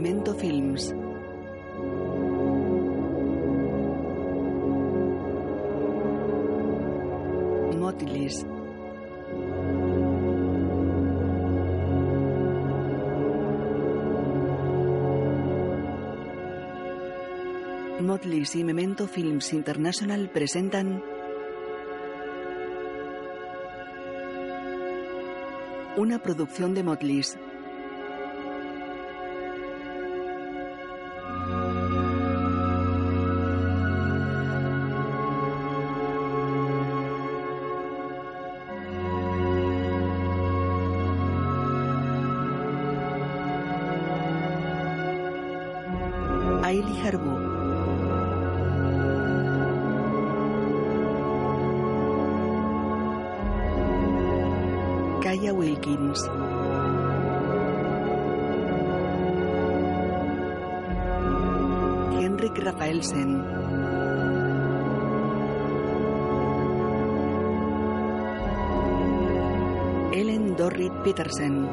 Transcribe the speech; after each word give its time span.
Memento 0.00 0.34
Films. 0.34 0.94
Motley's 18.00 18.56
y 18.56 18.64
Memento 18.64 19.06
Films 19.06 19.52
International 19.52 20.30
presentan 20.30 21.02
una 25.98 26.18
producción 26.22 26.72
de 26.72 26.84
Motley's. 26.84 27.38
Henrik 62.20 62.58
Rafaelsen. 62.58 63.44
Ellen 70.12 70.56
Dorrit 70.56 70.92
Petersen. 71.02 71.66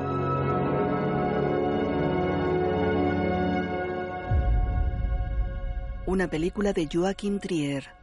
Una 6.08 6.28
película 6.28 6.74
de 6.74 6.90
Joachim 6.92 7.40
Trier. 7.40 7.97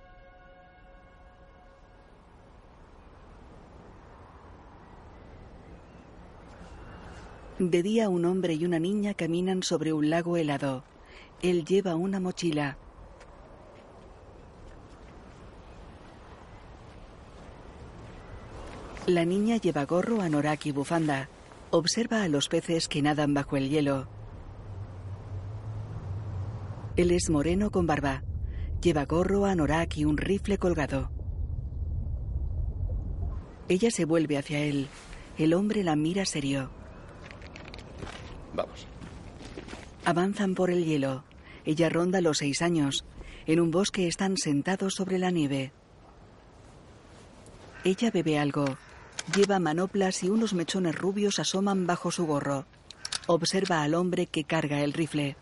De 7.71 7.83
día 7.83 8.11
un 8.11 8.27
hombre 8.27 8.53
y 8.53 8.67
una 8.67 8.79
niña 8.79 9.15
caminan 9.15 9.63
sobre 9.63 9.95
un 9.95 10.11
lago 10.11 10.37
helado. 10.37 10.85
Él 11.41 11.65
lleva 11.65 11.95
una 11.95 12.21
mochila. 12.21 12.77
La 19.07 19.25
niña 19.25 19.57
lleva 19.57 19.87
gorro, 19.87 20.21
anorak 20.21 20.67
y 20.67 20.73
bufanda. 20.73 21.31
Observa 21.71 22.23
a 22.23 22.29
los 22.29 22.51
peces 22.51 22.87
que 22.87 23.01
nadan 23.01 23.33
bajo 23.33 23.57
el 23.57 23.71
hielo. 23.71 24.09
Él 26.97 27.13
es 27.13 27.31
moreno 27.31 27.71
con 27.71 27.87
barba. 27.87 28.25
Lleva 28.83 29.07
gorro, 29.07 29.47
anorak 29.47 29.97
y 29.97 30.05
un 30.05 30.19
rifle 30.19 30.59
colgado. 30.59 31.11
Ella 33.69 33.91
se 33.91 34.05
vuelve 34.05 34.37
hacia 34.37 34.59
él. 34.59 34.87
El 35.39 35.55
hombre 35.55 35.83
la 35.83 35.97
mira 35.97 36.27
serio. 36.27 36.84
Vamos. 38.55 38.87
Avanzan 40.05 40.55
por 40.55 40.71
el 40.71 40.85
hielo. 40.85 41.25
Ella 41.65 41.89
ronda 41.89 42.21
los 42.21 42.39
seis 42.39 42.63
años. 42.63 43.05
En 43.47 43.61
un 43.61 43.71
bosque 43.71 44.07
están 44.07 44.37
sentados 44.37 44.95
sobre 44.95 45.19
la 45.19 45.31
nieve. 45.31 45.73
Ella 47.85 48.11
bebe 48.11 48.39
algo. 48.39 48.79
Lleva 49.35 49.59
manoplas 49.59 50.23
y 50.23 50.29
unos 50.29 50.55
mechones 50.55 50.95
rubios 50.95 51.39
asoman 51.39 51.87
bajo 51.87 52.11
su 52.11 52.27
gorro. 52.27 52.67
Observa 53.27 53.83
al 53.83 53.95
hombre 53.95 54.27
que 54.27 54.45
carga 54.45 54.81
el 54.83 54.93
rifle. 54.93 55.37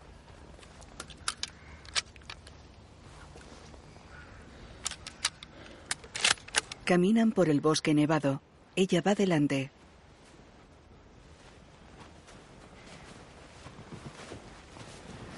Caminan 6.85 7.31
por 7.31 7.49
el 7.49 7.61
bosque 7.61 7.93
nevado. 7.93 8.41
Ella 8.75 9.01
va 9.01 9.15
delante. 9.15 9.71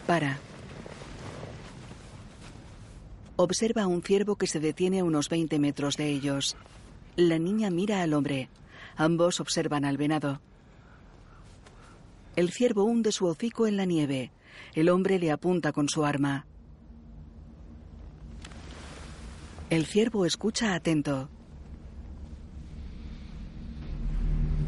Para. 0.06 0.38
Observa 3.38 3.84
a 3.84 3.88
un 3.88 4.02
ciervo 4.02 4.36
que 4.36 4.48
se 4.48 4.60
detiene 4.60 5.00
a 5.00 5.04
unos 5.04 5.30
20 5.30 5.60
metros 5.60 5.98
de 5.98 6.10
ellos. 6.10 6.56
La 7.16 7.40
niña 7.40 7.70
mira 7.70 8.02
al 8.02 8.14
hombre. 8.14 8.50
Ambos 8.96 9.40
observan 9.40 9.84
al 9.84 9.98
venado. 9.98 10.42
El 12.36 12.52
ciervo 12.52 12.84
hunde 12.84 13.12
su 13.12 13.26
hocico 13.26 13.66
en 13.68 13.78
la 13.78 13.86
nieve. 13.86 14.32
El 14.74 14.90
hombre 14.90 15.20
le 15.20 15.32
apunta 15.32 15.72
con 15.72 15.90
su 15.90 16.06
arma. 16.06 16.46
El 19.70 19.86
ciervo 19.86 20.26
escucha 20.26 20.76
atento. 20.76 21.30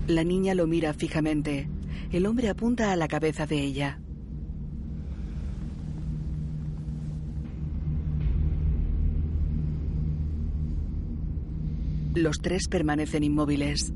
La 0.07 0.23
niña 0.23 0.55
lo 0.55 0.65
mira 0.65 0.93
fijamente. 0.93 1.69
El 2.11 2.25
hombre 2.25 2.49
apunta 2.49 2.91
a 2.91 2.95
la 2.95 3.07
cabeza 3.07 3.45
de 3.45 3.59
ella. 3.59 3.99
Los 12.17 12.39
tres 12.39 12.67
permanecen 12.67 13.23
inmóviles. 13.23 13.94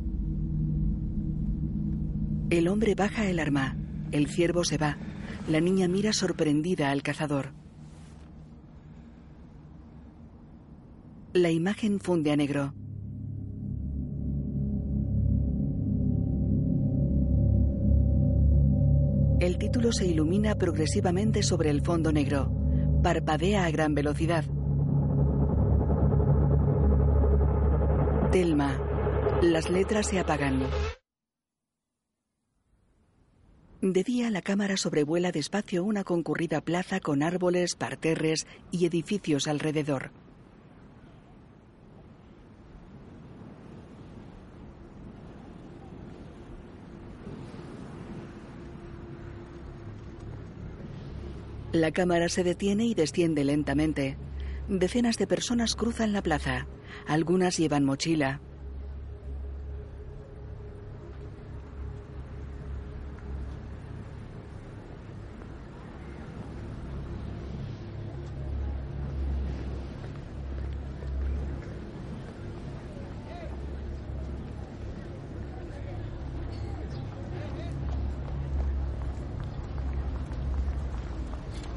El 2.51 2.67
hombre 2.67 2.93
baja 2.93 3.27
el 3.27 3.39
arma. 3.39 3.75
El 4.11 4.27
ciervo 4.27 4.63
se 4.63 4.77
va. 4.77 4.95
La 5.49 5.59
niña 5.59 5.87
mira 5.87 6.13
sorprendida 6.13 6.91
al 6.91 7.01
cazador. 7.01 7.51
La 11.33 11.49
imagen 11.49 11.99
funde 11.99 12.31
a 12.31 12.35
negro. 12.35 12.75
El 19.39 19.57
título 19.57 19.91
se 19.91 20.05
ilumina 20.05 20.53
progresivamente 20.59 21.41
sobre 21.41 21.71
el 21.71 21.81
fondo 21.81 22.11
negro. 22.11 22.53
Parpadea 23.01 23.65
a 23.65 23.71
gran 23.71 23.95
velocidad. 23.95 24.45
Telma. 28.31 28.79
Las 29.61 29.69
letras 29.69 30.07
se 30.07 30.17
apagan. 30.17 30.59
De 33.79 34.03
día 34.03 34.31
la 34.31 34.41
cámara 34.41 34.75
sobrevuela 34.75 35.31
despacio 35.31 35.83
una 35.83 36.03
concurrida 36.03 36.61
plaza 36.61 36.99
con 36.99 37.21
árboles, 37.21 37.75
parterres 37.75 38.47
y 38.71 38.87
edificios 38.87 39.47
alrededor. 39.47 40.09
La 51.71 51.91
cámara 51.91 52.29
se 52.29 52.43
detiene 52.43 52.85
y 52.85 52.95
desciende 52.95 53.43
lentamente. 53.43 54.17
Decenas 54.69 55.17
de 55.17 55.27
personas 55.27 55.75
cruzan 55.75 56.13
la 56.13 56.23
plaza. 56.23 56.65
Algunas 57.05 57.57
llevan 57.57 57.85
mochila. 57.85 58.41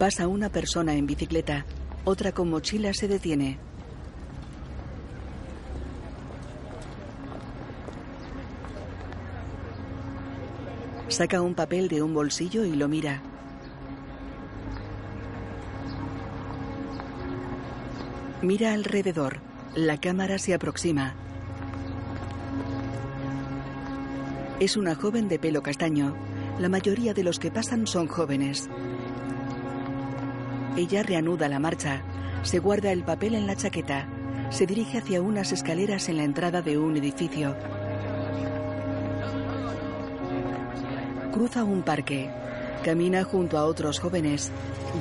Pasa 0.05 0.29
una 0.29 0.51
persona 0.51 0.93
en 0.93 1.07
bicicleta. 1.07 1.65
Otra 2.05 2.31
con 2.33 2.51
mochila 2.51 2.93
se 2.93 3.09
detiene. 3.09 3.57
Saca 11.09 11.41
un 11.41 11.55
papel 11.55 11.89
de 11.89 12.03
un 12.03 12.13
bolsillo 12.13 12.67
y 12.67 12.77
lo 12.77 12.87
mira. 12.87 13.23
Mira 18.43 18.75
alrededor. 18.75 19.39
La 19.75 19.97
cámara 19.97 20.37
se 20.37 20.53
aproxima. 20.53 21.15
Es 24.61 24.77
una 24.77 24.95
joven 24.95 25.29
de 25.29 25.39
pelo 25.39 25.63
castaño. 25.63 26.15
La 26.59 26.69
mayoría 26.69 27.15
de 27.15 27.25
los 27.25 27.39
que 27.39 27.51
pasan 27.51 27.87
son 27.87 28.07
jóvenes. 28.07 28.69
Ella 30.77 31.05
reanuda 31.05 31.49
la 31.49 31.61
marcha. 31.61 32.03
Se 32.43 32.59
guarda 32.59 32.91
el 32.91 33.05
papel 33.05 33.37
en 33.37 33.47
la 33.47 33.55
chaqueta. 33.55 34.09
Se 34.51 34.67
dirige 34.67 34.99
hacia 34.99 35.23
unas 35.23 35.53
escaleras 35.53 36.09
en 36.09 36.17
la 36.17 36.25
entrada 36.25 36.63
de 36.63 36.79
un 36.79 36.97
edificio. 36.97 37.57
Cruza 41.33 41.63
un 41.63 41.83
parque. 41.83 42.29
Camina 42.85 43.23
junto 43.23 43.57
a 43.57 43.67
otros 43.67 44.01
jóvenes. 44.01 44.51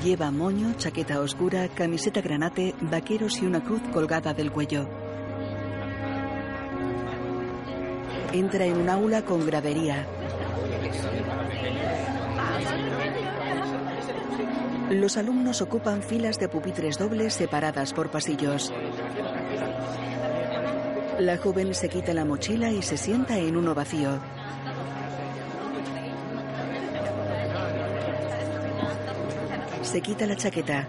Lleva 0.04 0.30
moño, 0.30 0.74
chaqueta 0.78 1.20
oscura, 1.20 1.68
camiseta 1.68 2.22
granate, 2.22 2.76
vaqueros 2.80 3.42
y 3.42 3.46
una 3.46 3.64
cruz 3.64 3.82
colgada 3.92 4.34
del 4.34 4.52
cuello. 4.52 4.88
Entra 8.32 8.66
en 8.66 8.78
un 8.78 8.90
aula 8.90 9.24
con 9.24 9.46
gradería. 9.46 10.08
Los 14.94 15.18
alumnos 15.18 15.60
ocupan 15.62 16.04
filas 16.04 16.38
de 16.38 16.48
pupitres 16.48 17.00
dobles 17.00 17.34
separadas 17.34 17.94
por 17.94 18.12
pasillos. 18.12 18.72
La 21.20 21.38
joven 21.38 21.74
se 21.74 21.90
quita 21.90 22.14
la 22.14 22.26
mochila 22.26 22.70
y 22.70 22.84
se 22.84 22.98
sienta 22.98 23.40
en 23.40 23.58
uno 23.58 23.74
vacío. 23.74 24.20
Se 29.82 30.00
quita 30.02 30.28
la 30.28 30.36
chaqueta. 30.36 30.88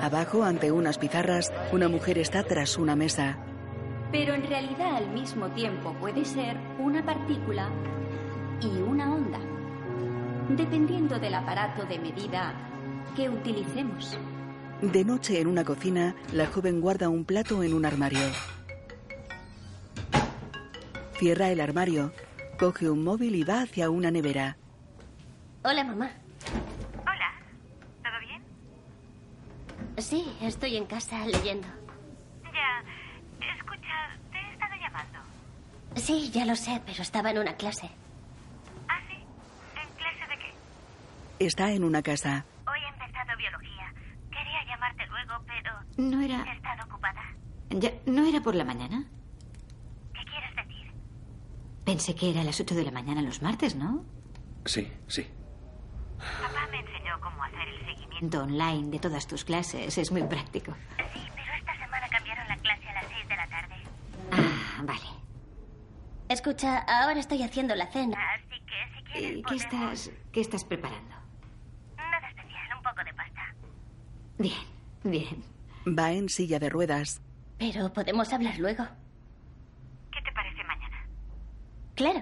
Abajo, 0.00 0.44
ante 0.44 0.70
unas 0.70 0.96
pizarras, 0.98 1.52
una 1.72 1.88
mujer 1.88 2.18
está 2.18 2.44
tras 2.44 2.78
una 2.78 2.94
mesa. 2.94 3.36
Pero 4.12 4.32
en 4.34 4.48
realidad 4.48 4.94
al 4.94 5.10
mismo 5.10 5.50
tiempo 5.50 5.92
puede 6.00 6.24
ser 6.24 6.56
una 6.78 7.04
partícula 7.04 7.68
y 8.60 8.80
una 8.80 9.12
onda, 9.12 9.40
dependiendo 10.50 11.18
del 11.18 11.34
aparato 11.34 11.84
de 11.84 11.98
medida 11.98 12.54
que 13.16 13.28
utilicemos. 13.28 14.16
De 14.82 15.04
noche 15.04 15.40
en 15.40 15.46
una 15.46 15.64
cocina, 15.64 16.14
la 16.32 16.46
joven 16.46 16.80
guarda 16.80 17.08
un 17.08 17.24
plato 17.24 17.62
en 17.62 17.74
un 17.74 17.84
armario. 17.84 18.20
Cierra 21.18 21.50
el 21.50 21.60
armario, 21.60 22.12
coge 22.58 22.88
un 22.88 23.04
móvil 23.04 23.34
y 23.34 23.44
va 23.44 23.60
hacia 23.62 23.90
una 23.90 24.10
nevera. 24.10 24.56
Hola, 25.62 25.84
mamá. 25.84 26.10
Hola, 27.02 27.32
¿todo 28.02 28.18
bien? 28.26 28.42
Sí, 29.98 30.24
estoy 30.40 30.76
en 30.78 30.86
casa 30.86 31.26
leyendo. 31.26 31.68
Ya, 32.44 32.82
escucha, 33.54 34.18
te 34.32 34.38
he 34.38 34.52
estado 34.52 34.72
llamando. 34.80 35.18
Sí, 35.96 36.30
ya 36.30 36.46
lo 36.46 36.56
sé, 36.56 36.80
pero 36.86 37.02
estaba 37.02 37.30
en 37.30 37.38
una 37.38 37.54
clase. 37.56 37.90
¿Ah, 38.88 38.98
sí? 39.10 39.16
¿En 39.16 39.88
clase 39.96 40.26
de 40.30 40.38
qué? 40.38 41.44
Está 41.46 41.72
en 41.72 41.84
una 41.84 42.00
casa. 42.02 42.46
Biología. 43.40 43.92
Quería 44.30 44.64
llamarte 44.66 45.06
luego, 45.06 45.32
pero 45.46 45.72
No 45.96 46.20
era. 46.20 46.44
he 46.44 46.56
estado 46.56 46.84
ocupada. 46.84 47.22
ya- 47.70 47.92
¿No 48.06 48.24
era 48.26 48.40
por 48.40 48.54
la 48.54 48.64
mañana? 48.64 49.04
¿Qué 50.14 50.24
quieres 50.24 50.54
decir? 50.56 50.92
Pensé 51.84 52.14
que 52.14 52.30
era 52.30 52.42
a 52.42 52.44
las 52.44 52.60
8 52.60 52.74
de 52.74 52.84
la 52.84 52.90
mañana 52.90 53.22
los 53.22 53.42
martes, 53.42 53.74
¿no? 53.76 54.04
Sí, 54.66 54.92
sí. 55.08 55.26
Papá 56.18 56.66
me 56.70 56.80
enseñó 56.80 57.18
cómo 57.20 57.42
hacer 57.44 57.66
el 57.66 57.84
seguimiento. 57.86 58.42
Online 58.42 58.90
de 58.90 58.98
todas 58.98 59.26
tus 59.26 59.44
clases. 59.44 59.96
Es 59.96 60.12
muy 60.12 60.22
práctico. 60.24 60.72
Sí, 61.14 61.20
pero 61.34 61.52
esta 61.58 61.72
semana 61.78 62.08
cambiaron 62.08 62.46
la 62.46 62.56
clase 62.58 62.88
a 62.88 62.92
las 62.92 63.06
6 63.10 63.28
de 63.28 63.36
la 63.36 63.46
tarde. 63.48 63.74
Ah, 64.32 64.82
vale. 64.84 65.10
Escucha, 66.28 66.78
ahora 66.86 67.18
estoy 67.18 67.42
haciendo 67.42 67.74
la 67.74 67.86
cena. 67.86 68.16
Así 68.34 68.60
que 68.66 68.96
si 68.98 69.04
quieres 69.04 69.30
¿Y 69.32 69.34
qué 69.36 69.42
podemos- 69.42 69.62
estás, 70.06 70.10
qué 70.32 70.40
estás 70.42 70.64
preparando? 70.64 71.16
Nada 71.96 72.28
especial, 72.28 72.76
un 72.76 72.82
poco 72.82 73.02
de 73.04 73.14
pasta. 73.14 73.54
Bien, 74.40 74.54
bien. 75.04 75.44
Va 75.86 76.12
en 76.12 76.30
silla 76.30 76.58
de 76.58 76.70
ruedas. 76.70 77.20
Pero 77.58 77.92
podemos 77.92 78.32
hablar 78.32 78.58
luego. 78.58 78.84
¿Qué 80.10 80.22
te 80.22 80.32
parece 80.32 80.64
mañana? 80.64 81.06
Claro. 81.94 82.20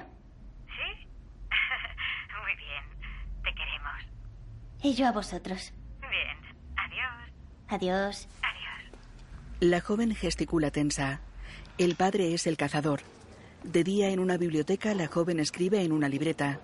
¿Sí? 0.66 1.06
Muy 2.42 2.56
bien. 2.56 3.44
Te 3.44 3.54
queremos. 3.54 3.92
Y 4.82 4.94
yo 4.94 5.06
a 5.06 5.12
vosotros. 5.12 5.72
Bien. 6.00 6.56
Adiós. 6.76 7.30
Adiós. 7.68 8.28
Adiós. 8.42 9.00
La 9.60 9.80
joven 9.80 10.12
gesticula 10.16 10.72
tensa. 10.72 11.20
El 11.78 11.94
padre 11.94 12.34
es 12.34 12.48
el 12.48 12.56
cazador. 12.56 13.00
De 13.62 13.84
día 13.84 14.08
en 14.08 14.18
una 14.18 14.36
biblioteca, 14.38 14.92
la 14.94 15.06
joven 15.06 15.38
escribe 15.38 15.82
en 15.82 15.92
una 15.92 16.08
libreta. 16.08 16.58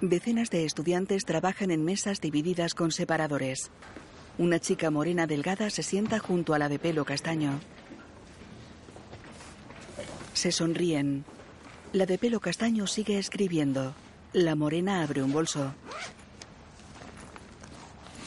Decenas 0.00 0.48
de 0.48 0.64
estudiantes 0.64 1.26
trabajan 1.26 1.70
en 1.70 1.84
mesas 1.84 2.22
divididas 2.22 2.74
con 2.74 2.90
separadores. 2.90 3.70
Una 4.38 4.58
chica 4.58 4.90
morena 4.90 5.26
delgada 5.26 5.68
se 5.68 5.82
sienta 5.82 6.18
junto 6.18 6.54
a 6.54 6.58
la 6.58 6.70
de 6.70 6.78
pelo 6.78 7.04
castaño. 7.04 7.60
Se 10.32 10.52
sonríen. 10.52 11.26
La 11.92 12.06
de 12.06 12.16
pelo 12.16 12.40
castaño 12.40 12.86
sigue 12.86 13.18
escribiendo. 13.18 13.94
La 14.32 14.54
morena 14.54 15.02
abre 15.02 15.22
un 15.22 15.32
bolso. 15.32 15.74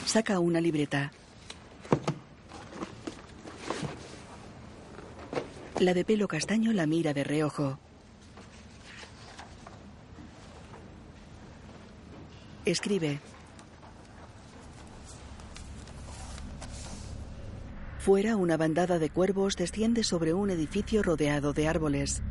Saca 0.06 0.40
una 0.40 0.62
libreta. 0.62 1.12
La 5.80 5.96
de 5.96 6.06
pelo 6.06 6.28
castaño 6.28 6.72
la 6.72 6.86
mira 6.86 7.16
de 7.16 7.24
reojo. 7.24 7.80
Escribe. 12.65 13.19
Fuera, 18.00 18.38
una 18.38 18.56
bandada 18.56 19.00
de 19.00 19.10
cuervos 19.10 19.57
desciende 19.57 20.06
sobre 20.06 20.33
un 20.33 20.50
edificio 20.50 21.04
rodeado 21.04 21.51
de 21.51 21.68
árboles. 21.68 22.21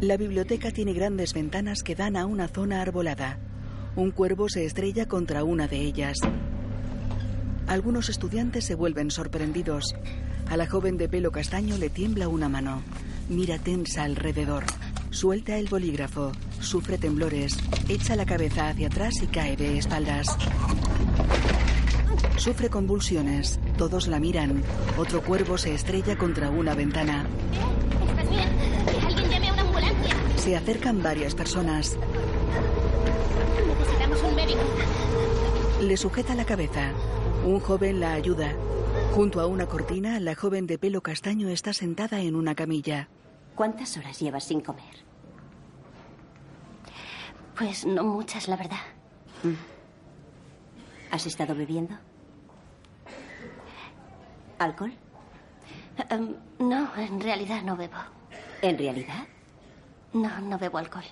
La 0.00 0.16
biblioteca 0.16 0.72
tiene 0.72 0.92
grandes 0.92 1.34
ventanas 1.34 1.84
que 1.84 1.94
dan 1.94 2.16
a 2.16 2.26
una 2.26 2.48
zona 2.48 2.82
arbolada. 2.82 3.38
Un 3.94 4.10
cuervo 4.10 4.48
se 4.48 4.64
estrella 4.64 5.06
contra 5.06 5.44
una 5.44 5.68
de 5.68 5.80
ellas. 5.80 6.16
Algunos 7.68 8.08
estudiantes 8.08 8.64
se 8.64 8.74
vuelven 8.74 9.12
sorprendidos. 9.12 9.94
A 10.50 10.56
la 10.56 10.66
joven 10.66 10.96
de 10.96 11.08
pelo 11.08 11.30
castaño 11.30 11.78
le 11.78 11.90
tiembla 11.90 12.26
una 12.26 12.48
mano. 12.48 12.82
Mira 13.28 13.58
tensa 13.58 14.02
alrededor. 14.02 14.64
Suelta 15.10 15.56
el 15.58 15.68
bolígrafo. 15.68 16.32
Sufre 16.64 16.96
temblores. 16.96 17.58
Echa 17.88 18.16
la 18.16 18.24
cabeza 18.24 18.70
hacia 18.70 18.86
atrás 18.86 19.22
y 19.22 19.26
cae 19.26 19.54
de 19.54 19.76
espaldas. 19.78 20.26
Sufre 22.38 22.70
convulsiones. 22.70 23.60
Todos 23.76 24.08
la 24.08 24.18
miran. 24.18 24.62
Otro 24.96 25.22
cuervo 25.22 25.58
se 25.58 25.74
estrella 25.74 26.16
contra 26.16 26.50
una 26.50 26.74
ventana. 26.74 27.26
¿Estás 28.08 28.30
bien? 28.30 28.48
Que 28.86 29.06
alguien 29.06 29.30
llame 29.30 29.48
a 29.48 29.52
una 29.52 29.62
ambulancia. 29.62 30.16
Se 30.36 30.56
acercan 30.56 31.02
varias 31.02 31.34
personas. 31.34 31.96
Necesitamos 33.78 34.22
un 34.22 34.34
médico. 34.34 34.60
Le 35.82 35.96
sujeta 35.98 36.34
la 36.34 36.46
cabeza. 36.46 36.92
Un 37.44 37.60
joven 37.60 38.00
la 38.00 38.14
ayuda. 38.14 38.54
Junto 39.12 39.40
a 39.40 39.46
una 39.46 39.66
cortina, 39.66 40.18
la 40.18 40.34
joven 40.34 40.66
de 40.66 40.78
pelo 40.78 41.02
castaño 41.02 41.50
está 41.50 41.74
sentada 41.74 42.20
en 42.20 42.34
una 42.34 42.54
camilla. 42.54 43.10
¿Cuántas 43.54 43.96
horas 43.98 44.18
llevas 44.18 44.44
sin 44.44 44.60
comer? 44.60 45.04
Pues 47.56 47.86
no 47.86 48.02
muchas, 48.04 48.48
la 48.48 48.56
verdad. 48.56 48.78
¿Has 51.10 51.26
estado 51.26 51.54
bebiendo? 51.54 51.94
¿Alcohol? 54.58 54.92
Em, 56.10 56.34
no, 56.58 56.96
en 56.96 57.20
realidad 57.20 57.62
no 57.62 57.76
bebo. 57.76 57.98
¿En 58.62 58.78
realidad? 58.78 59.26
No, 60.12 60.40
no 60.40 60.58
bebo 60.58 60.78
alcohol. 60.78 61.04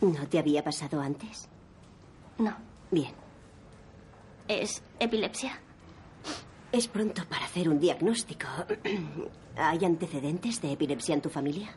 ¿No 0.00 0.26
te 0.28 0.38
había 0.38 0.62
pasado 0.62 1.00
antes? 1.00 1.48
No. 2.38 2.54
Bien. 2.90 3.12
¿Es 4.46 4.82
epilepsia? 5.00 5.58
Es 6.70 6.86
pronto 6.86 7.24
para 7.28 7.46
hacer 7.46 7.68
un 7.68 7.80
diagnóstico. 7.80 8.46
¿Hay 9.56 9.84
antecedentes 9.84 10.60
de 10.60 10.72
epilepsia 10.72 11.14
en 11.14 11.22
tu 11.22 11.30
familia? 11.30 11.70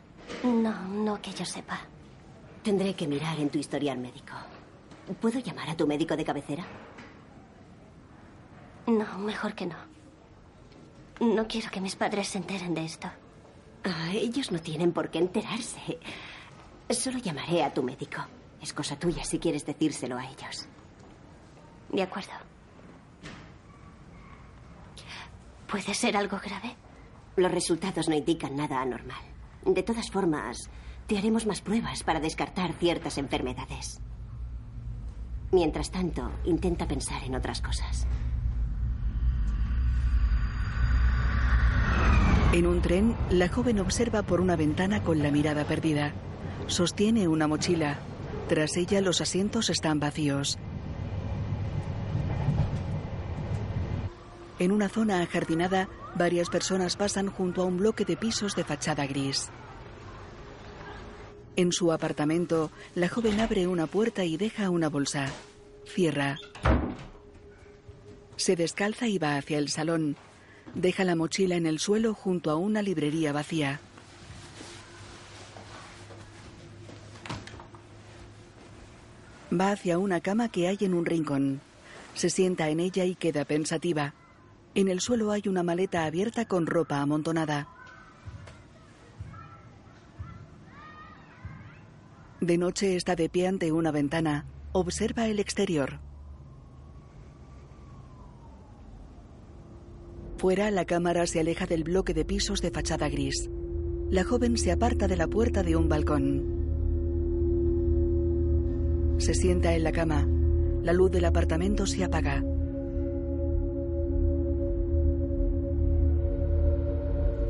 No, 0.44 0.82
no 0.88 1.20
que 1.20 1.32
yo 1.32 1.44
sepa. 1.44 1.80
Tendré 2.62 2.94
que 2.94 3.06
mirar 3.06 3.38
en 3.40 3.48
tu 3.48 3.58
historial 3.58 3.98
médico. 3.98 4.34
¿Puedo 5.20 5.38
llamar 5.38 5.70
a 5.70 5.76
tu 5.76 5.86
médico 5.86 6.16
de 6.16 6.24
cabecera? 6.24 6.64
No, 8.86 9.18
mejor 9.18 9.54
que 9.54 9.66
no. 9.66 9.76
No 11.20 11.46
quiero 11.46 11.70
que 11.70 11.80
mis 11.80 11.96
padres 11.96 12.28
se 12.28 12.38
enteren 12.38 12.74
de 12.74 12.84
esto. 12.84 13.08
Ah, 13.84 14.10
ellos 14.12 14.52
no 14.52 14.60
tienen 14.60 14.92
por 14.92 15.10
qué 15.10 15.18
enterarse. 15.18 15.98
Solo 16.90 17.18
llamaré 17.18 17.62
a 17.62 17.72
tu 17.72 17.82
médico. 17.82 18.20
Es 18.60 18.72
cosa 18.72 18.98
tuya 18.98 19.24
si 19.24 19.38
quieres 19.38 19.64
decírselo 19.64 20.18
a 20.18 20.24
ellos. 20.24 20.68
De 21.90 22.02
acuerdo. 22.02 22.32
¿Puede 25.66 25.94
ser 25.94 26.16
algo 26.16 26.38
grave? 26.38 26.76
Los 27.36 27.50
resultados 27.52 28.08
no 28.08 28.14
indican 28.16 28.56
nada 28.56 28.80
anormal. 28.80 29.22
De 29.64 29.82
todas 29.82 30.10
formas, 30.10 30.68
te 31.10 31.18
haremos 31.18 31.44
más 31.44 31.60
pruebas 31.60 32.04
para 32.04 32.20
descartar 32.20 32.72
ciertas 32.74 33.18
enfermedades. 33.18 34.00
Mientras 35.50 35.90
tanto, 35.90 36.30
intenta 36.44 36.86
pensar 36.86 37.24
en 37.24 37.34
otras 37.34 37.60
cosas. 37.60 38.06
En 42.52 42.64
un 42.64 42.80
tren, 42.80 43.16
la 43.28 43.48
joven 43.48 43.80
observa 43.80 44.22
por 44.22 44.40
una 44.40 44.54
ventana 44.54 45.02
con 45.02 45.20
la 45.20 45.32
mirada 45.32 45.64
perdida. 45.64 46.12
Sostiene 46.68 47.26
una 47.26 47.48
mochila. 47.48 47.98
Tras 48.48 48.76
ella 48.76 49.00
los 49.00 49.20
asientos 49.20 49.68
están 49.68 49.98
vacíos. 49.98 50.58
En 54.60 54.70
una 54.70 54.88
zona 54.88 55.22
ajardinada, 55.22 55.88
varias 56.14 56.48
personas 56.50 56.94
pasan 56.94 57.26
junto 57.30 57.62
a 57.62 57.64
un 57.64 57.78
bloque 57.78 58.04
de 58.04 58.16
pisos 58.16 58.54
de 58.54 58.62
fachada 58.62 59.08
gris. 59.08 59.50
En 61.60 61.72
su 61.72 61.92
apartamento, 61.92 62.70
la 62.94 63.10
joven 63.10 63.38
abre 63.38 63.66
una 63.66 63.86
puerta 63.86 64.24
y 64.24 64.38
deja 64.38 64.70
una 64.70 64.88
bolsa. 64.88 65.30
Cierra. 65.84 66.38
Se 68.36 68.56
descalza 68.56 69.08
y 69.08 69.18
va 69.18 69.36
hacia 69.36 69.58
el 69.58 69.68
salón. 69.68 70.16
Deja 70.74 71.04
la 71.04 71.16
mochila 71.16 71.56
en 71.56 71.66
el 71.66 71.78
suelo 71.78 72.14
junto 72.14 72.50
a 72.50 72.56
una 72.56 72.80
librería 72.80 73.34
vacía. 73.34 73.78
Va 79.52 79.72
hacia 79.72 79.98
una 79.98 80.22
cama 80.22 80.48
que 80.48 80.66
hay 80.66 80.78
en 80.80 80.94
un 80.94 81.04
rincón. 81.04 81.60
Se 82.14 82.30
sienta 82.30 82.70
en 82.70 82.80
ella 82.80 83.04
y 83.04 83.14
queda 83.14 83.44
pensativa. 83.44 84.14
En 84.74 84.88
el 84.88 85.00
suelo 85.02 85.30
hay 85.30 85.42
una 85.44 85.62
maleta 85.62 86.06
abierta 86.06 86.46
con 86.46 86.64
ropa 86.64 87.02
amontonada. 87.02 87.68
De 92.40 92.56
noche 92.56 92.96
está 92.96 93.16
de 93.16 93.28
pie 93.28 93.48
ante 93.48 93.70
una 93.70 93.90
ventana. 93.90 94.46
Observa 94.72 95.28
el 95.28 95.40
exterior. 95.40 96.00
Fuera, 100.38 100.70
la 100.70 100.86
cámara 100.86 101.26
se 101.26 101.40
aleja 101.40 101.66
del 101.66 101.84
bloque 101.84 102.14
de 102.14 102.24
pisos 102.24 102.62
de 102.62 102.70
fachada 102.70 103.10
gris. 103.10 103.50
La 104.08 104.24
joven 104.24 104.56
se 104.56 104.72
aparta 104.72 105.06
de 105.06 105.18
la 105.18 105.26
puerta 105.26 105.62
de 105.62 105.76
un 105.76 105.90
balcón. 105.90 106.56
Se 109.18 109.34
sienta 109.34 109.74
en 109.74 109.84
la 109.84 109.92
cama. 109.92 110.26
La 110.82 110.94
luz 110.94 111.10
del 111.10 111.26
apartamento 111.26 111.86
se 111.86 112.04
apaga. 112.04 112.42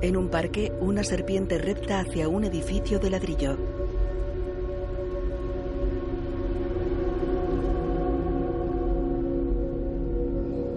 En 0.03 0.17
un 0.17 0.31
parque, 0.31 0.73
una 0.81 1.05
serpiente 1.05 1.59
repta 1.59 2.01
hacia 2.01 2.29
un 2.29 2.43
edificio 2.43 2.99
de 2.99 3.11
ladrillo. 3.11 3.80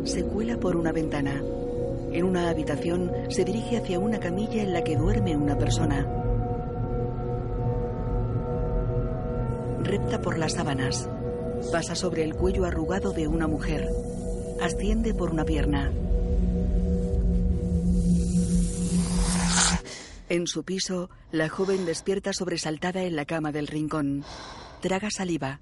Se 0.05 0.23
cuela 0.23 0.57
por 0.59 0.75
una 0.75 0.91
ventana. 0.91 1.41
En 2.11 2.25
una 2.25 2.49
habitación 2.49 3.11
se 3.29 3.45
dirige 3.45 3.77
hacia 3.77 3.99
una 3.99 4.19
camilla 4.19 4.61
en 4.61 4.73
la 4.73 4.83
que 4.83 4.97
duerme 4.97 5.35
una 5.35 5.57
persona. 5.57 6.05
Repta 9.81 10.21
por 10.21 10.37
las 10.37 10.53
sábanas. 10.53 11.09
Pasa 11.71 11.95
sobre 11.95 12.23
el 12.23 12.35
cuello 12.35 12.65
arrugado 12.65 13.11
de 13.11 13.27
una 13.27 13.47
mujer. 13.47 13.87
Asciende 14.61 15.13
por 15.13 15.31
una 15.31 15.45
pierna. 15.45 15.91
En 20.29 20.47
su 20.47 20.63
piso, 20.63 21.09
la 21.31 21.47
joven 21.47 21.85
despierta 21.85 22.33
sobresaltada 22.33 23.03
en 23.03 23.15
la 23.15 23.25
cama 23.25 23.51
del 23.51 23.67
rincón. 23.67 24.23
Traga 24.81 25.09
saliva. 25.11 25.59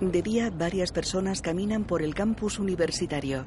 De 0.00 0.22
día, 0.22 0.50
varias 0.50 0.90
personas 0.90 1.40
caminan 1.40 1.84
por 1.84 2.02
el 2.02 2.14
campus 2.14 2.58
universitario. 2.58 3.44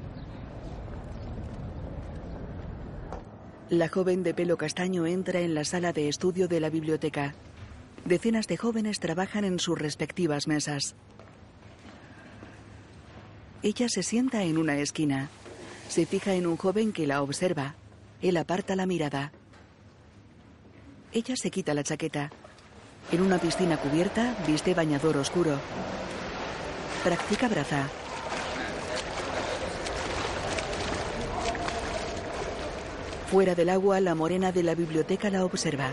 La 3.70 3.90
joven 3.90 4.24
de 4.24 4.34
pelo 4.34 4.58
castaño 4.58 5.06
entra 5.06 5.42
en 5.42 5.54
la 5.54 5.66
sala 5.66 5.92
de 5.92 6.08
estudio 6.08 6.48
de 6.48 6.62
la 6.62 6.70
biblioteca. 6.70 7.36
Decenas 8.06 8.48
de 8.48 8.56
jóvenes 8.56 9.02
trabajan 9.02 9.44
en 9.44 9.60
sus 9.60 9.78
respectivas 9.78 10.48
mesas. 10.48 10.96
Ella 13.62 13.90
se 13.90 14.04
sienta 14.04 14.44
en 14.44 14.58
una 14.58 14.78
esquina. 14.78 15.30
Se 15.90 16.06
fija 16.06 16.34
en 16.34 16.48
un 16.48 16.56
joven 16.56 16.94
que 16.94 17.08
la 17.08 17.22
observa. 17.22 17.76
Él 18.22 18.38
aparta 18.38 18.78
la 18.78 18.86
mirada. 18.86 19.34
Ella 21.12 21.36
se 21.36 21.52
quita 21.52 21.74
la 21.74 21.84
chaqueta. 21.84 22.32
En 23.12 23.22
una 23.22 23.38
piscina 23.38 23.76
cubierta 23.76 24.38
viste 24.48 24.74
bañador 24.74 25.18
oscuro. 25.18 25.60
Practica 27.04 27.48
braza. 27.48 27.88
Fuera 33.32 33.56
del 33.56 33.70
agua, 33.70 34.00
la 34.00 34.16
morena 34.16 34.52
de 34.52 34.64
la 34.64 34.76
biblioteca 34.76 35.30
la 35.30 35.46
observa. 35.46 35.92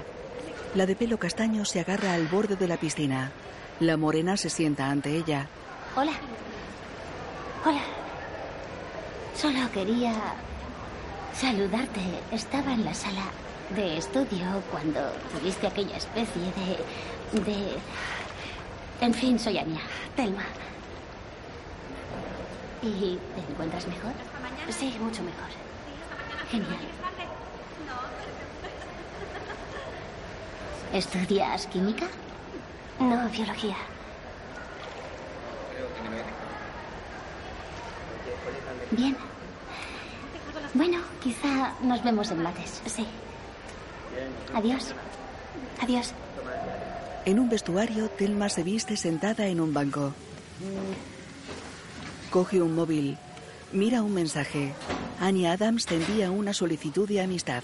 La 0.74 0.86
de 0.86 0.96
pelo 0.96 1.18
castaño 1.18 1.64
se 1.64 1.80
agarra 1.80 2.14
al 2.14 2.26
borde 2.26 2.56
de 2.56 2.68
la 2.68 2.76
piscina. 2.76 3.32
La 3.80 3.96
morena 3.96 4.36
se 4.36 4.50
sienta 4.50 4.88
ante 4.88 5.16
ella. 5.16 5.48
Hola. 5.96 6.12
Hola. 7.64 7.82
Solo 9.36 9.70
quería 9.72 10.14
saludarte. 11.34 12.00
Estaba 12.32 12.72
en 12.72 12.84
la 12.84 12.94
sala 12.94 13.24
de 13.74 13.98
estudio 13.98 14.62
cuando 14.70 15.00
tuviste 15.32 15.66
aquella 15.66 15.96
especie 15.96 16.42
de... 16.42 17.40
de... 17.40 17.76
En 19.00 19.12
fin, 19.12 19.38
soy 19.38 19.58
Anya, 19.58 19.80
Telma. 20.14 20.44
¿Y 22.84 23.18
te 23.34 23.52
encuentras 23.52 23.86
mejor? 23.86 24.12
Sí, 24.68 24.94
mucho 25.00 25.22
mejor. 25.22 25.48
Genial. 26.50 26.78
¿Estudias 30.92 31.66
química? 31.68 32.06
No, 33.00 33.28
biología. 33.30 33.76
Bien. 38.90 39.16
Bueno, 40.74 40.98
quizá 41.22 41.72
nos 41.82 42.04
vemos 42.04 42.30
en 42.30 42.42
mates. 42.42 42.82
Sí. 42.84 43.06
Adiós. 44.54 44.94
Adiós. 45.80 46.12
En 47.24 47.38
un 47.38 47.48
vestuario, 47.48 48.10
Telma 48.10 48.50
se 48.50 48.62
viste 48.62 48.96
sentada 48.98 49.46
en 49.46 49.60
un 49.60 49.72
banco. 49.72 50.12
Coge 52.34 52.60
un 52.60 52.74
móvil. 52.74 53.16
Mira 53.70 54.02
un 54.02 54.12
mensaje. 54.12 54.72
Annie 55.20 55.46
Adams 55.46 55.86
te 55.86 55.94
envía 55.94 56.32
una 56.32 56.52
solicitud 56.52 57.06
de 57.08 57.20
amistad. 57.20 57.62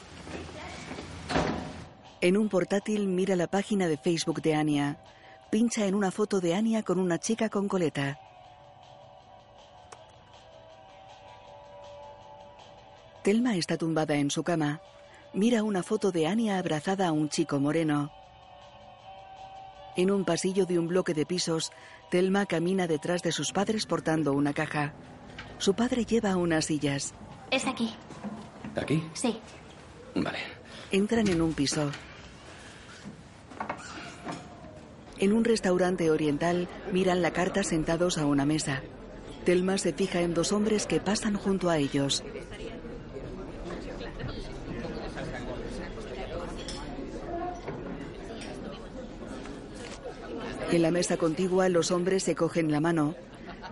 En 2.21 2.37
un 2.37 2.49
portátil 2.49 3.09
mira 3.09 3.35
la 3.35 3.49
página 3.49 3.89
de 3.89 3.97
Facebook 3.97 4.41
de 4.43 4.55
Anya. 4.55 4.97
Pincha 5.51 5.87
en 5.87 5.97
una 5.97 6.13
foto 6.13 6.41
de 6.41 6.55
Anya 6.55 6.85
con 6.85 7.01
una 7.01 7.19
chica 7.19 7.49
con 7.49 7.67
coleta. 7.67 8.21
Telma 13.25 13.57
está 13.57 13.77
tumbada 13.77 14.15
en 14.15 14.31
su 14.31 14.45
cama. 14.45 14.81
Mira 15.35 15.65
una 15.65 15.83
foto 15.83 16.13
de 16.13 16.29
Anya 16.29 16.61
abrazada 16.61 17.09
a 17.09 17.13
un 17.13 17.29
chico 17.29 17.59
moreno. 17.59 18.13
En 19.97 20.11
un 20.11 20.25
pasillo 20.25 20.67
de 20.67 20.79
un 20.79 20.89
bloque 20.89 21.15
de 21.15 21.27
pisos, 21.27 21.73
Telma 22.11 22.47
camina 22.47 22.87
detrás 22.87 23.23
de 23.23 23.33
sus 23.33 23.53
padres 23.53 23.87
portando 23.87 24.33
una 24.33 24.53
caja. 24.53 24.95
Su 25.59 25.75
padre 25.75 26.05
lleva 26.05 26.37
unas 26.37 26.67
sillas. 26.67 27.15
Es 27.51 27.67
aquí. 27.67 27.95
¿Aquí? 28.77 29.03
Sí. 29.15 29.39
Vale. 30.15 30.39
Entran 30.91 31.29
en 31.29 31.41
un 31.41 31.53
piso. 31.53 31.91
En 35.19 35.33
un 35.33 35.45
restaurante 35.45 36.11
oriental 36.11 36.67
miran 36.93 37.21
la 37.21 37.33
carta 37.33 37.63
sentados 37.63 38.17
a 38.17 38.27
una 38.27 38.47
mesa. 38.47 38.83
Telma 39.45 39.77
se 39.79 39.93
fija 39.93 40.21
en 40.21 40.35
dos 40.35 40.53
hombres 40.53 40.87
que 40.87 41.01
pasan 41.01 41.35
junto 41.35 41.69
a 41.69 41.79
ellos. 41.79 42.25
En 50.71 50.83
la 50.83 50.91
mesa 50.91 51.17
contigua 51.17 51.69
los 51.69 51.91
hombres 51.91 52.23
se 52.23 52.35
cogen 52.35 52.71
la 52.71 52.81
mano. 52.81 53.15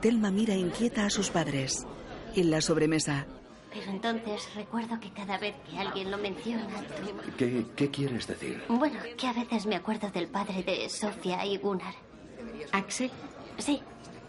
Telma 0.00 0.30
mira 0.30 0.54
inquieta 0.54 1.06
a 1.06 1.10
sus 1.10 1.30
padres. 1.30 1.86
En 2.34 2.50
la 2.50 2.60
sobremesa, 2.60 3.26
Pero 3.72 3.90
entonces 3.90 4.48
recuerdo 4.54 4.98
que 5.00 5.10
cada 5.10 5.38
vez 5.38 5.54
que 5.68 5.78
alguien 5.78 6.10
lo 6.10 6.18
menciona... 6.18 6.66
tú- 6.66 7.32
¿Qué, 7.36 7.66
qué 7.76 7.90
quieres 7.90 8.26
decir? 8.26 8.62
Bueno, 8.68 8.98
que 9.16 9.26
a 9.26 9.32
veces 9.32 9.66
me 9.66 9.76
acuerdo 9.76 10.10
del 10.10 10.28
padre 10.28 10.62
de 10.62 10.88
Sofía 10.88 11.44
y 11.46 11.56
Gunnar. 11.58 11.94
Axel, 12.72 13.10
Sí, 13.58 13.80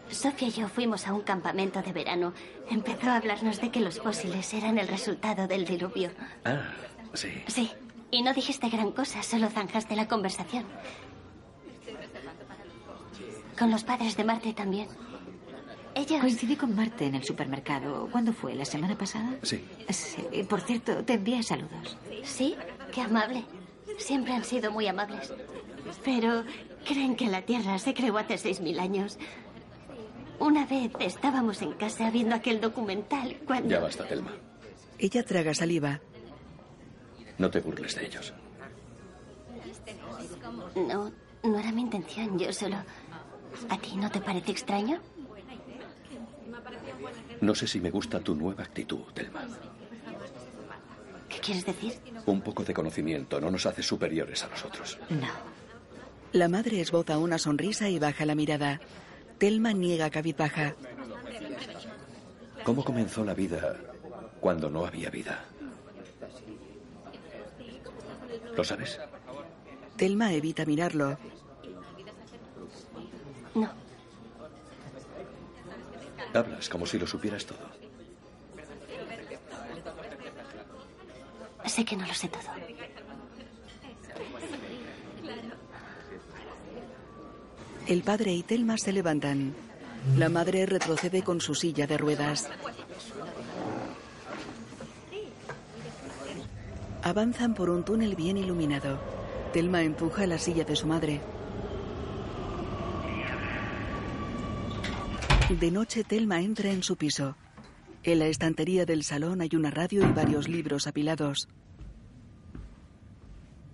Sofía 0.10 0.48
y 0.48 0.52
yo 0.52 0.68
fuimos 0.70 1.08
a 1.08 1.14
un 1.14 1.22
campamento 1.22 1.82
de 1.82 1.92
verano. 1.94 2.34
Empezó 2.70 3.10
a 3.10 3.18
hablarnos 3.18 3.62
de 3.62 3.70
que 3.70 3.80
los 3.80 4.00
fósiles 4.00 4.54
eran 4.54 4.78
el 4.80 4.88
resultado 4.88 5.48
del 5.48 5.66
diluvio. 5.66 6.10
Ah, 6.46 6.72
sí. 7.14 7.30
Sí, 7.48 7.72
y 8.12 8.24
no 8.24 8.34
dijiste 8.34 8.70
gran 8.70 8.92
cosa, 8.92 9.22
solo 9.24 9.50
zanjaste 9.50 9.96
la 9.96 10.08
conversación. 10.08 10.66
Con 13.60 13.72
los 13.72 13.84
padres 13.84 14.16
de 14.16 14.24
Marte 14.24 14.54
también. 14.54 14.88
Ellos... 15.94 16.22
Coincidí 16.22 16.56
con 16.56 16.74
Marte 16.74 17.08
en 17.08 17.16
el 17.16 17.24
supermercado. 17.26 18.08
¿Cuándo 18.10 18.32
fue? 18.32 18.56
¿La 18.56 18.64
semana 18.64 18.98
pasada? 18.98 19.38
Sí. 19.44 19.68
Sí. 19.90 20.24
Por 20.48 20.62
cierto, 20.62 21.04
te 21.04 21.16
envié 21.16 21.44
saludos. 21.44 21.98
Sí, 22.24 22.56
qué 22.94 23.02
amable. 23.02 23.44
Siempre 23.98 24.34
han 24.34 24.46
sido 24.46 24.72
muy 24.72 24.88
amables. 24.88 25.34
Pero 26.06 26.46
creen 26.86 27.18
que 27.18 27.28
la 27.28 27.42
Tierra 27.42 27.78
se 27.80 27.94
creó 27.94 28.18
hace 28.18 28.36
6.000 28.36 28.80
años. 28.80 29.18
Una 30.40 30.66
vez 30.66 30.94
estábamos 31.02 31.62
en 31.62 31.74
casa 31.74 32.10
viendo 32.12 32.36
aquel 32.36 32.62
documental 32.62 33.36
cuando... 33.46 33.70
Ya 33.70 33.80
basta, 33.82 34.08
Telma. 34.08 34.32
Ella 34.98 35.24
traga 35.26 35.54
saliva. 35.54 36.00
No 37.38 37.50
te 37.50 37.60
burles 37.60 37.96
de 37.96 38.06
ellos. 38.06 38.34
No, 40.76 41.12
no 41.44 41.60
era 41.60 41.72
mi 41.74 41.82
intención. 41.82 42.40
Yo 42.40 42.54
solo... 42.54 42.78
¿A 43.70 43.78
ti 43.78 43.96
no 43.96 44.10
te 44.10 44.22
parece 44.22 44.52
extraño? 44.52 45.00
No 47.42 47.56
sé 47.56 47.68
si 47.68 47.80
me 47.80 47.90
gusta 47.90 48.20
tu 48.20 48.36
nueva 48.36 48.64
actitud, 48.64 49.04
Telma. 49.14 49.48
¿Qué 51.28 51.40
quieres 51.40 51.66
decir? 51.66 51.94
Un 52.26 52.42
poco 52.42 52.64
de 52.64 52.74
conocimiento 52.74 53.40
no 53.40 53.52
nos 53.52 53.66
hace 53.66 53.84
superiores 53.84 54.44
a 54.44 54.48
nosotros. 54.48 54.98
No. 55.10 55.28
La 56.32 56.48
madre 56.48 56.82
esboza 56.82 57.18
una 57.18 57.38
sonrisa 57.38 57.90
y 57.90 57.98
baja 57.98 58.26
la 58.26 58.36
mirada. 58.36 58.80
Telma 59.38 59.74
niega 59.74 60.10
cabizbaja. 60.10 60.76
¿Cómo 62.64 62.84
comenzó 62.84 63.24
la 63.24 63.34
vida 63.34 63.78
cuando 64.40 64.70
no 64.70 64.86
había 64.86 65.10
vida? 65.10 65.46
¿Lo 68.56 68.64
sabes? 68.64 69.00
Telma 69.96 70.34
evita 70.34 70.66
mirarlo. 70.66 71.18
No. 73.56 73.70
Hablas 76.34 76.70
como 76.70 76.86
si 76.86 77.00
lo 77.00 77.08
supieras 77.08 77.46
todo. 77.46 77.58
Sé 81.66 81.86
que 81.86 81.96
no 81.96 82.06
lo 82.06 82.14
sé 82.14 82.28
todo. 82.28 82.42
El 87.88 88.04
padre 88.04 88.34
y 88.34 88.44
Telma 88.44 88.78
se 88.78 88.92
levantan. 88.92 89.56
La 90.18 90.30
madre 90.30 90.66
retrocede 90.66 91.24
con 91.24 91.42
su 91.42 91.56
silla 91.56 91.88
de 91.88 91.98
ruedas. 91.98 92.50
Avanzan 97.04 97.54
por 97.54 97.70
un 97.70 97.84
túnel 97.84 98.16
bien 98.16 98.38
iluminado. 98.38 99.00
Telma 99.54 99.82
empuja 99.82 100.28
la 100.28 100.38
silla 100.38 100.64
de 100.64 100.76
su 100.76 100.86
madre. 100.86 101.22
De 105.50 105.72
noche, 105.72 106.04
Telma 106.04 106.42
entra 106.42 106.70
en 106.70 106.84
su 106.84 106.96
piso. 106.96 107.36
En 108.04 108.20
la 108.20 108.28
estantería 108.28 108.86
del 108.86 109.04
salón 109.04 109.42
hay 109.42 109.50
una 109.54 109.72
radio 109.72 110.08
y 110.08 110.12
varios 110.12 110.48
libros 110.48 110.86
apilados. 110.86 111.50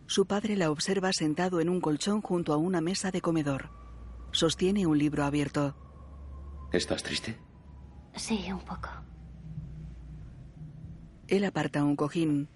Su 0.08 0.26
padre 0.26 0.56
la 0.56 0.72
observa 0.72 1.12
sentado 1.12 1.60
en 1.60 1.68
un 1.68 1.82
colchón 1.82 2.22
junto 2.22 2.54
a 2.54 2.58
una 2.58 2.80
mesa 2.80 3.12
de 3.12 3.20
comedor. 3.20 3.72
Sostiene 4.32 4.88
un 4.88 4.98
libro 4.98 5.26
abierto. 5.26 5.76
¿Estás 6.72 7.04
triste? 7.04 7.38
Sí, 8.16 8.46
un 8.52 8.62
poco. 8.62 8.90
Él 11.28 11.44
aparta 11.44 11.84
un 11.84 11.98
cojín. 11.98 12.48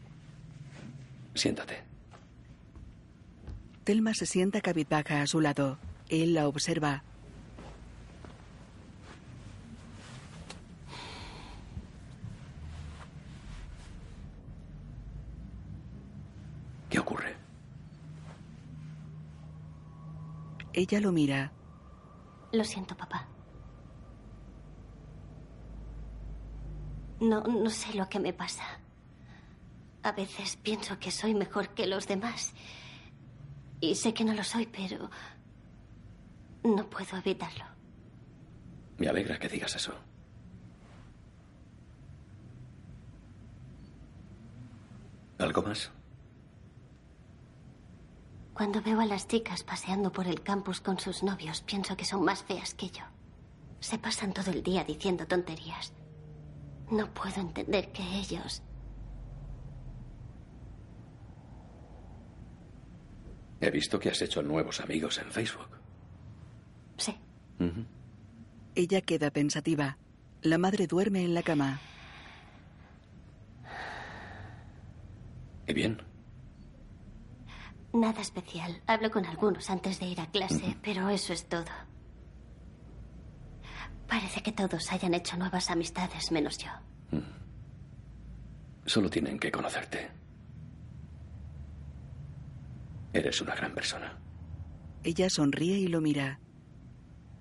Siéntate. 1.34 1.84
Telma 3.84 4.13
se 4.13 4.25
sienta 4.25 4.62
cabizbaja 4.62 5.21
a 5.21 5.27
su 5.27 5.41
lado. 5.41 5.77
Él 6.08 6.36
la 6.36 6.47
observa. 6.47 7.03
¿Qué 16.99 17.03
ocurre? 17.03 17.33
Ella 20.73 20.99
lo 20.99 21.13
mira. 21.13 21.49
Lo 22.51 22.65
siento, 22.65 22.97
papá. 22.97 23.25
No, 27.21 27.39
no 27.43 27.69
sé 27.69 27.93
lo 27.93 28.09
que 28.09 28.19
me 28.19 28.33
pasa. 28.33 28.65
A 30.03 30.12
veces 30.12 30.57
pienso 30.57 30.99
que 30.99 31.09
soy 31.09 31.33
mejor 31.35 31.69
que 31.69 31.88
los 31.88 32.05
demás. 32.05 32.53
Y 33.79 33.95
sé 33.95 34.13
que 34.13 34.25
no 34.25 34.33
lo 34.33 34.43
soy, 34.43 34.65
pero 34.65 35.09
no 36.65 36.89
puedo 36.89 37.15
evitarlo. 37.15 37.63
Me 38.97 39.07
alegra 39.07 39.39
que 39.39 39.47
digas 39.47 39.73
eso. 39.73 39.93
¿Algo 45.38 45.62
más? 45.62 45.93
Cuando 48.59 48.81
veo 48.81 48.99
a 48.99 49.05
las 49.05 49.25
chicas 49.25 49.63
paseando 49.63 50.11
por 50.11 50.27
el 50.27 50.41
campus 50.41 50.81
con 50.81 50.99
sus 50.99 51.23
novios, 51.23 51.61
pienso 51.61 51.95
que 51.95 52.03
son 52.03 52.25
más 52.25 52.43
feas 52.43 52.73
que 52.73 52.89
yo. 52.89 53.05
Se 53.79 53.97
pasan 53.97 54.33
todo 54.33 54.51
el 54.51 54.63
día 54.63 54.83
diciendo 54.83 55.25
tonterías. 55.25 55.93
No 56.91 57.09
puedo 57.13 57.39
entender 57.39 57.93
que 57.93 58.03
ellos... 58.03 58.61
He 63.61 63.71
visto 63.71 63.97
que 63.97 64.09
has 64.09 64.21
hecho 64.21 64.43
nuevos 64.43 64.81
amigos 64.81 65.19
en 65.19 65.31
Facebook. 65.31 65.69
Sí. 66.97 67.15
Ella 68.75 68.99
queda 68.99 69.31
pensativa. 69.31 69.97
La 70.41 70.57
madre 70.57 70.85
duerme 70.85 71.23
en 71.23 71.33
la 71.33 71.43
cama. 71.43 71.79
¿Y 75.65 75.73
bien? 75.73 76.08
Nada 77.93 78.21
especial. 78.21 78.82
Hablo 78.88 79.10
con 79.10 79.25
algunos 79.25 79.69
antes 79.69 79.99
de 79.99 80.08
ir 80.08 80.21
a 80.21 80.28
clase, 80.28 80.78
pero 80.84 81.10
eso 81.10 81.34
es 81.34 81.47
todo. 81.49 81.65
Parece 84.08 84.41
que 84.41 84.52
todos 84.52 84.91
hayan 84.91 85.13
hecho 85.13 85.38
nuevas 85.38 85.69
amistades 85.69 86.32
menos 86.32 86.58
yo. 86.58 86.69
Solo 88.86 89.10
tienen 89.10 89.38
que 89.39 89.52
conocerte. 89.52 90.10
Eres 93.13 93.41
una 93.41 93.56
gran 93.56 93.73
persona. 93.73 94.17
Ella 95.04 95.30
sonríe 95.30 95.78
y 95.78 95.88
lo 95.88 96.02
mira. 96.02 96.39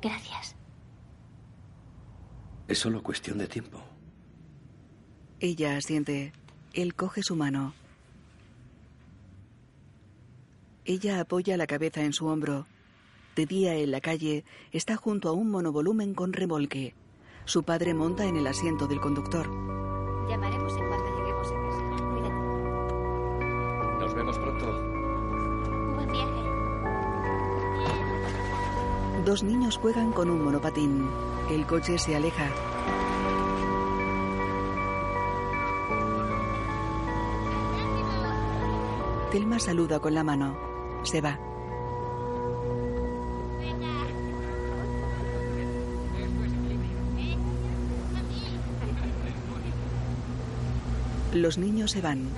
Gracias. 0.01 0.57
Es 2.69 2.79
solo 2.79 3.03
cuestión 3.03 3.39
de 3.39 3.49
tiempo. 3.49 3.83
Ella 5.41 5.77
asiente. 5.77 6.33
Él 6.75 6.95
coge 6.95 7.23
su 7.23 7.35
mano. 7.35 7.75
Ella 10.89 11.21
apoya 11.21 11.59
la 11.59 11.67
cabeza 11.67 12.01
en 12.01 12.15
su 12.15 12.27
hombro. 12.29 12.67
De 13.37 13.45
día 13.45 13.75
en 13.75 13.91
la 13.91 14.01
calle 14.01 14.47
está 14.73 14.97
junto 14.97 15.29
a 15.29 15.33
un 15.33 15.51
monovolumen 15.51 16.15
con 16.15 16.33
remolque. 16.33 16.95
Su 17.45 17.63
padre 17.63 17.93
monta 17.93 18.25
en 18.25 18.39
el 18.39 18.47
asiento 18.47 18.87
del 18.87 18.99
conductor. 18.99 19.51
Llamaremos 20.31 20.73
en 20.79 20.89
cuanto 20.89 21.15
lleguemos 21.19 21.47
a 21.47 21.57
casa. 21.61 21.85
Cuídate. 22.11 22.41
Nos 24.01 24.15
vemos 24.15 24.39
pronto. 24.39 24.65
Buen 25.95 26.11
viaje. 26.11 26.41
Dos 29.27 29.43
niños 29.43 29.77
juegan 29.77 30.11
con 30.13 30.31
un 30.31 30.43
monopatín. 30.43 31.07
El 31.51 31.67
coche 31.67 31.99
se 31.99 32.17
aleja. 32.17 32.51
Telma 39.31 39.59
saluda 39.59 40.01
con 40.01 40.15
la 40.15 40.25
mano. 40.25 40.68
Se 41.05 41.21
va. 41.21 41.39
Los 51.35 51.59
niños 51.59 51.91
se 51.93 52.01
van. 52.01 52.29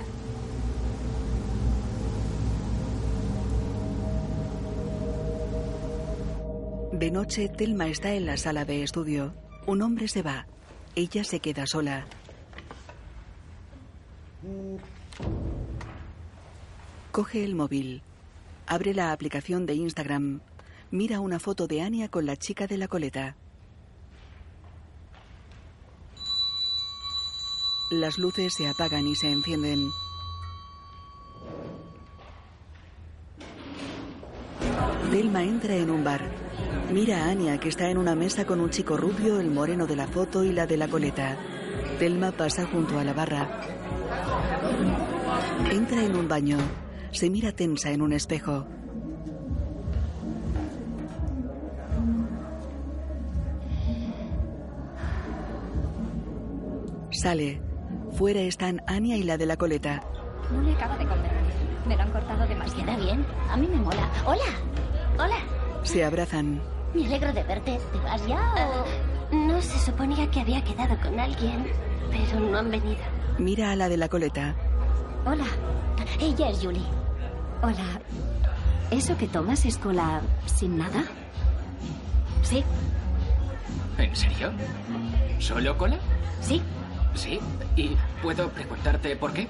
De 6.91 7.09
noche, 7.09 7.49
Telma 7.49 7.87
está 7.87 8.13
en 8.13 8.25
la 8.27 8.37
sala 8.37 8.63
de 8.63 8.83
estudio. 8.83 9.33
Un 9.65 9.81
hombre 9.81 10.07
se 10.07 10.21
va. 10.21 10.45
Ella 10.95 11.23
se 11.23 11.39
queda 11.39 11.65
sola. 11.65 12.05
Coge 17.11 17.43
el 17.43 17.55
móvil. 17.55 18.03
Abre 18.71 18.93
la 18.93 19.11
aplicación 19.11 19.65
de 19.65 19.73
Instagram. 19.73 20.39
Mira 20.91 21.19
una 21.19 21.39
foto 21.39 21.67
de 21.67 21.81
Anya 21.81 22.07
con 22.07 22.25
la 22.25 22.37
chica 22.37 22.67
de 22.67 22.77
la 22.77 22.87
coleta. 22.87 23.35
Las 27.91 28.17
luces 28.17 28.53
se 28.53 28.69
apagan 28.69 29.05
y 29.07 29.15
se 29.17 29.29
encienden. 29.29 29.89
Delma 35.11 35.43
entra 35.43 35.75
en 35.75 35.89
un 35.89 36.05
bar. 36.05 36.31
Mira 36.93 37.25
a 37.25 37.29
Anya 37.31 37.59
que 37.59 37.67
está 37.67 37.89
en 37.89 37.97
una 37.97 38.15
mesa 38.15 38.45
con 38.45 38.61
un 38.61 38.69
chico 38.69 38.95
rubio, 38.95 39.41
el 39.41 39.51
moreno 39.51 39.85
de 39.85 39.97
la 39.97 40.07
foto 40.07 40.45
y 40.45 40.53
la 40.53 40.65
de 40.65 40.77
la 40.77 40.87
coleta. 40.87 41.37
Delma 41.99 42.31
pasa 42.31 42.65
junto 42.67 42.97
a 42.97 43.03
la 43.03 43.11
barra. 43.11 43.49
Entra 45.69 46.05
en 46.05 46.15
un 46.15 46.29
baño. 46.29 46.57
Se 47.11 47.29
mira 47.29 47.51
tensa 47.51 47.91
en 47.91 48.01
un 48.01 48.13
espejo. 48.13 48.65
Sale. 57.11 57.61
Fuera 58.13 58.41
están 58.41 58.81
Anya 58.87 59.17
y 59.17 59.23
la 59.23 59.37
de 59.37 59.45
la 59.45 59.57
coleta. 59.57 60.01
No 60.51 60.61
le 60.61 60.73
acaba 60.73 60.97
de 60.97 61.05
convenir. 61.05 61.31
Me 61.87 61.95
lo 61.95 62.01
han 62.01 62.11
cortado 62.11 62.47
demasiado. 62.47 62.85
Queda 62.85 62.97
bien. 62.97 63.25
A 63.49 63.57
mí 63.57 63.67
me 63.67 63.77
mola. 63.77 64.09
Hola. 64.25 65.19
Hola. 65.19 65.37
Se 65.83 66.03
abrazan. 66.03 66.61
Me 66.93 67.05
alegro 67.05 67.33
de 67.33 67.43
verte. 67.43 67.79
¿Te 67.91 67.99
vas 67.99 68.25
ya 68.25 68.53
o...? 68.55 69.35
No 69.35 69.61
se 69.61 69.79
suponía 69.79 70.29
que 70.29 70.41
había 70.41 70.63
quedado 70.63 70.99
con 71.01 71.17
alguien, 71.19 71.65
pero 72.09 72.39
no 72.39 72.57
han 72.57 72.69
venido. 72.69 72.99
Mira 73.37 73.71
a 73.71 73.75
la 73.75 73.87
de 73.87 73.97
la 73.97 74.09
coleta. 74.09 74.55
Hola. 75.25 75.45
Ella 76.19 76.49
es 76.49 76.59
Julie. 76.61 77.00
Hola. 77.61 78.01
¿Eso 78.89 79.17
que 79.17 79.27
tomas 79.27 79.65
es 79.65 79.77
cola 79.77 80.21
sin 80.45 80.77
nada? 80.77 81.03
Sí, 82.43 82.63
¿En 83.97 84.15
serio? 84.15 84.51
¿Solo 85.39 85.77
cola? 85.77 85.97
sí. 86.41 86.61
Sí. 87.13 87.39
¿Y 87.75 87.91
puedo 88.21 88.47
preguntarte 88.49 89.17
por 89.17 89.33
qué? 89.33 89.45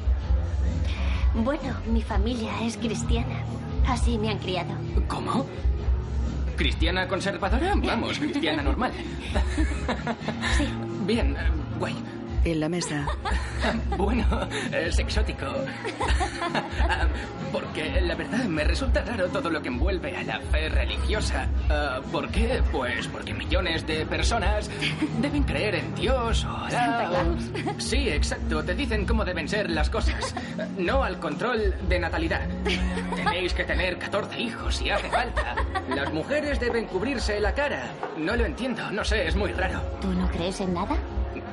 Bueno, 1.36 1.76
mi 1.88 2.02
familia 2.02 2.52
es 2.64 2.76
cristiana. 2.76 3.36
Así 3.88 4.18
me 4.18 4.30
han 4.32 4.40
criado. 4.40 4.72
¿Cómo? 5.08 5.46
¿Cristiana 6.58 7.08
conservadora? 7.08 7.74
Vamos, 7.76 8.18
cristiana 8.18 8.64
normal. 8.64 8.92
Sí. 10.58 10.68
Bien, 11.06 11.36
eh, 11.36 11.50
guay. 11.80 11.96
En 12.44 12.60
la 12.60 12.70
mesa. 12.70 13.06
Bueno, 13.96 14.26
es 14.72 14.98
exótico. 14.98 15.46
Porque 17.52 18.02
la 18.02 18.16
verdad 18.16 18.46
me 18.46 18.64
resulta 18.64 19.04
raro 19.04 19.28
todo 19.28 19.52
lo 19.52 19.62
que 19.62 19.68
envuelve 19.68 20.18
a 20.18 20.24
la 20.24 20.40
fe 20.40 20.68
religiosa. 20.70 21.46
Ah, 21.70 22.00
¿Por 22.12 22.30
qué? 22.30 22.64
Pues 22.72 23.08
porque 23.08 23.34
millones 23.36 23.86
de 23.86 24.04
personas 24.08 24.72
deben 25.20 25.44
creer 25.44 25.76
en 25.76 25.94
Dios 25.94 26.44
o 26.46 26.58
Alá, 26.58 27.12
o- 27.12 27.72
Sí, 27.80 28.10
exacto. 28.10 28.64
Te 28.64 28.74
dicen 28.74 29.06
cómo 29.06 29.24
deben 29.26 29.48
ser 29.48 29.70
las 29.70 29.90
cosas. 29.92 30.34
No 30.78 31.04
al 31.04 31.20
control 31.20 31.76
de 31.88 32.00
natalidad. 32.00 32.48
Tenéis 33.16 33.54
que 33.54 33.66
tener 33.66 34.00
14 34.00 34.40
hijos 34.40 34.78
si 34.78 34.90
hace 34.90 35.10
falta. 35.10 35.56
Las 35.90 36.12
mujeres 36.12 36.60
deben 36.60 36.88
cubrirse 36.88 37.40
la 37.40 37.54
cara. 37.54 37.92
No 38.18 38.36
lo 38.36 38.46
entiendo. 38.46 38.90
No 38.92 39.04
sé, 39.04 39.28
es 39.28 39.36
muy 39.36 39.52
raro. 39.52 39.82
¿Tú 40.02 40.08
no 40.14 40.28
crees 40.30 40.60
en 40.62 40.74
nada? 40.74 40.96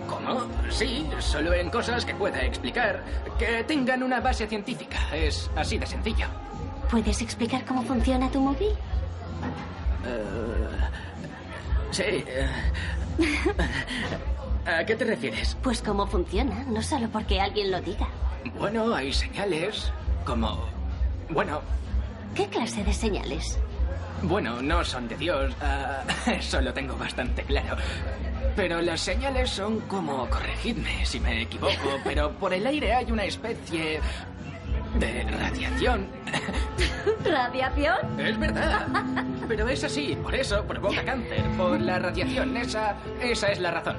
¿Cómo? 0.09 0.47
Sí, 0.71 1.07
solo 1.21 1.53
en 1.53 1.71
cosas 1.71 2.05
que 2.05 2.14
pueda 2.14 2.40
explicar, 2.42 3.03
que 3.38 3.62
tengan 3.64 4.03
una 4.03 4.21
base 4.21 4.47
científica. 4.47 4.99
Es 5.14 5.51
así 5.55 5.79
de 5.79 5.87
sencillo. 5.87 6.27
¿Puedes 6.90 7.21
explicar 7.23 7.64
cómo 7.64 7.83
funciona 7.83 8.29
tu 8.31 8.40
móvil? 8.40 8.71
Sí. 11.90 12.03
eh. 12.27 12.49
¿A 14.66 14.85
qué 14.85 14.97
te 14.97 15.05
refieres? 15.05 15.57
Pues 15.62 15.81
cómo 15.81 16.07
funciona, 16.07 16.62
no 16.64 16.83
solo 16.83 17.09
porque 17.09 17.40
alguien 17.40 17.71
lo 17.71 17.81
diga. 17.81 18.07
Bueno, 18.59 18.94
hay 18.94 19.12
señales 19.12 19.90
como... 20.25 20.66
Bueno, 21.31 21.61
¿Qué 22.35 22.47
clase 22.49 22.85
de 22.85 22.92
señales? 22.92 23.59
bueno, 24.23 24.61
no 24.62 24.85
son 24.85 25.09
de 25.09 25.16
Dios. 25.16 25.55
ah, 25.62 26.03
eso 26.27 26.61
lo 26.61 26.73
tengo 26.73 26.97
bastante 26.97 27.42
claro. 27.42 27.77
Pero 28.57 28.81
las 28.83 29.01
señales 29.01 29.51
son 29.51 29.81
como... 29.81 30.29
Corregidme 30.29 31.05
si 31.05 31.20
me 31.20 31.42
equivoco, 31.42 31.98
pero 32.05 32.33
por 32.33 32.53
el 32.53 32.66
aire 32.66 32.94
hay 32.94 33.11
una 33.11 33.24
especie 33.24 34.01
de 34.98 35.22
radiación. 35.24 36.07
¿Radiación? 37.24 38.20
Es 38.20 38.38
verdad. 38.38 38.87
Pero 39.46 39.68
es 39.68 39.85
así, 39.85 40.16
por 40.22 40.35
eso 40.35 40.64
provoca 40.64 41.05
cáncer, 41.05 41.42
por 41.57 41.81
la 41.81 41.98
radiación. 41.98 42.57
Esa, 42.57 42.96
esa 43.22 43.48
es 43.48 43.61
la 43.61 43.70
razón. 43.70 43.96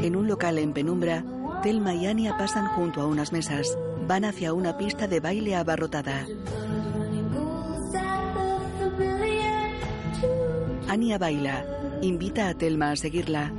En 0.00 0.16
un 0.16 0.26
local 0.28 0.58
en 0.58 0.72
penumbra, 0.72 1.24
Telma 1.62 1.94
y 1.94 2.06
Anya 2.06 2.36
pasan 2.36 2.66
junto 2.68 3.00
a 3.00 3.06
unas 3.06 3.32
mesas. 3.32 3.76
Van 4.06 4.24
hacia 4.24 4.52
una 4.52 4.76
pista 4.76 5.06
de 5.06 5.20
baile 5.20 5.54
abarrotada. 5.54 6.26
Anya 10.88 11.18
baila. 11.18 11.64
Invita 12.02 12.48
a 12.48 12.54
Telma 12.54 12.90
a 12.90 12.96
seguirla. 12.96 13.52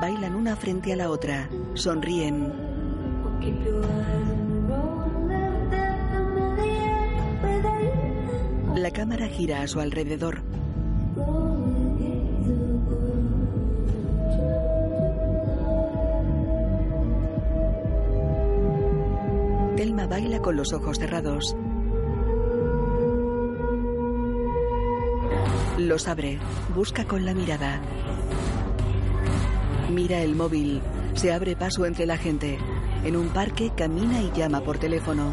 Bailan 0.00 0.36
una 0.36 0.54
frente 0.54 0.92
a 0.92 0.96
la 0.96 1.10
otra. 1.10 1.50
Sonríen. 1.74 2.52
La 8.76 8.92
cámara 8.92 9.26
gira 9.26 9.62
a 9.62 9.66
su 9.66 9.80
alrededor. 9.80 10.40
Telma 19.74 20.06
baila 20.06 20.40
con 20.40 20.54
los 20.54 20.72
ojos 20.72 20.96
cerrados. 21.00 21.56
Los 25.78 26.08
abre. 26.08 26.38
Busca 26.74 27.04
con 27.04 27.24
la 27.24 27.34
mirada. 27.34 27.80
Mira 29.90 30.18
el 30.18 30.34
móvil. 30.34 30.82
Se 31.14 31.32
abre 31.32 31.56
paso 31.56 31.86
entre 31.86 32.06
la 32.06 32.16
gente. 32.16 32.58
En 33.04 33.16
un 33.16 33.28
parque 33.28 33.72
camina 33.76 34.20
y 34.20 34.30
llama 34.32 34.60
por 34.60 34.78
teléfono. 34.78 35.32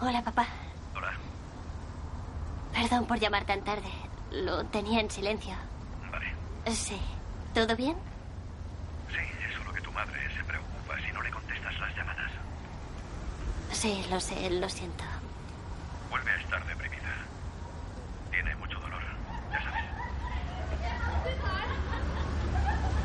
Hola, 0.00 0.22
papá. 0.22 0.46
Hola. 0.94 1.12
Perdón 2.72 3.06
por 3.06 3.18
llamar 3.18 3.44
tan 3.44 3.62
tarde. 3.62 3.88
Lo 4.32 4.64
tenía 4.66 5.00
en 5.00 5.10
silencio. 5.10 5.54
Vale. 6.10 6.26
Sí. 6.74 6.96
¿Todo 7.54 7.76
bien? 7.76 7.94
Sí, 9.08 9.16
es 9.48 9.54
solo 9.56 9.72
que 9.72 9.80
tu 9.80 9.92
madre 9.92 10.18
se 10.36 10.42
preocupa 10.44 10.98
si 11.06 11.12
no 11.12 11.22
le 11.22 11.30
contestas 11.30 11.78
las 11.78 11.96
llamadas. 11.96 12.30
Sí, 13.70 14.04
lo 14.10 14.18
sé, 14.20 14.50
lo 14.50 14.68
siento. 14.68 15.04
Vuelve 16.10 16.30
a 16.32 16.36
estar 16.36 16.66
deprimida. 16.66 17.14
Tiene 18.32 18.54
mucho 18.56 18.78
dolor, 18.80 19.00
ya 19.52 19.62
sabes. 19.62 19.84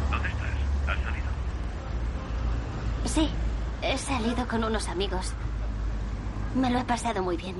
¿Dónde 0.09 0.29
estás? 0.29 0.49
¿Has 0.87 1.03
salido? 1.03 1.27
Sí, 3.13 3.27
he 3.81 3.97
salido 3.97 4.47
con 4.47 4.63
unos 4.63 4.87
amigos. 4.87 5.33
Me 6.53 6.69
lo 6.69 6.77
he 6.77 6.83
pasado 6.83 7.23
muy 7.23 7.37
bien. 7.37 7.55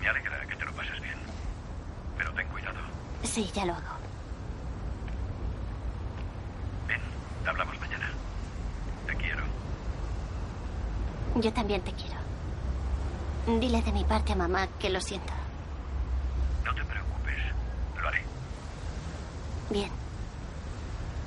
Me 0.00 0.08
alegra 0.08 0.46
que 0.46 0.56
te 0.56 0.64
lo 0.64 0.72
pases 0.72 0.98
bien. 1.02 1.16
Pero 2.16 2.32
ten 2.32 2.48
cuidado. 2.48 2.78
Sí, 3.22 3.50
ya 3.54 3.66
lo 3.66 3.74
hago. 3.74 3.96
Bien, 6.88 7.00
hablamos 7.46 7.78
mañana. 7.80 8.08
Te 9.06 9.14
quiero. 9.16 9.42
Yo 11.36 11.52
también 11.52 11.82
te 11.82 11.92
quiero. 11.92 13.60
Dile 13.60 13.82
de 13.82 13.92
mi 13.92 14.04
parte 14.04 14.32
a 14.32 14.36
mamá 14.36 14.68
que 14.78 14.88
lo 14.88 15.02
siento. 15.02 15.34
No 16.64 16.74
te 16.74 16.82
preocupes. 16.82 17.36
Lo 18.00 18.08
haré. 18.08 18.22
Bien. 19.68 20.03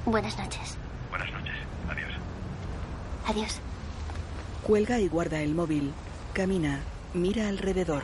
Buenas 0.07 0.37
noches. 0.37 0.77
Buenas 1.09 1.29
noches. 1.33 1.53
Adiós. 1.89 2.11
Adiós. 3.25 3.59
Cuelga 4.63 5.01
y 5.01 5.09
guarda 5.09 5.41
el 5.41 5.53
móvil. 5.53 5.91
Camina. 6.31 6.79
Mira 7.13 7.49
alrededor. 7.49 8.03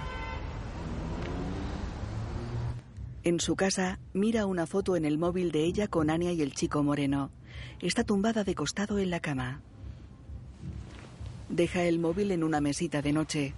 En 3.24 3.40
su 3.40 3.56
casa, 3.56 4.00
mira 4.12 4.46
una 4.48 4.68
foto 4.68 4.98
en 4.98 5.06
el 5.06 5.18
móvil 5.18 5.54
de 5.54 5.64
ella 5.64 5.88
con 5.88 6.10
Anya 6.10 6.34
y 6.34 6.42
el 6.42 6.54
chico 6.54 6.84
moreno. 6.84 7.32
Está 7.80 8.04
tumbada 8.04 8.44
de 8.44 8.54
costado 8.54 9.00
en 9.00 9.10
la 9.10 9.22
cama. 9.22 9.62
Deja 11.48 11.84
el 11.84 12.00
móvil 12.00 12.32
en 12.32 12.44
una 12.44 12.60
mesita 12.60 13.02
de 13.02 13.14
noche. 13.14 13.54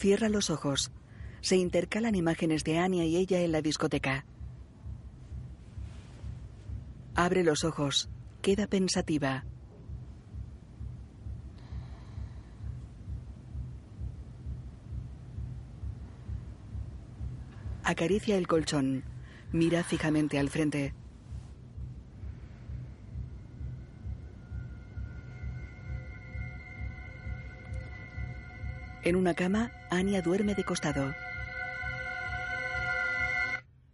Cierra 0.00 0.30
los 0.30 0.48
ojos. 0.48 0.92
Se 1.42 1.58
intercalan 1.58 2.14
imágenes 2.14 2.64
de 2.64 2.78
Anya 2.78 3.04
y 3.04 3.18
ella 3.18 3.40
en 3.40 3.52
la 3.52 3.60
discoteca. 3.60 4.24
Abre 7.14 7.44
los 7.44 7.64
ojos. 7.64 8.08
Queda 8.40 8.66
pensativa. 8.66 9.44
Acaricia 17.84 18.38
el 18.38 18.46
colchón. 18.46 19.04
Mira 19.52 19.84
fijamente 19.84 20.38
al 20.38 20.48
frente. 20.48 20.94
En 29.02 29.16
una 29.16 29.32
cama, 29.32 29.72
Anya 29.90 30.20
duerme 30.20 30.54
de 30.54 30.62
costado. 30.62 31.14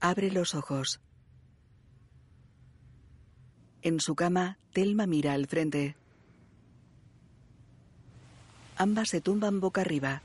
Abre 0.00 0.32
los 0.32 0.56
ojos. 0.56 1.00
En 3.82 4.00
su 4.00 4.16
cama, 4.16 4.58
Telma 4.72 5.06
mira 5.06 5.34
al 5.34 5.46
frente. 5.46 5.94
Ambas 8.76 9.10
se 9.10 9.20
tumban 9.20 9.60
boca 9.60 9.82
arriba. 9.82 10.22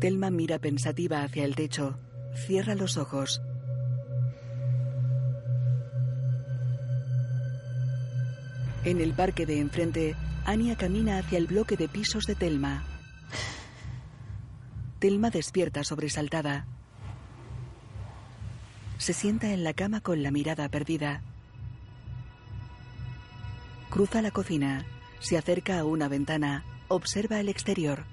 Telma 0.00 0.30
mira 0.30 0.58
pensativa 0.58 1.22
hacia 1.22 1.44
el 1.44 1.54
techo. 1.54 1.96
Cierra 2.34 2.74
los 2.74 2.96
ojos. 2.96 3.40
En 8.84 9.00
el 9.00 9.12
parque 9.12 9.44
de 9.44 9.60
enfrente, 9.60 10.14
Anya 10.44 10.76
camina 10.76 11.18
hacia 11.18 11.38
el 11.38 11.46
bloque 11.46 11.76
de 11.76 11.88
pisos 11.88 12.24
de 12.24 12.34
Telma. 12.34 12.84
Telma 14.98 15.30
despierta 15.30 15.84
sobresaltada. 15.84 16.66
Se 18.98 19.12
sienta 19.12 19.52
en 19.52 19.62
la 19.62 19.74
cama 19.74 20.00
con 20.00 20.22
la 20.22 20.30
mirada 20.30 20.68
perdida. 20.68 21.22
Cruza 23.90 24.22
la 24.22 24.30
cocina, 24.30 24.84
se 25.20 25.36
acerca 25.36 25.78
a 25.78 25.84
una 25.84 26.08
ventana, 26.08 26.64
observa 26.88 27.40
el 27.40 27.48
exterior. 27.48 28.04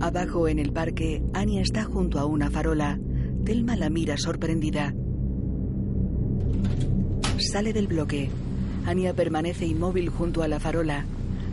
Abajo 0.00 0.48
en 0.48 0.58
el 0.58 0.72
parque, 0.72 1.22
Anya 1.34 1.62
está 1.62 1.84
junto 1.84 2.18
a 2.18 2.24
una 2.24 2.50
farola. 2.50 2.98
Telma 3.44 3.74
la 3.74 3.88
mira 3.88 4.16
sorprendida. 4.16 4.94
Sale 7.38 7.72
del 7.72 7.86
bloque. 7.86 8.30
Anya 8.86 9.14
permanece 9.14 9.66
inmóvil 9.66 10.10
junto 10.10 10.42
a 10.42 10.48
la 10.48 10.60
farola. 10.60 11.04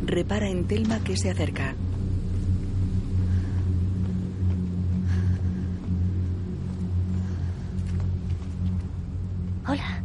Repara 0.05 0.49
en 0.49 0.65
Telma 0.65 0.99
que 1.03 1.15
se 1.17 1.29
acerca. 1.29 1.75
Hola. 9.67 10.03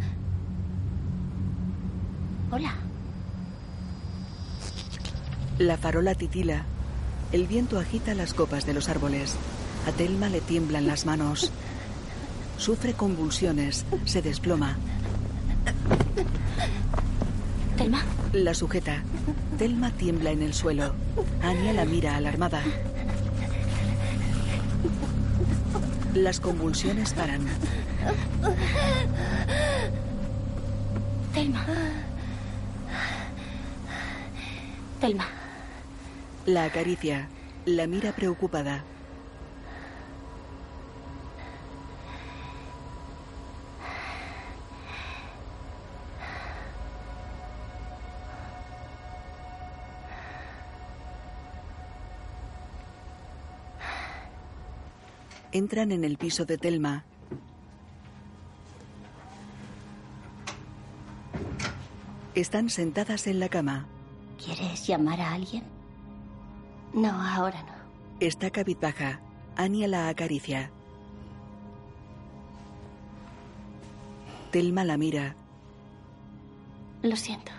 Hola. 2.51 2.75
La 5.59 5.77
farola 5.77 6.15
titila. 6.15 6.65
El 7.33 7.47
viento 7.47 7.79
agita 7.79 8.15
las 8.15 8.35
copas 8.35 8.67
de 8.67 8.75
los 8.75 8.89
árboles. 8.89 9.37
A 9.87 9.93
Telma 9.93 10.29
le 10.29 10.41
tiemblan 10.41 10.87
las 10.87 11.07
manos. 11.07 11.53
Sufre 12.59 12.93
convulsiones. 12.95 13.85
Se 14.05 14.23
desploma. 14.23 14.77
Telma. 17.77 18.03
La 18.33 18.55
sujeta. 18.55 19.03
Telma 19.59 19.91
tiembla 19.91 20.31
en 20.31 20.43
el 20.43 20.55
suelo. 20.55 20.95
Anya 21.43 21.73
la 21.73 21.85
mira 21.85 22.17
alarmada. 22.17 22.63
Las 26.15 26.41
convulsiones 26.41 27.13
paran. 27.15 27.41
Telma. 31.35 31.67
Telma. 35.01 35.27
La 36.47 36.65
acaricia. 36.65 37.29
La 37.65 37.87
mira 37.87 38.13
preocupada. 38.13 38.85
Entran 55.53 55.93
en 55.93 56.05
el 56.05 56.17
piso 56.17 56.47
de 56.47 56.57
Telma. 56.57 57.05
Están 62.35 62.71
sentadas 62.71 63.27
en 63.27 63.39
la 63.39 63.51
cama. 63.51 63.87
¿Quieres 64.43 64.87
llamar 64.87 65.21
a 65.21 65.35
alguien? 65.35 65.65
No, 66.95 67.11
ahora 67.11 67.63
no. 67.65 67.75
Está 68.19 68.51
cabizbaja. 68.51 69.21
Anya 69.57 69.87
la 69.89 70.09
acaricia. 70.09 70.71
Telma 74.51 74.85
la 74.85 74.97
mira. 74.97 75.37
Lo 77.03 77.17
siento. 77.17 77.53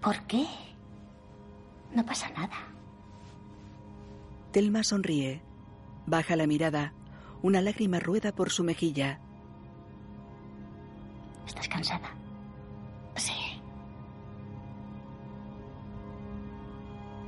¿Por 0.00 0.20
qué? 0.26 0.46
No 1.92 2.06
pasa 2.06 2.28
nada. 2.30 2.73
Telma 4.54 4.84
sonríe. 4.84 5.42
Baja 6.06 6.36
la 6.36 6.46
mirada. 6.46 6.92
Una 7.42 7.60
lágrima 7.60 7.98
rueda 7.98 8.32
por 8.32 8.50
su 8.50 8.62
mejilla. 8.62 9.18
¿Estás 11.44 11.66
cansada? 11.66 12.14
Sí. 13.16 13.32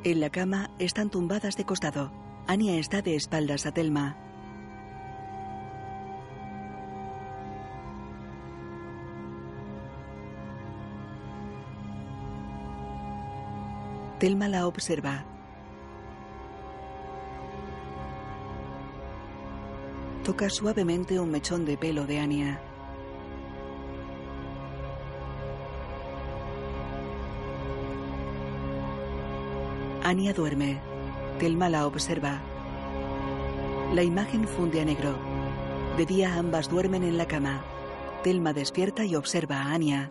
En 0.05 0.21
la 0.21 0.31
cama 0.31 0.71
están 0.79 1.11
tumbadas 1.11 1.57
de 1.57 1.65
costado. 1.65 2.13
Anya 2.47 2.77
está 2.77 3.03
de 3.03 3.17
espaldas 3.17 3.67
a 3.67 3.73
Telma. 3.73 4.17
Telma 14.21 14.47
la 14.47 14.69
observa. 14.69 15.36
Toca 20.27 20.51
suavemente 20.51 21.21
un 21.21 21.31
mechón 21.31 21.65
de 21.65 21.79
pelo 21.79 22.05
de 22.05 22.19
Anya. 22.19 22.61
Anya 30.03 30.33
duerme. 30.33 30.81
Telma 31.39 31.69
la 31.69 31.87
observa. 31.87 32.43
La 33.95 34.03
imagen 34.03 34.49
funde 34.49 34.81
a 34.81 34.85
negro. 34.85 35.15
De 35.97 36.05
día 36.05 36.35
ambas 36.35 36.69
duermen 36.69 37.05
en 37.05 37.19
la 37.19 37.27
cama. 37.29 37.63
Telma 38.25 38.53
despierta 38.53 39.05
y 39.05 39.15
observa 39.15 39.63
a 39.63 39.75
Anya. 39.75 40.11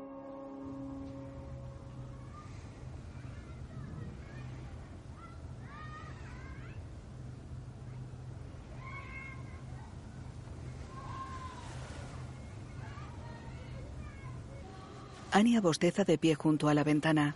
Anya 15.35 15.59
bosteza 15.59 16.05
de 16.05 16.17
pie 16.17 16.33
junto 16.33 16.69
a 16.69 16.73
la 16.73 16.85
ventana. 16.85 17.35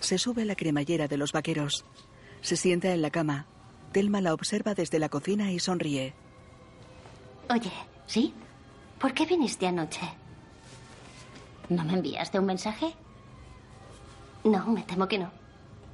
Se 0.00 0.16
sube 0.16 0.40
a 0.40 0.44
la 0.46 0.56
cremallera 0.56 1.08
de 1.08 1.18
los 1.18 1.32
vaqueros. 1.32 1.84
Se 2.40 2.56
sienta 2.56 2.90
en 2.94 3.02
la 3.02 3.10
cama. 3.10 3.44
Telma 3.92 4.22
la 4.22 4.32
observa 4.32 4.72
desde 4.72 4.98
la 4.98 5.10
cocina 5.10 5.52
y 5.52 5.58
sonríe. 5.58 6.14
Oye, 7.50 7.70
¿sí? 8.06 8.32
¿Por 8.98 9.12
qué 9.12 9.26
viniste 9.26 9.66
anoche? 9.66 10.08
¿No 11.68 11.84
me 11.84 11.92
enviaste 11.92 12.38
un 12.38 12.46
mensaje? 12.46 12.94
No, 14.42 14.68
me 14.68 14.84
temo 14.84 15.06
que 15.06 15.18
no. 15.18 15.30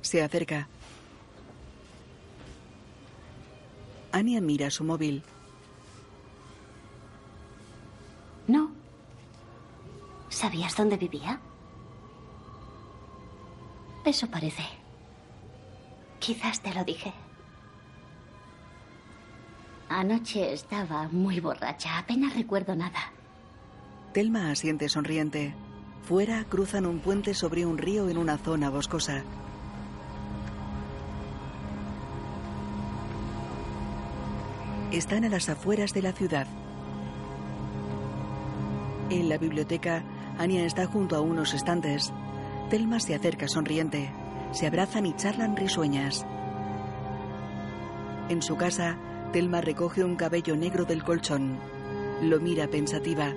Se 0.02 0.22
acerca. 0.22 0.68
Anya 4.12 4.40
mira 4.40 4.70
su 4.70 4.84
móvil. 4.84 5.24
¿Sabías 10.44 10.76
dónde 10.76 10.98
vivía? 10.98 11.40
Eso 14.04 14.26
parece. 14.26 14.62
Quizás 16.18 16.60
te 16.60 16.74
lo 16.74 16.84
dije. 16.84 17.14
Anoche 19.88 20.52
estaba 20.52 21.08
muy 21.08 21.40
borracha. 21.40 21.96
Apenas 21.96 22.36
recuerdo 22.36 22.76
nada. 22.76 23.10
Telma 24.12 24.50
asiente 24.50 24.90
sonriente. 24.90 25.54
Fuera 26.02 26.44
cruzan 26.44 26.84
un 26.84 26.98
puente 26.98 27.32
sobre 27.32 27.64
un 27.64 27.78
río 27.78 28.10
en 28.10 28.18
una 28.18 28.36
zona 28.36 28.68
boscosa. 28.68 29.24
Están 34.92 35.24
a 35.24 35.30
las 35.30 35.48
afueras 35.48 35.94
de 35.94 36.02
la 36.02 36.12
ciudad. 36.12 36.46
En 39.08 39.30
la 39.30 39.38
biblioteca, 39.38 40.02
Anya 40.38 40.64
está 40.64 40.86
junto 40.86 41.16
a 41.16 41.20
unos 41.20 41.54
estantes. 41.54 42.12
Telma 42.68 42.98
se 42.98 43.14
acerca 43.14 43.46
sonriente. 43.46 44.10
Se 44.52 44.66
abrazan 44.66 45.06
y 45.06 45.14
charlan 45.14 45.56
risueñas. 45.56 46.26
En 48.28 48.42
su 48.42 48.56
casa, 48.56 48.96
Telma 49.32 49.60
recoge 49.60 50.02
un 50.02 50.16
cabello 50.16 50.56
negro 50.56 50.84
del 50.84 51.04
colchón. 51.04 51.58
Lo 52.22 52.40
mira 52.40 52.66
pensativa. 52.66 53.32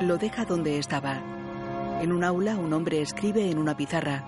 Lo 0.00 0.18
deja 0.18 0.44
donde 0.44 0.78
estaba. 0.78 1.20
En 2.00 2.12
un 2.12 2.24
aula, 2.24 2.56
un 2.56 2.72
hombre 2.72 3.00
escribe 3.00 3.50
en 3.50 3.58
una 3.58 3.76
pizarra. 3.76 4.24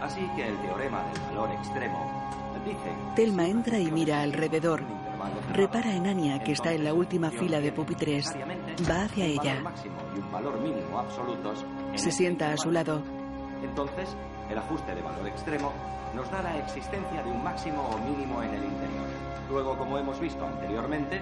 Así 0.00 0.20
que 0.36 0.48
el 0.48 0.56
teorema 0.58 1.02
del 1.04 1.20
valor 1.22 1.50
extremo 1.52 2.30
dice... 2.64 2.92
Telma 3.16 3.46
entra 3.46 3.78
y 3.78 3.90
mira 3.90 4.22
alrededor. 4.22 4.82
Repara 5.52 5.94
en 5.94 6.06
Anya, 6.06 6.42
que 6.42 6.52
está 6.52 6.72
en 6.72 6.84
la 6.84 6.94
última 6.94 7.30
fila 7.30 7.60
de 7.60 7.72
pupitres. 7.72 8.32
Va 8.88 9.04
hacia 9.04 9.26
ella. 9.26 9.62
Se 11.94 12.08
el 12.08 12.12
sienta 12.12 12.52
a 12.52 12.56
su 12.56 12.70
lado. 12.70 13.02
Entonces, 13.62 14.08
el 14.50 14.58
ajuste 14.58 14.94
de 14.94 15.02
valor 15.02 15.26
extremo 15.28 15.72
nos 16.14 16.30
da 16.30 16.42
la 16.42 16.58
existencia 16.58 17.22
de 17.22 17.30
un 17.30 17.42
máximo 17.42 17.82
o 17.82 17.98
mínimo 17.98 18.42
en 18.42 18.50
el 18.50 18.64
interior. 18.64 19.06
Luego, 19.50 19.76
como 19.76 19.98
hemos 19.98 20.18
visto 20.20 20.46
anteriormente, 20.46 21.20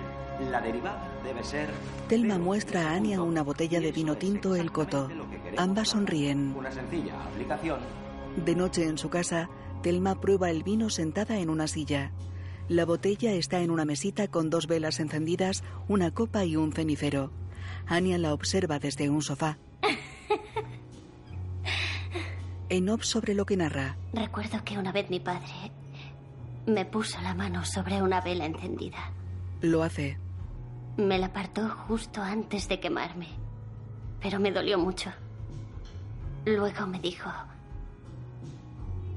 la 0.50 0.60
derivada 0.60 1.08
debe 1.24 1.44
ser 1.44 1.68
Telma 2.08 2.38
muestra 2.38 2.90
a 2.90 2.94
Anya 2.94 3.22
una 3.22 3.42
botella 3.42 3.80
de 3.80 3.92
vino 3.92 4.16
tinto 4.16 4.56
El 4.56 4.72
Coto. 4.72 5.08
Ambas 5.56 5.90
sonríen. 5.90 6.54
una 6.56 6.70
sencilla 6.70 7.14
aplicación 7.24 7.80
De 8.36 8.54
noche 8.54 8.86
en 8.86 8.98
su 8.98 9.08
casa, 9.08 9.48
Telma 9.82 10.20
prueba 10.20 10.50
el 10.50 10.62
vino 10.62 10.90
sentada 10.90 11.38
en 11.38 11.50
una 11.50 11.66
silla. 11.66 12.12
La 12.68 12.84
botella 12.84 13.32
está 13.32 13.60
en 13.60 13.70
una 13.70 13.84
mesita 13.84 14.28
con 14.28 14.48
dos 14.48 14.66
velas 14.66 15.00
encendidas, 15.00 15.62
una 15.88 16.12
copa 16.12 16.44
y 16.44 16.56
un 16.56 16.72
cenicero. 16.72 17.30
Anya 17.86 18.18
la 18.18 18.32
observa 18.32 18.78
desde 18.78 19.10
un 19.10 19.22
sofá. 19.22 19.58
En 22.68 22.88
off 22.88 23.04
sobre 23.04 23.34
lo 23.34 23.44
que 23.44 23.54
narra. 23.58 23.98
Recuerdo 24.14 24.64
que 24.64 24.78
una 24.78 24.92
vez 24.92 25.10
mi 25.10 25.20
padre 25.20 25.52
me 26.66 26.86
puso 26.86 27.20
la 27.20 27.34
mano 27.34 27.66
sobre 27.66 28.00
una 28.00 28.22
vela 28.22 28.46
encendida. 28.46 29.12
Lo 29.60 29.82
hace. 29.82 30.16
Me 30.96 31.18
la 31.18 31.26
apartó 31.26 31.68
justo 31.68 32.22
antes 32.22 32.68
de 32.68 32.80
quemarme, 32.80 33.28
pero 34.22 34.40
me 34.40 34.50
dolió 34.52 34.78
mucho. 34.78 35.10
Luego 36.46 36.86
me 36.86 36.98
dijo, 36.98 37.30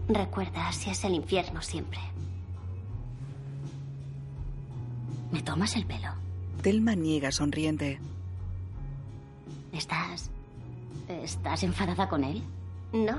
recuerda, 0.10 0.67
así 0.67 0.89
es 0.89 1.05
el 1.05 1.13
infierno 1.13 1.62
siempre. 1.62 1.99
¿Me 5.36 5.41
tomas 5.41 5.76
el 5.76 5.86
pelo? 5.86 6.08
Telma 6.62 6.95
niega 6.95 7.30
sonriente. 7.30 8.00
¿Estás... 9.74 10.32
¿Estás 11.10 11.62
enfadada 11.63 12.08
con 12.08 12.24
él? 12.24 12.41
No. 12.93 13.17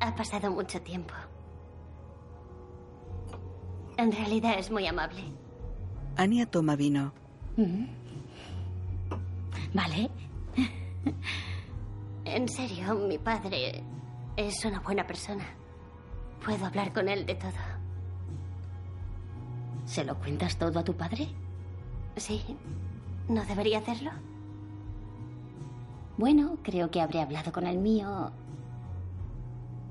Ha 0.00 0.14
pasado 0.14 0.50
mucho 0.50 0.82
tiempo. 0.82 1.14
En 3.96 4.12
realidad 4.12 4.58
es 4.58 4.70
muy 4.70 4.86
amable. 4.86 5.22
Anya 6.18 6.44
toma 6.44 6.76
vino. 6.76 7.14
Mm. 7.56 7.86
Vale. 9.72 10.10
En 12.26 12.48
serio, 12.48 12.94
mi 12.94 13.16
padre 13.18 13.82
es 14.36 14.64
una 14.64 14.80
buena 14.80 15.06
persona. 15.06 15.44
Puedo 16.44 16.66
hablar 16.66 16.92
con 16.92 17.08
él 17.08 17.24
de 17.26 17.34
todo. 17.34 17.73
¿Se 19.84 20.04
lo 20.04 20.18
cuentas 20.18 20.56
todo 20.56 20.78
a 20.78 20.84
tu 20.84 20.94
padre? 20.94 21.28
Sí. 22.16 22.42
¿No 23.28 23.44
debería 23.44 23.78
hacerlo? 23.78 24.10
Bueno, 26.16 26.58
creo 26.62 26.90
que 26.90 27.00
habré 27.00 27.20
hablado 27.20 27.52
con 27.52 27.66
el 27.66 27.78
mío 27.78 28.30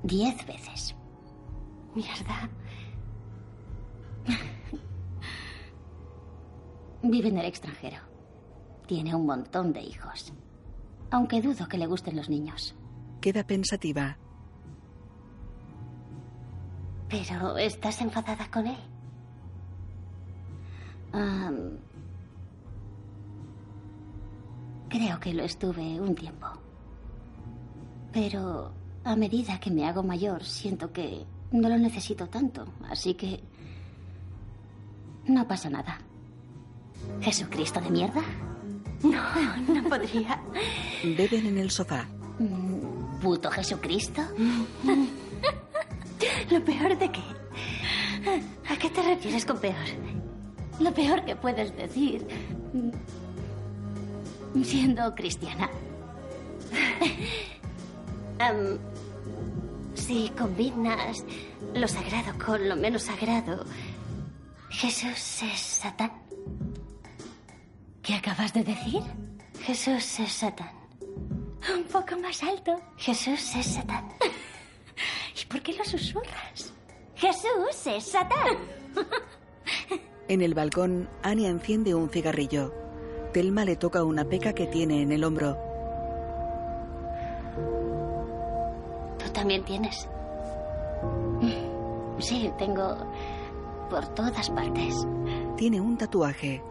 diez 0.02 0.46
veces. 0.46 0.94
Mierda. 1.94 2.48
Vive 7.02 7.28
en 7.28 7.38
el 7.38 7.46
extranjero. 7.46 7.98
Tiene 8.86 9.14
un 9.14 9.26
montón 9.26 9.72
de 9.72 9.82
hijos. 9.82 10.32
Aunque 11.10 11.42
dudo 11.42 11.68
que 11.68 11.78
le 11.78 11.86
gusten 11.86 12.16
los 12.16 12.28
niños. 12.28 12.74
Queda 13.20 13.46
pensativa. 13.46 14.16
Pero, 17.08 17.56
¿estás 17.58 18.00
enfadada 18.00 18.50
con 18.50 18.66
él? 18.66 18.93
Creo 24.88 25.18
que 25.20 25.34
lo 25.34 25.42
estuve 25.44 26.00
un 26.00 26.14
tiempo. 26.14 26.46
Pero 28.12 28.72
a 29.04 29.16
medida 29.16 29.58
que 29.58 29.70
me 29.70 29.86
hago 29.86 30.02
mayor, 30.02 30.44
siento 30.44 30.92
que 30.92 31.24
no 31.52 31.68
lo 31.68 31.78
necesito 31.78 32.28
tanto. 32.28 32.66
Así 32.88 33.14
que... 33.14 33.40
No 35.26 35.46
pasa 35.48 35.70
nada. 35.70 35.98
¿Jesucristo 37.20 37.80
de 37.80 37.90
mierda? 37.90 38.22
No, 39.04 39.20
no 39.74 39.86
podría. 39.86 40.40
Beben 41.04 41.44
en 41.46 41.58
el 41.58 41.70
sofá. 41.70 42.06
Mm, 42.38 43.20
¿Puto 43.20 43.50
Jesucristo? 43.50 44.22
Lo 46.50 46.64
peor 46.64 46.96
de 46.96 47.12
qué. 47.12 47.20
¿A 48.70 48.76
qué 48.78 48.88
te 48.88 49.02
refieres 49.02 49.44
con 49.44 49.58
peor? 49.58 49.74
Lo 50.80 50.92
peor 50.92 51.24
que 51.24 51.36
puedes 51.36 51.76
decir. 51.76 52.26
Siendo 54.62 55.14
cristiana. 55.14 55.70
Si 59.94 60.28
combinas 60.30 61.24
lo 61.74 61.88
sagrado 61.88 62.32
con 62.44 62.68
lo 62.68 62.76
menos 62.76 63.04
sagrado, 63.04 63.64
Jesús 64.70 65.42
es 65.42 65.60
Satán. 65.60 66.12
¿Qué 68.02 68.14
acabas 68.14 68.52
de 68.52 68.64
decir? 68.64 69.02
Jesús 69.62 70.20
es 70.20 70.32
Satán. 70.32 70.72
Un 71.74 71.84
poco 71.84 72.18
más 72.18 72.42
alto. 72.42 72.78
Jesús 72.96 73.54
es 73.54 73.66
Satán. 73.66 74.08
¿Y 75.40 75.46
por 75.46 75.62
qué 75.62 75.72
lo 75.72 75.84
susurras? 75.84 76.72
Jesús 77.14 77.86
es 77.86 78.04
Satán. 78.04 78.58
En 80.26 80.40
el 80.40 80.54
balcón, 80.54 81.08
Anya 81.22 81.48
enciende 81.50 81.94
un 81.94 82.08
cigarrillo. 82.08 82.72
Telma 83.32 83.64
le 83.64 83.76
toca 83.76 84.04
una 84.04 84.24
peca 84.24 84.54
que 84.54 84.66
tiene 84.66 85.02
en 85.02 85.12
el 85.12 85.22
hombro. 85.22 85.58
¿Tú 89.18 89.30
también 89.32 89.64
tienes? 89.64 90.08
Sí, 92.18 92.50
tengo 92.58 92.96
por 93.90 94.06
todas 94.14 94.48
partes. 94.50 95.06
Tiene 95.56 95.80
un 95.80 95.98
tatuaje. 95.98 96.62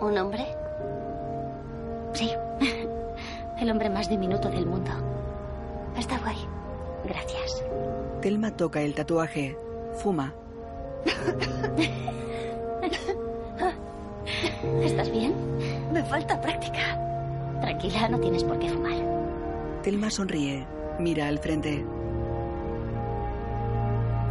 ¿Un 0.00 0.16
hombre? 0.16 0.46
Sí. 2.12 2.30
El 3.60 3.70
hombre 3.70 3.90
más 3.90 4.08
diminuto 4.08 4.48
del 4.48 4.66
mundo. 4.66 4.90
Está 5.98 6.18
guay. 6.18 6.38
Gracias. 7.04 7.62
Telma 8.22 8.56
toca 8.56 8.80
el 8.80 8.94
tatuaje. 8.94 9.58
Fuma. 9.96 10.32
¿Estás 14.82 15.10
bien? 15.10 15.34
Me 15.92 16.02
falta 16.04 16.40
práctica. 16.40 16.98
Tranquila, 17.60 18.08
no 18.08 18.20
tienes 18.20 18.44
por 18.44 18.58
qué 18.58 18.68
fumar. 18.68 18.98
Telma 19.82 20.10
sonríe. 20.10 20.66
Mira 20.98 21.28
al 21.28 21.38
frente. 21.38 21.84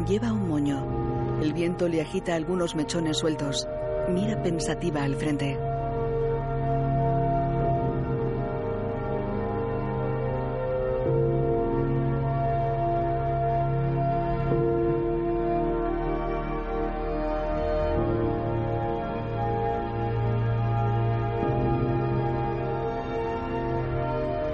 Lleva 0.07 0.31
un 0.31 0.47
moño. 0.47 1.39
El 1.41 1.53
viento 1.53 1.87
le 1.87 2.01
agita 2.01 2.35
algunos 2.35 2.75
mechones 2.75 3.17
sueltos. 3.17 3.67
Mira 4.09 4.41
pensativa 4.41 5.03
al 5.03 5.15
frente. 5.15 5.57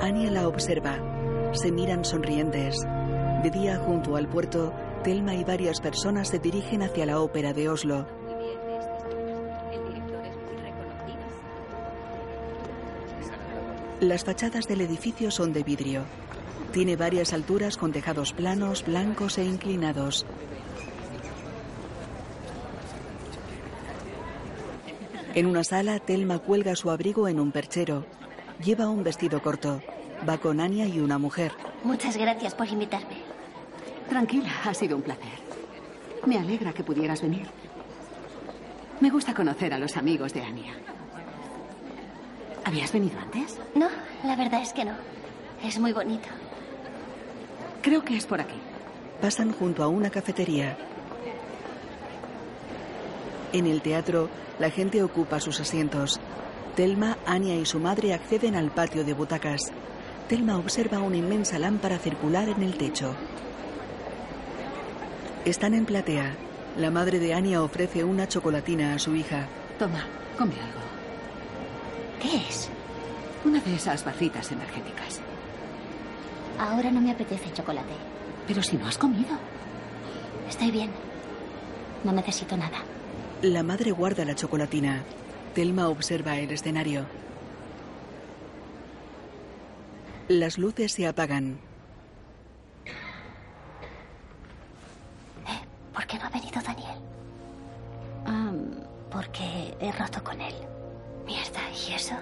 Anya 0.06 0.30
la 0.30 0.48
observa. 0.48 1.00
Se 1.54 1.72
miran 1.72 2.06
sonrientes. 2.06 2.80
De 3.42 3.50
día, 3.50 3.80
junto 3.80 4.16
al 4.16 4.28
puerto, 4.28 4.72
Telma 5.04 5.34
y 5.34 5.44
varias 5.44 5.82
personas 5.82 6.28
se 6.28 6.38
dirigen 6.38 6.84
hacia 6.84 7.08
la 7.08 7.20
ópera 7.20 7.54
de 7.54 7.70
Oslo. 7.70 8.06
Las 14.00 14.24
fachadas 14.24 14.68
del 14.68 14.82
edificio 14.82 15.32
son 15.32 15.54
de 15.54 15.64
vidrio. 15.64 16.04
Tiene 16.72 16.96
varias 16.96 17.34
alturas 17.34 17.76
con 17.76 17.92
tejados 17.92 18.32
planos, 18.32 18.86
blancos 18.86 19.40
e 19.40 19.44
inclinados. 19.44 20.28
En 25.34 25.48
una 25.48 25.64
sala, 25.64 25.98
Telma 25.98 26.38
cuelga 26.38 26.76
su 26.76 26.92
abrigo 26.92 27.28
en 27.28 27.40
un 27.40 27.52
perchero. 27.52 28.06
Lleva 28.64 28.88
un 28.88 29.04
vestido 29.04 29.42
corto. 29.42 29.82
Va 30.28 30.38
con 30.38 30.60
Anya 30.60 30.86
y 30.88 31.00
una 31.00 31.18
mujer. 31.18 31.52
Muchas 31.84 32.18
gracias 32.18 32.56
por 32.56 32.68
invitarme. 32.68 33.18
Tranquila, 34.10 34.52
ha 34.64 34.74
sido 34.74 34.96
un 34.98 35.04
placer. 35.04 35.40
Me 36.26 36.40
alegra 36.40 36.74
que 36.74 36.84
pudieras 36.84 37.22
venir. 37.22 37.48
Me 39.00 39.10
gusta 39.10 39.34
conocer 39.34 39.74
a 39.74 39.78
los 39.78 39.98
amigos 39.98 40.34
de 40.34 40.42
Anya. 40.42 40.74
¿Habías 42.64 42.92
venido 42.92 43.20
antes? 43.20 43.60
No, 43.76 43.88
la 44.24 44.36
verdad 44.36 44.62
es 44.62 44.74
que 44.74 44.86
no. 44.86 44.94
Es 45.64 45.78
muy 45.80 45.94
bonito. 45.94 46.28
Creo 47.82 48.04
que 48.04 48.18
es 48.18 48.26
por 48.26 48.42
aquí. 48.42 48.60
Pasan 49.22 49.52
junto 49.54 49.84
a 49.84 49.88
una 49.88 50.10
cafetería. 50.10 50.78
En 53.54 53.68
el 53.68 53.82
teatro, 53.82 54.30
la 54.58 54.72
gente 54.72 55.04
ocupa 55.04 55.40
sus 55.40 55.60
asientos. 55.60 56.20
Telma, 56.76 57.18
Anya 57.26 57.56
y 57.56 57.66
su 57.66 57.80
madre 57.80 58.14
acceden 58.14 58.56
al 58.56 58.72
patio 58.72 59.04
de 59.04 59.14
butacas. 59.14 59.72
Telma 60.28 60.58
observa 60.58 61.00
una 61.00 61.18
inmensa 61.18 61.60
lámpara 61.60 62.00
circular 62.00 62.50
en 62.50 62.64
el 62.64 62.78
techo. 62.78 63.16
Están 65.46 65.76
en 65.76 65.86
platea. 65.86 66.36
La 66.78 66.90
madre 66.90 67.20
de 67.20 67.34
Anya 67.36 67.62
ofrece 67.62 68.04
una 68.04 68.28
chocolatina 68.28 68.96
a 68.96 69.00
su 69.00 69.16
hija. 69.16 69.48
Toma, 69.78 70.04
come 70.36 70.56
algo. 70.56 70.80
¿Qué 72.20 72.38
es? 72.38 72.70
Una 73.46 73.62
de 73.62 73.76
esas 73.76 74.04
barritas 74.04 74.52
energéticas. 74.52 75.22
Ahora 76.58 76.90
no 76.90 77.02
me 77.02 77.12
apetece 77.12 77.54
chocolate. 77.54 77.94
Pero 78.48 78.64
si 78.64 78.78
no 78.78 78.88
has 78.88 78.98
comido. 78.98 79.38
Estoy 80.50 80.72
bien. 80.72 80.90
No 82.04 82.12
necesito 82.12 82.58
nada. 82.58 82.80
La 83.44 83.62
madre 83.62 83.92
guarda 83.92 84.26
la 84.26 84.34
chocolatina. 84.34 85.04
Telma 85.54 85.88
observa 85.88 86.38
el 86.40 86.50
escenario. 86.50 87.06
Las 90.28 90.58
luces 90.58 90.92
se 90.92 91.06
apagan. 91.08 91.60
¿Por 95.94 96.08
qué 96.08 96.18
no 96.18 96.26
ha 96.26 96.30
venido 96.30 96.62
Daniel? 96.62 97.06
porque 99.12 99.74
he 99.80 99.92
roto 99.94 100.22
con 100.24 100.42
él. 100.42 100.54
Mierda, 101.26 101.62
¿y 101.72 101.94
eso? 101.94 102.16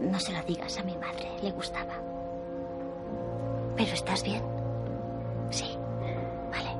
No 0.00 0.18
se 0.18 0.32
lo 0.32 0.42
digas 0.44 0.78
a 0.78 0.82
mi 0.82 0.96
madre, 0.96 1.30
le 1.42 1.50
gustaba. 1.50 2.00
¿Pero 3.76 3.92
estás 3.92 4.24
bien? 4.24 4.42
Sí, 5.50 5.66
vale. 6.50 6.70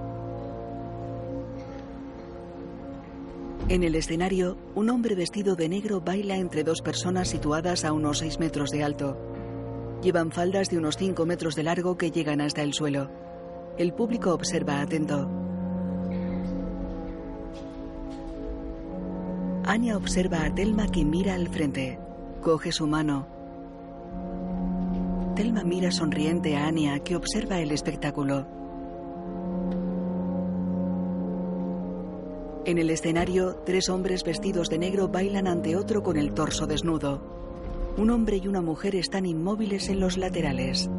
En 3.68 3.82
el 3.82 3.94
escenario, 3.96 4.56
un 4.74 4.88
hombre 4.88 5.14
vestido 5.14 5.56
de 5.56 5.68
negro 5.68 6.00
baila 6.00 6.36
entre 6.36 6.64
dos 6.64 6.80
personas 6.80 7.28
situadas 7.28 7.84
a 7.84 7.92
unos 7.92 8.18
6 8.18 8.38
metros 8.38 8.70
de 8.70 8.82
alto. 8.82 9.33
Llevan 10.04 10.32
faldas 10.32 10.68
de 10.68 10.76
unos 10.76 10.98
5 10.98 11.24
metros 11.24 11.54
de 11.54 11.62
largo 11.62 11.96
que 11.96 12.10
llegan 12.10 12.42
hasta 12.42 12.62
el 12.62 12.74
suelo. 12.74 13.08
El 13.78 13.94
público 13.94 14.34
observa 14.34 14.82
atento. 14.82 15.30
Anya 19.64 19.96
observa 19.96 20.44
a 20.44 20.54
Telma 20.54 20.88
que 20.88 21.06
mira 21.06 21.34
al 21.34 21.48
frente. 21.48 21.98
Coge 22.42 22.70
su 22.70 22.86
mano. 22.86 23.26
Telma 25.36 25.64
mira 25.64 25.90
sonriente 25.90 26.54
a 26.54 26.66
Anya 26.66 26.98
que 26.98 27.16
observa 27.16 27.60
el 27.60 27.72
espectáculo. 27.72 28.46
En 32.66 32.76
el 32.76 32.90
escenario, 32.90 33.62
tres 33.64 33.88
hombres 33.88 34.22
vestidos 34.22 34.68
de 34.68 34.78
negro 34.78 35.08
bailan 35.08 35.46
ante 35.46 35.76
otro 35.76 36.02
con 36.02 36.18
el 36.18 36.34
torso 36.34 36.66
desnudo. 36.66 37.43
Un 37.96 38.10
hombre 38.10 38.38
y 38.38 38.48
una 38.48 38.60
mujer 38.60 38.96
están 38.96 39.24
inmóviles 39.24 39.88
en 39.88 40.00
los 40.00 40.16
laterales. 40.16 40.90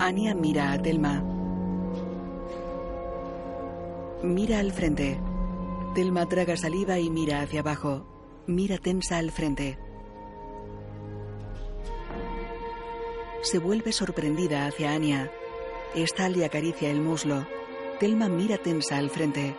Anya 0.00 0.34
mira 0.34 0.72
a 0.72 0.82
Telma. 0.82 1.22
Mira 4.24 4.58
al 4.58 4.72
frente. 4.72 5.20
Telma 5.94 6.26
traga 6.26 6.56
saliva 6.56 6.98
y 6.98 7.10
mira 7.10 7.42
hacia 7.42 7.60
abajo. 7.60 8.06
Mira 8.48 8.78
tensa 8.78 9.18
al 9.18 9.30
frente. 9.30 9.78
Se 13.42 13.58
vuelve 13.58 13.92
sorprendida 13.92 14.66
hacia 14.66 14.92
Anya. 14.92 15.30
Esta 15.94 16.28
le 16.28 16.44
acaricia 16.44 16.90
el 16.90 17.00
muslo. 17.00 17.46
Telma 18.00 18.28
mira 18.28 18.58
tensa 18.58 18.96
al 18.96 19.10
frente. 19.10 19.54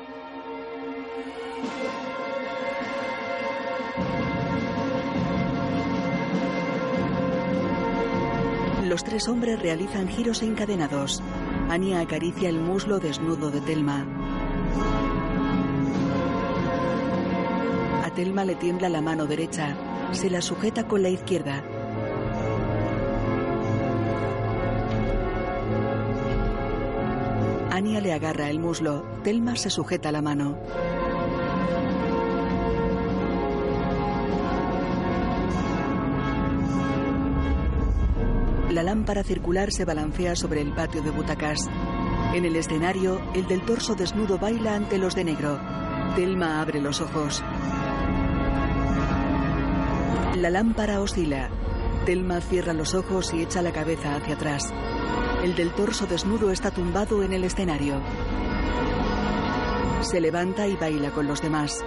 Los 8.99 9.05
tres 9.05 9.29
hombres 9.29 9.61
realizan 9.61 10.09
giros 10.09 10.43
encadenados. 10.43 11.23
Anya 11.69 12.01
acaricia 12.01 12.49
el 12.49 12.59
muslo 12.59 12.99
desnudo 12.99 13.49
de 13.49 13.61
Telma. 13.61 14.05
A 18.03 18.13
Telma 18.13 18.43
le 18.43 18.55
tiembla 18.55 18.89
la 18.89 18.99
mano 18.99 19.25
derecha. 19.25 19.77
Se 20.11 20.29
la 20.29 20.41
sujeta 20.41 20.85
con 20.85 21.01
la 21.01 21.07
izquierda. 21.07 21.63
Anya 27.71 28.01
le 28.01 28.11
agarra 28.11 28.49
el 28.49 28.59
muslo. 28.59 29.05
Telma 29.23 29.55
se 29.55 29.69
sujeta 29.69 30.11
la 30.11 30.21
mano. 30.21 30.57
La 38.69 38.83
lámpara 38.83 39.23
circular 39.23 39.71
se 39.71 39.83
balancea 39.83 40.35
sobre 40.35 40.61
el 40.61 40.71
patio 40.73 41.01
de 41.01 41.09
butacas. 41.09 41.67
En 42.35 42.45
el 42.45 42.55
escenario, 42.55 43.19
el 43.33 43.47
del 43.47 43.65
torso 43.65 43.95
desnudo 43.95 44.37
baila 44.37 44.75
ante 44.75 44.99
los 44.99 45.15
de 45.15 45.23
negro. 45.23 45.59
Telma 46.15 46.61
abre 46.61 46.79
los 46.79 47.01
ojos. 47.01 47.43
La 50.35 50.51
lámpara 50.51 51.01
oscila. 51.01 51.49
Telma 52.05 52.41
cierra 52.41 52.73
los 52.73 52.93
ojos 52.93 53.33
y 53.33 53.41
echa 53.41 53.63
la 53.63 53.71
cabeza 53.71 54.15
hacia 54.15 54.35
atrás. 54.35 54.71
El 55.43 55.55
del 55.55 55.71
torso 55.71 56.05
desnudo 56.05 56.51
está 56.51 56.69
tumbado 56.69 57.23
en 57.23 57.33
el 57.33 57.45
escenario. 57.45 57.99
Se 60.01 60.21
levanta 60.21 60.67
y 60.67 60.75
baila 60.75 61.09
con 61.09 61.25
los 61.25 61.41
demás. 61.41 61.83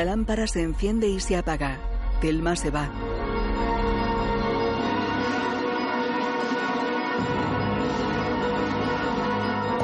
La 0.00 0.06
lámpara 0.06 0.46
se 0.46 0.62
enciende 0.62 1.08
y 1.08 1.20
se 1.20 1.36
apaga. 1.36 1.78
Telma 2.22 2.56
se 2.56 2.70
va. 2.70 2.90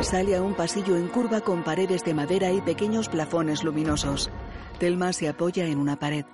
Sale 0.00 0.36
a 0.36 0.40
un 0.40 0.54
pasillo 0.54 0.96
en 0.96 1.08
curva 1.08 1.42
con 1.42 1.62
paredes 1.62 2.02
de 2.02 2.14
madera 2.14 2.50
y 2.50 2.62
pequeños 2.62 3.10
plafones 3.10 3.62
luminosos. 3.62 4.30
Telma 4.78 5.12
se 5.12 5.28
apoya 5.28 5.66
en 5.66 5.78
una 5.78 5.98
pared. 5.98 6.24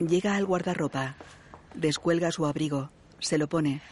Llega 0.00 0.34
al 0.34 0.46
guardarropa. 0.46 1.14
Descuelga 1.74 2.32
su 2.32 2.46
abrigo. 2.46 2.90
Se 3.18 3.36
lo 3.36 3.50
pone. 3.50 3.82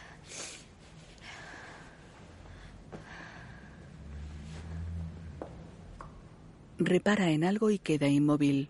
Repara 6.79 7.29
en 7.29 7.43
algo 7.43 7.69
y 7.69 7.77
queda 7.77 8.07
inmóvil. 8.07 8.69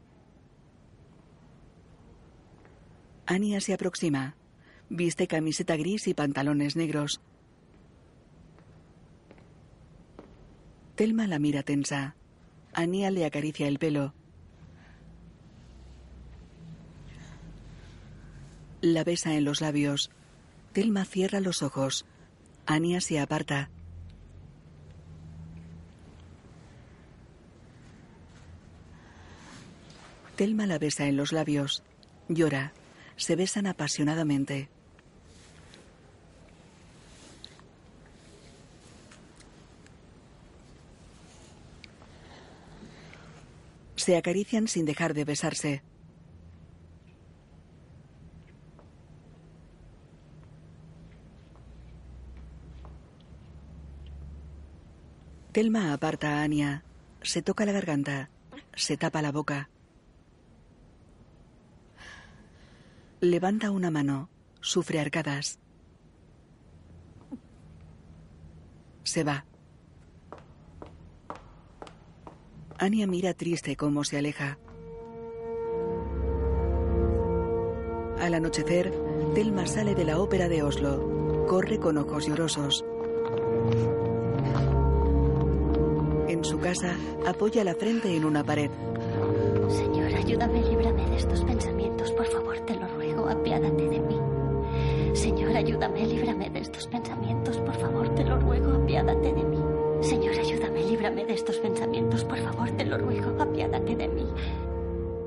Ania 3.26 3.62
se 3.62 3.74
aproxima. 3.74 4.36
Viste 4.90 5.28
camiseta 5.28 5.78
gris 5.78 6.08
y 6.08 6.14
pantalones 6.14 6.76
negros. 6.76 7.22
Telma 10.96 11.26
la 11.26 11.40
mira 11.40 11.64
tensa. 11.64 12.16
Ania 12.74 13.12
le 13.12 13.24
acaricia 13.24 13.70
el 13.70 13.80
pelo. 13.80 14.14
La 18.82 19.04
besa 19.04 19.36
en 19.36 19.44
los 19.44 19.60
labios. 19.60 20.10
Telma 20.72 21.04
cierra 21.04 21.42
los 21.42 21.64
ojos. 21.64 22.06
Ania 22.66 23.02
se 23.02 23.20
aparta. 23.20 23.70
Telma 30.38 30.66
la 30.66 30.80
besa 30.80 31.08
en 31.08 31.18
los 31.18 31.34
labios. 31.34 31.84
Llora. 32.30 32.72
Se 33.18 33.36
besan 33.36 33.68
apasionadamente. 33.68 34.70
Se 43.98 44.16
acarician 44.16 44.70
sin 44.70 44.86
dejar 44.86 45.14
de 45.14 45.26
besarse. 45.26 45.84
Telma 55.52 55.94
aparta 55.94 56.38
a 56.38 56.42
Anya. 56.44 56.84
Se 57.24 57.42
toca 57.42 57.66
la 57.66 57.72
garganta. 57.72 58.30
Se 58.76 58.98
tapa 58.98 59.22
la 59.22 59.32
boca. 59.32 59.70
Levanta 63.20 63.72
una 63.72 63.90
mano. 63.90 64.30
Sufre 64.62 65.00
arcadas. 65.00 65.60
Se 69.04 69.24
va. 69.24 69.46
Anya 72.78 73.08
mira 73.08 73.34
triste 73.34 73.76
cómo 73.76 74.04
se 74.04 74.20
aleja. 74.20 74.60
Al 78.20 78.34
anochecer, 78.36 78.94
Telma 79.34 79.66
sale 79.66 79.96
de 79.96 80.06
la 80.06 80.20
ópera 80.20 80.48
de 80.48 80.62
Oslo. 80.62 81.46
Corre 81.48 81.80
con 81.80 81.98
ojos 81.98 82.28
llorosos. 82.28 82.86
En 86.40 86.46
su 86.46 86.58
casa, 86.58 86.96
apoya 87.28 87.66
la 87.66 87.76
frente 87.76 88.16
en 88.16 88.24
una 88.24 88.46
pared. 88.46 88.72
Señor, 89.68 90.14
ayúdame, 90.16 90.62
líbrame 90.62 91.06
de 91.10 91.18
estos 91.18 91.44
pensamientos, 91.44 92.14
por 92.14 92.26
favor, 92.28 92.58
te 92.62 92.78
lo 92.78 92.88
ruego, 92.96 93.28
apiádate 93.28 93.90
de 93.90 94.00
mí. 94.00 94.18
Señor, 95.14 95.54
ayúdame, 95.54 96.08
líbrame 96.08 96.50
de 96.50 96.60
estos 96.60 96.88
pensamientos, 96.88 97.58
por 97.58 97.76
favor, 97.76 98.16
te 98.16 98.24
lo 98.24 98.40
ruego, 98.40 98.72
apiádate 98.72 99.34
de 99.34 99.44
mí. 99.44 99.58
Señor, 100.00 100.34
ayúdame, 100.40 100.82
líbrame 100.86 101.26
de 101.26 101.34
estos 101.34 101.58
pensamientos, 101.58 102.24
por 102.24 102.38
favor, 102.40 102.72
te 102.72 102.86
lo 102.86 102.98
ruego, 102.98 103.42
apiádate 103.42 103.96
de 103.98 104.08
mí. 104.08 104.26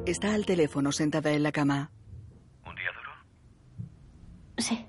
Está 0.07 0.33
al 0.33 0.47
teléfono 0.47 0.93
sentada 0.93 1.31
en 1.33 1.43
la 1.43 1.53
cama. 1.53 1.91
¿Un 2.67 2.75
día 2.75 2.89
duro? 2.97 3.11
Sí, 4.57 4.87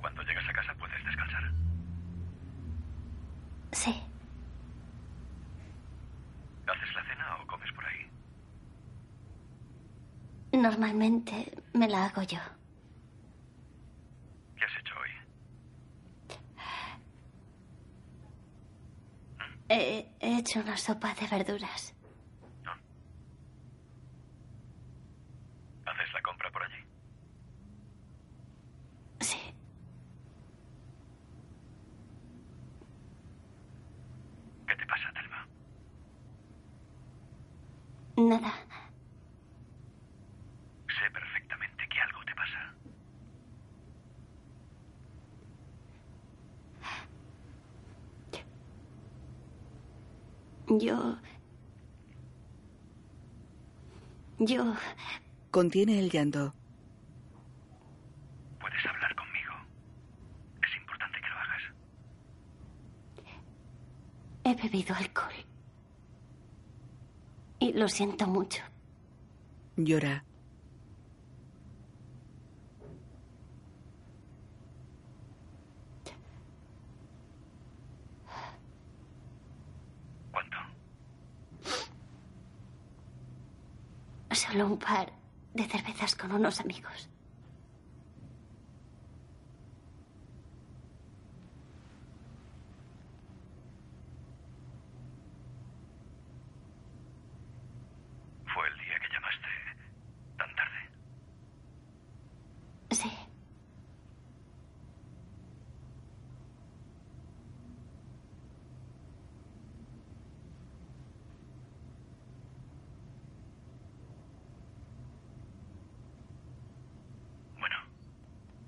Cuando 0.00 0.22
llegas 0.22 0.48
a 0.48 0.52
casa 0.54 0.74
puedes 0.78 1.04
descansar. 1.04 1.52
Sí. 3.76 4.02
¿Haces 6.66 6.94
la 6.94 7.04
cena 7.04 7.36
o 7.36 7.46
comes 7.46 7.70
por 7.72 7.84
ahí? 7.84 8.10
Normalmente 10.52 11.52
me 11.74 11.86
la 11.88 12.06
hago 12.06 12.22
yo. 12.22 12.38
¿Qué 14.56 14.64
has 14.64 14.76
hecho 14.80 14.94
hoy? 15.00 15.10
He, 19.68 20.08
he 20.20 20.38
hecho 20.38 20.60
una 20.60 20.76
sopa 20.76 21.14
de 21.14 21.26
verduras. 21.28 21.92
¿Haces 25.84 26.12
la 26.14 26.22
compra 26.22 26.50
por 26.50 26.62
allí? 26.62 26.82
Sí. 29.20 29.38
¿Qué 34.66 34.74
te 34.76 34.86
pasa, 34.86 35.12
Telma? 35.14 35.46
Nada. 38.16 38.54
Sé 40.88 41.10
perfectamente 41.12 41.86
que 41.88 42.00
algo 42.00 42.24
te 42.24 42.34
pasa. 42.34 42.74
Yo... 50.68 51.18
Yo... 54.38 54.74
Contiene 55.50 55.98
el 55.98 56.10
llanto. 56.10 56.54
Puedes 58.60 58.84
hablar 58.86 59.14
conmigo. 59.14 59.54
Es 60.62 60.76
importante 60.76 61.18
que 61.20 61.28
lo 61.28 61.36
hagas. 61.36 61.62
He 64.44 64.54
bebido 64.54 64.94
alcohol. 64.94 65.55
Y 67.66 67.72
lo 67.72 67.88
siento 67.88 68.28
mucho. 68.28 68.62
Llora. 69.76 70.22
¿Cuánto? 80.30 80.56
Solo 84.30 84.66
un 84.66 84.78
par 84.78 85.12
de 85.54 85.64
cervezas 85.64 86.14
con 86.14 86.30
unos 86.30 86.60
amigos. 86.60 87.10
Fue 98.54 98.66
el 98.68 98.74
día 98.78 98.98
que 99.00 99.12
llamaste 99.12 99.48
tan 100.38 100.54
tarde. 100.56 100.80
Sí. 102.90 103.10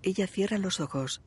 Ella 0.08 0.26
cierra 0.26 0.56
los 0.56 0.80
ojos. 0.80 1.20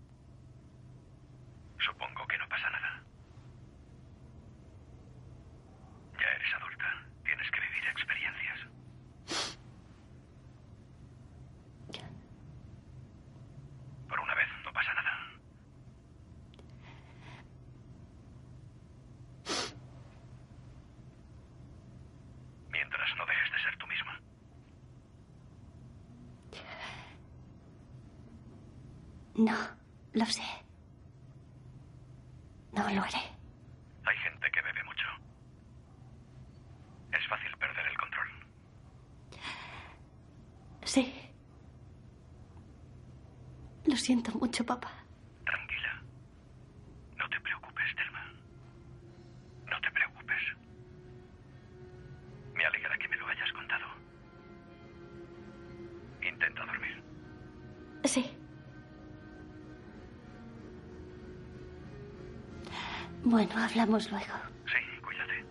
Hablamos 63.71 64.11
luego. 64.11 64.33
Sí, 64.65 65.01
cuídate. 65.01 65.45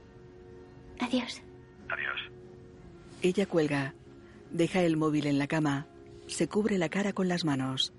Adiós. 1.00 1.42
Adiós. 1.88 2.20
Ella 3.22 3.46
cuelga. 3.46 3.94
Deja 4.50 4.82
el 4.82 4.96
móvil 4.96 5.26
en 5.26 5.38
la 5.38 5.46
cama. 5.46 5.86
Se 6.26 6.48
cubre 6.48 6.78
la 6.78 6.88
cara 6.88 7.12
con 7.12 7.28
las 7.28 7.44
manos. 7.44 7.92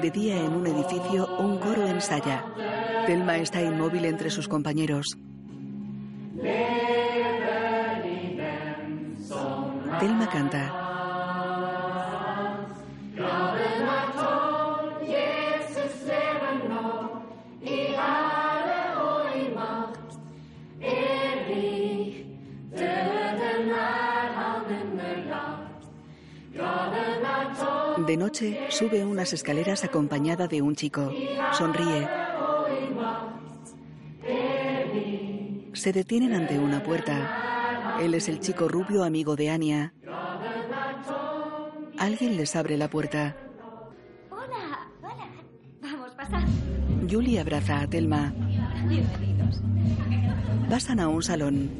De 0.00 0.10
día 0.10 0.36
en 0.36 0.52
un 0.52 0.66
edificio, 0.66 1.36
un 1.38 1.58
coro 1.58 1.86
ensaya. 1.86 2.44
Telma 3.06 3.36
está 3.36 3.60
inmóvil 3.62 4.04
entre 4.06 4.30
sus 4.30 4.48
compañeros. 4.48 5.16
Telma 10.00 10.28
canta. 10.28 10.81
De 28.12 28.18
noche, 28.18 28.58
sube 28.68 29.06
unas 29.06 29.32
escaleras 29.32 29.84
acompañada 29.84 30.46
de 30.46 30.60
un 30.60 30.76
chico. 30.76 31.10
Sonríe. 31.52 32.06
Se 35.72 35.94
detienen 35.94 36.34
ante 36.34 36.58
una 36.58 36.82
puerta. 36.82 37.96
Él 38.02 38.12
es 38.12 38.28
el 38.28 38.38
chico 38.40 38.68
rubio 38.68 39.02
amigo 39.02 39.34
de 39.34 39.48
Anya. 39.48 39.94
Alguien 41.96 42.36
les 42.36 42.54
abre 42.54 42.76
la 42.76 42.90
puerta. 42.90 43.34
Hola, 44.28 44.90
hola. 45.00 45.30
Vamos, 45.80 46.10
pasa. 46.14 46.44
Julie 47.10 47.40
abraza 47.40 47.80
a 47.80 47.86
Telma. 47.86 48.34
Bienvenidos. 48.88 49.62
Pasan 50.68 51.00
a 51.00 51.08
un 51.08 51.22
salón. 51.22 51.70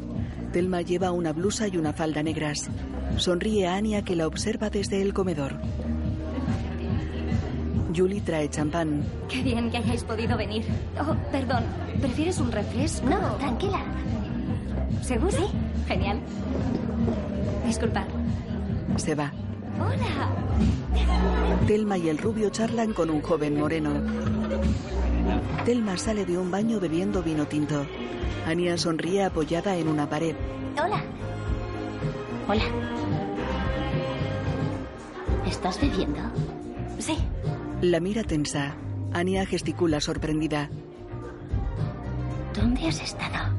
Telma 0.51 0.81
lleva 0.81 1.13
una 1.13 1.35
blusa 1.35 1.69
y 1.69 1.77
una 1.77 1.93
falda 1.93 2.23
negras. 2.23 2.71
Sonríe 3.19 3.67
a 3.67 3.75
Anya 3.75 4.03
que 4.03 4.17
la 4.17 4.27
observa 4.27 4.71
desde 4.71 5.03
el 5.03 5.13
comedor. 5.13 5.61
Julie 7.95 8.21
trae 8.21 8.49
champán. 8.49 9.05
Qué 9.29 9.43
bien 9.43 9.71
que 9.71 9.79
hayáis 9.79 10.05
podido 10.05 10.37
venir. 10.37 10.65
Oh, 11.01 11.15
perdón. 11.31 11.65
¿Prefieres 12.01 12.39
un 12.39 12.51
refresco? 12.53 13.09
No, 13.09 13.35
tranquila. 13.37 13.81
¿Seguro? 15.03 15.33
Sí. 15.33 15.45
Genial. 15.87 16.21
Disculpad. 17.67 18.07
Se 18.97 19.15
va. 19.15 19.33
Hola. 19.81 20.31
Telma 21.67 21.99
y 21.99 22.09
el 22.09 22.19
rubio 22.19 22.51
charlan 22.51 22.93
con 22.93 23.11
un 23.11 23.23
joven 23.23 23.59
moreno. 23.59 23.91
Telma 25.65 25.97
sale 25.97 26.25
de 26.25 26.37
un 26.39 26.51
baño 26.51 26.81
bebiendo 26.81 27.23
vino 27.23 27.47
tinto. 27.47 27.87
Anya 28.47 28.77
sonríe 28.77 29.25
apoyada 29.25 29.77
en 29.77 29.89
una 29.89 30.09
pared. 30.09 30.35
Hola. 30.83 31.03
Hola. 32.49 32.65
¿Estás 35.47 35.81
bebiendo? 35.81 36.21
Sí. 36.99 37.17
La 37.83 37.99
mira 37.99 38.23
tensa. 38.23 38.77
Anya 39.13 39.45
gesticula 39.45 40.01
sorprendida. 40.01 40.71
¿Dónde 42.55 42.87
has 42.87 43.03
estado? 43.03 43.53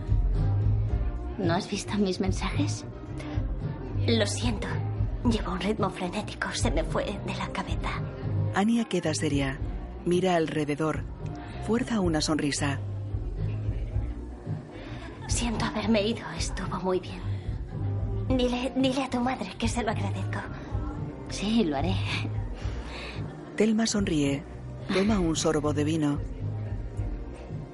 ¿No 1.37 1.55
has 1.55 1.69
visto 1.69 1.97
mis 1.97 2.21
mensajes? 2.21 2.85
Lo 4.07 4.25
siento. 4.25 4.67
Llevo 5.29 5.51
un 5.51 5.59
ritmo 5.59 5.89
frenético. 5.89 6.47
Se 6.53 6.71
me 6.71 6.85
fue 6.85 7.03
de 7.03 7.35
la 7.35 7.49
cabeza. 7.49 7.89
Anya 8.55 8.85
queda 8.85 9.13
seria. 9.13 9.59
Mira 10.05 10.37
alrededor. 10.37 11.03
Fuerza 11.67 11.99
una 11.99 12.21
sonrisa. 12.21 12.79
Siento 15.27 15.65
haberme 15.65 16.01
ido. 16.01 16.23
Estuvo 16.37 16.79
muy 16.81 17.01
bien. 17.01 17.21
Dile, 18.29 18.71
dile 18.77 19.03
a 19.03 19.09
tu 19.09 19.19
madre 19.19 19.51
que 19.57 19.67
se 19.67 19.83
lo 19.83 19.91
agradezco. 19.91 20.39
Sí, 21.27 21.65
lo 21.65 21.75
haré. 21.75 21.95
Telma 23.55 23.85
sonríe. 23.85 24.43
Toma 24.91 25.19
un 25.19 25.35
sorbo 25.35 25.73
de 25.73 25.83
vino. 25.83 26.19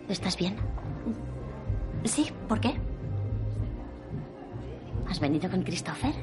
¿Estás 0.09 0.37
bien? 0.37 0.57
Sí, 2.03 2.27
¿por 2.47 2.59
qué? 2.59 2.75
¿Has 5.07 5.19
venido 5.19 5.49
con 5.49 5.63
Christopher? 5.63 6.13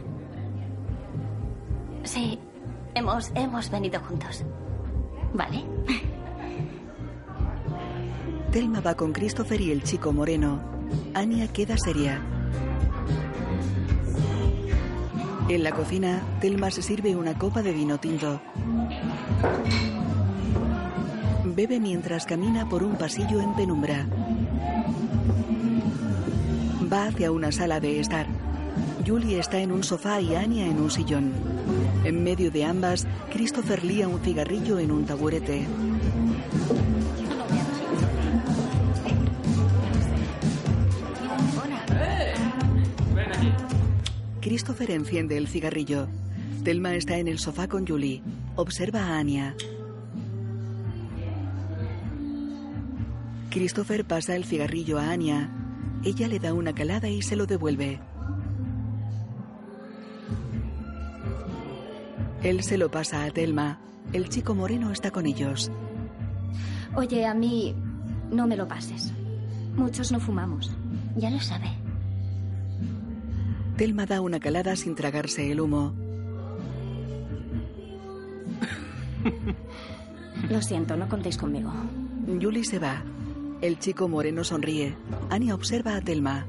Sí, 2.04 2.38
hemos, 2.94 3.32
hemos 3.34 3.70
venido 3.70 3.98
juntos. 4.00 4.44
Vale. 5.32 5.64
Telma 8.52 8.80
va 8.80 8.94
con 8.94 9.12
Christopher 9.12 9.60
y 9.60 9.70
el 9.70 9.82
chico 9.82 10.12
moreno. 10.12 10.60
Anya 11.14 11.48
queda 11.48 11.76
seria. 11.78 12.20
En 15.48 15.62
la 15.62 15.70
cocina, 15.70 16.22
Telma 16.40 16.72
se 16.72 16.82
sirve 16.82 17.14
una 17.14 17.38
copa 17.38 17.62
de 17.62 17.72
vino 17.72 17.98
tinto. 17.98 18.40
Bebe 21.44 21.78
mientras 21.78 22.26
camina 22.26 22.68
por 22.68 22.82
un 22.82 22.96
pasillo 22.96 23.40
en 23.40 23.54
penumbra. 23.54 24.06
Va 26.92 27.06
hacia 27.06 27.30
una 27.30 27.52
sala 27.52 27.78
de 27.78 28.00
estar. 28.00 28.26
Julie 29.06 29.38
está 29.38 29.58
en 29.58 29.70
un 29.70 29.84
sofá 29.84 30.20
y 30.20 30.34
Anya 30.34 30.66
en 30.66 30.80
un 30.80 30.90
sillón. 30.90 31.32
En 32.04 32.24
medio 32.24 32.50
de 32.50 32.64
ambas, 32.64 33.06
Christopher 33.32 33.84
lía 33.84 34.08
un 34.08 34.20
cigarrillo 34.20 34.80
en 34.80 34.90
un 34.90 35.06
taburete. 35.06 35.64
Christopher 44.46 44.92
enciende 44.92 45.36
el 45.36 45.48
cigarrillo. 45.48 46.06
Telma 46.62 46.94
está 46.94 47.18
en 47.18 47.26
el 47.26 47.40
sofá 47.40 47.66
con 47.66 47.84
Julie. 47.84 48.22
Observa 48.54 49.00
a 49.00 49.18
Anya. 49.18 49.56
Christopher 53.50 54.04
pasa 54.04 54.36
el 54.36 54.44
cigarrillo 54.44 55.00
a 55.00 55.10
Anya. 55.10 55.50
Ella 56.04 56.28
le 56.28 56.38
da 56.38 56.54
una 56.54 56.72
calada 56.76 57.08
y 57.08 57.22
se 57.22 57.34
lo 57.34 57.46
devuelve. 57.46 57.98
Él 62.44 62.62
se 62.62 62.78
lo 62.78 62.88
pasa 62.88 63.24
a 63.24 63.30
Telma. 63.32 63.80
El 64.12 64.28
chico 64.28 64.54
moreno 64.54 64.92
está 64.92 65.10
con 65.10 65.26
ellos. 65.26 65.72
Oye, 66.94 67.26
a 67.26 67.34
mí 67.34 67.74
no 68.30 68.46
me 68.46 68.56
lo 68.56 68.68
pases. 68.68 69.12
Muchos 69.74 70.12
no 70.12 70.20
fumamos. 70.20 70.70
Ya 71.16 71.30
lo 71.30 71.40
sabe. 71.40 71.85
Telma 73.76 74.06
da 74.06 74.22
una 74.22 74.40
calada 74.40 74.74
sin 74.74 74.94
tragarse 74.94 75.52
el 75.52 75.60
humo. 75.60 75.92
Lo 80.48 80.62
siento, 80.62 80.96
no 80.96 81.08
contéis 81.08 81.36
conmigo. 81.36 81.70
Julie 82.40 82.64
se 82.64 82.78
va. 82.78 83.02
El 83.60 83.78
chico 83.78 84.08
moreno 84.08 84.44
sonríe. 84.44 84.96
Anya 85.28 85.54
observa 85.54 85.96
a 85.96 86.00
Telma. 86.00 86.46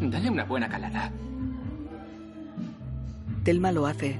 Dale 0.00 0.30
una 0.30 0.44
buena 0.44 0.68
calada. 0.68 1.10
Telma 3.42 3.72
lo 3.72 3.86
hace. 3.86 4.18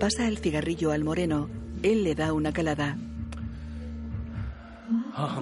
Pasa 0.00 0.26
el 0.26 0.38
cigarrillo 0.38 0.90
al 0.90 1.04
moreno. 1.04 1.65
Él 1.86 2.02
le 2.02 2.16
da 2.16 2.32
una 2.32 2.52
calada. 2.52 2.96
Oh, 5.16 5.40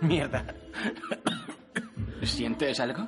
mierda. 0.00 0.44
¿Sientes 2.24 2.80
algo? 2.80 3.06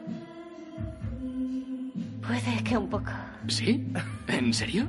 Puede 2.25 2.63
que 2.63 2.77
un 2.77 2.89
poco. 2.89 3.11
¿Sí? 3.49 3.93
¿En 4.29 4.55
serio? 4.55 4.87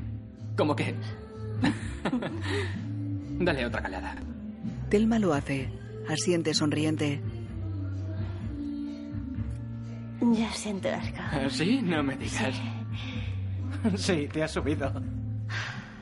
¿Cómo 0.55 0.75
que? 0.75 0.93
Dale 3.39 3.65
otra 3.65 3.81
calada. 3.81 4.15
Telma 4.89 5.17
lo 5.17 5.33
hace. 5.33 5.67
Asiente 6.07 6.53
sonriente. 6.53 7.19
Ya 10.21 10.51
siento 10.53 10.89
algo. 10.89 11.49
¿Sí? 11.49 11.81
No 11.81 12.03
me 12.03 12.15
digas. 12.15 12.61
Sí, 13.95 14.27
te 14.31 14.43
has 14.43 14.51
subido. 14.51 14.93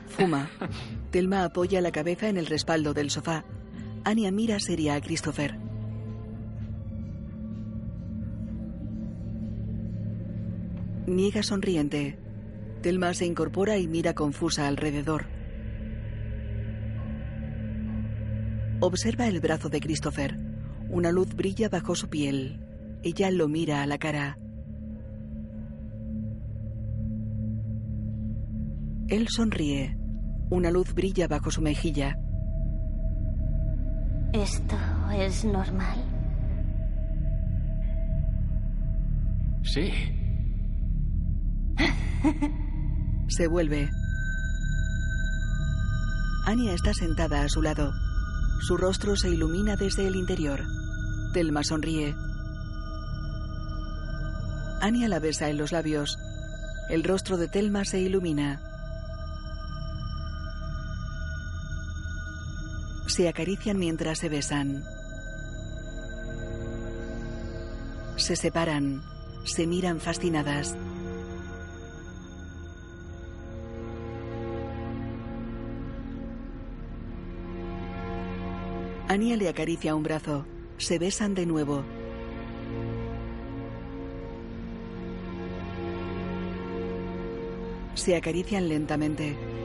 Fuma. 0.08 0.46
Telma 1.10 1.44
apoya 1.44 1.80
la 1.80 1.92
cabeza 1.92 2.28
en 2.28 2.36
el 2.36 2.46
respaldo 2.46 2.92
del 2.94 3.10
sofá. 3.10 3.44
Anya 4.04 4.30
mira 4.30 4.60
seria 4.60 4.94
a 4.94 5.00
Christopher. 5.00 5.58
Niega 11.06 11.42
sonriente. 11.42 12.18
Telma 12.82 13.14
se 13.14 13.26
incorpora 13.26 13.78
y 13.78 13.86
mira 13.86 14.14
confusa 14.14 14.66
alrededor. 14.66 15.26
Observa 18.80 19.26
el 19.26 19.40
brazo 19.40 19.68
de 19.68 19.80
Christopher. 19.80 20.36
Una 20.90 21.10
luz 21.10 21.34
brilla 21.34 21.68
bajo 21.68 21.94
su 21.94 22.08
piel. 22.08 22.60
Ella 23.02 23.30
lo 23.30 23.48
mira 23.48 23.82
a 23.82 23.86
la 23.86 23.98
cara. 23.98 24.38
Él 29.08 29.28
sonríe. 29.28 29.96
Una 30.50 30.70
luz 30.70 30.94
brilla 30.94 31.26
bajo 31.26 31.50
su 31.50 31.60
mejilla. 31.60 32.16
¿Esto 34.32 34.76
es 35.12 35.44
normal? 35.44 36.04
Sí. 39.64 39.92
Se 43.28 43.46
vuelve. 43.48 43.88
Anya 46.46 46.74
está 46.74 46.94
sentada 46.94 47.42
a 47.42 47.48
su 47.48 47.60
lado. 47.60 47.92
Su 48.60 48.76
rostro 48.76 49.16
se 49.16 49.28
ilumina 49.28 49.74
desde 49.76 50.06
el 50.06 50.14
interior. 50.14 50.62
Telma 51.32 51.64
sonríe. 51.64 52.14
Anya 54.80 55.08
la 55.08 55.18
besa 55.18 55.50
en 55.50 55.56
los 55.56 55.72
labios. 55.72 56.18
El 56.88 57.02
rostro 57.02 57.36
de 57.36 57.48
Telma 57.48 57.84
se 57.84 58.00
ilumina. 58.00 58.62
Se 63.16 63.30
acarician 63.30 63.78
mientras 63.78 64.18
se 64.18 64.28
besan. 64.28 64.84
Se 68.18 68.36
separan. 68.36 69.00
Se 69.46 69.66
miran 69.66 70.00
fascinadas. 70.00 70.76
Ania 79.08 79.38
le 79.38 79.48
acaricia 79.48 79.94
un 79.94 80.02
brazo. 80.02 80.44
Se 80.76 80.98
besan 80.98 81.34
de 81.34 81.46
nuevo. 81.46 81.84
Se 87.94 88.14
acarician 88.14 88.68
lentamente. 88.68 89.55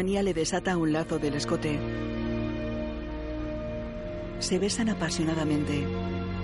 Ania 0.00 0.22
le 0.22 0.32
desata 0.32 0.78
un 0.78 0.94
lazo 0.94 1.18
del 1.18 1.34
escote. 1.34 1.78
Se 4.38 4.58
besan 4.58 4.88
apasionadamente. 4.88 5.86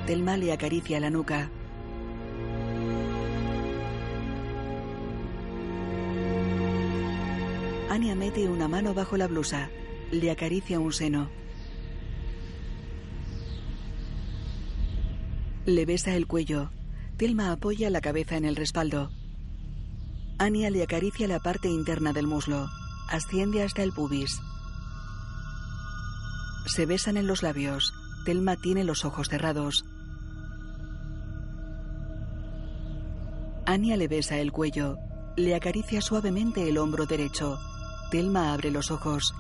Telma 0.07 0.37
le 0.37 0.53
acaricia 0.53 1.01
la 1.01 1.09
nuca. 1.09 1.51
Ania 7.89 8.15
mete 8.15 8.47
una 8.47 8.69
mano 8.69 8.93
bajo 8.93 9.17
la 9.17 9.27
blusa. 9.27 9.71
Le 10.13 10.31
acaricia 10.31 10.79
un 10.79 10.93
seno. 10.93 11.31
Le 15.65 15.87
besa 15.87 16.15
el 16.15 16.27
cuello. 16.27 16.71
Telma 17.17 17.53
apoya 17.53 17.89
la 17.89 18.03
cabeza 18.03 18.37
en 18.37 18.45
el 18.45 18.55
respaldo. 18.55 19.11
Ania 20.37 20.69
le 20.69 20.83
acaricia 20.83 21.27
la 21.27 21.41
parte 21.41 21.69
interna 21.69 22.13
del 22.13 22.27
muslo. 22.27 22.69
Asciende 23.09 23.63
hasta 23.63 23.83
el 23.83 23.93
pubis. 23.93 24.41
Se 26.67 26.87
besan 26.87 27.17
en 27.17 27.27
los 27.27 27.43
labios. 27.43 27.95
Telma 28.25 28.57
tiene 28.57 28.83
los 28.83 29.05
ojos 29.05 29.29
cerrados. 29.29 29.85
Ania 33.65 33.97
le 33.97 34.09
besa 34.09 34.39
el 34.39 34.51
cuello. 34.51 34.97
Le 35.37 35.55
acaricia 35.55 36.01
suavemente 36.01 36.69
el 36.69 36.79
hombro 36.79 37.07
derecho. 37.07 37.59
Telma 38.11 38.53
abre 38.53 38.71
los 38.71 38.91
ojos. 38.91 39.35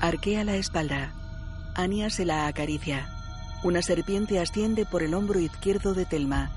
Arquea 0.00 0.44
la 0.44 0.56
espalda. 0.56 1.12
Ania 1.74 2.10
se 2.10 2.24
la 2.24 2.48
acaricia. 2.48 3.08
Una 3.62 3.82
serpiente 3.82 4.38
asciende 4.40 4.86
por 4.86 5.02
el 5.02 5.14
hombro 5.14 5.38
izquierdo 5.38 5.94
de 5.94 6.06
Telma. 6.06 6.50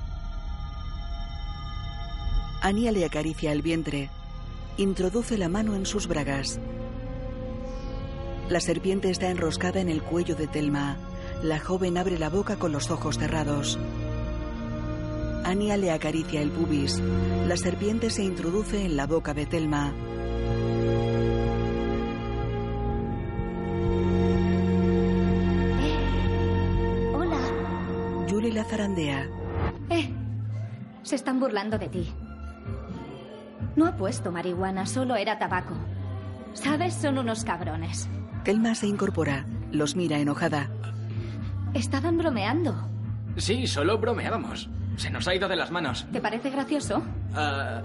Ania 2.62 2.92
le 2.92 3.06
acaricia 3.06 3.52
el 3.52 3.64
vientre. 3.64 4.12
Introduce 4.78 5.36
la 5.36 5.50
mano 5.50 5.74
en 5.76 5.88
sus 5.88 6.08
bragas. 6.08 6.60
La 8.50 8.60
serpiente 8.60 9.10
está 9.10 9.32
enroscada 9.32 9.82
en 9.82 9.90
el 9.90 10.04
cuello 10.04 10.36
de 10.36 10.46
Telma. 10.46 10.96
La 11.42 11.60
joven 11.60 11.98
abre 11.98 12.20
la 12.20 12.30
boca 12.30 12.58
con 12.58 12.72
los 12.72 12.92
ojos 12.92 13.18
cerrados. 13.18 13.80
Ania 15.44 15.76
le 15.76 15.90
acaricia 15.90 16.40
el 16.40 16.52
pubis. 16.52 17.02
La 17.48 17.58
serpiente 17.58 18.12
se 18.12 18.24
introduce 18.24 18.86
en 18.86 18.96
la 18.96 19.08
boca 19.08 19.34
de 19.34 19.48
Telma. 19.48 19.96
Hola. 27.16 27.40
Julie 28.30 28.54
la 28.54 28.64
zarandea. 28.66 29.28
Eh, 29.90 30.14
se 31.02 31.16
están 31.16 31.40
burlando 31.40 31.80
de 31.80 31.90
ti. 31.90 32.14
No 33.82 33.88
ha 33.88 33.96
puesto 33.96 34.32
marihuana, 34.32 34.86
solo 34.86 35.16
era 35.16 35.40
tabaco. 35.40 35.74
¿Sabes? 36.54 36.94
Son 36.94 37.18
unos 37.18 37.44
cabrones. 37.44 38.08
Telma 38.44 38.76
se 38.76 38.86
incorpora. 38.86 39.44
Los 39.72 39.96
mira 39.96 40.20
enojada. 40.20 40.70
Estaban 41.74 42.16
bromeando. 42.16 42.76
Sí, 43.38 43.66
solo 43.66 43.98
bromeábamos. 43.98 44.70
Se 44.98 45.10
nos 45.10 45.28
ha 45.28 45.34
ido 45.34 45.50
de 45.50 45.56
las 45.56 45.72
manos. 45.72 46.06
¿Te 46.14 46.22
parece 46.22 46.52
gracioso? 46.52 47.02
Ah, 47.34 47.82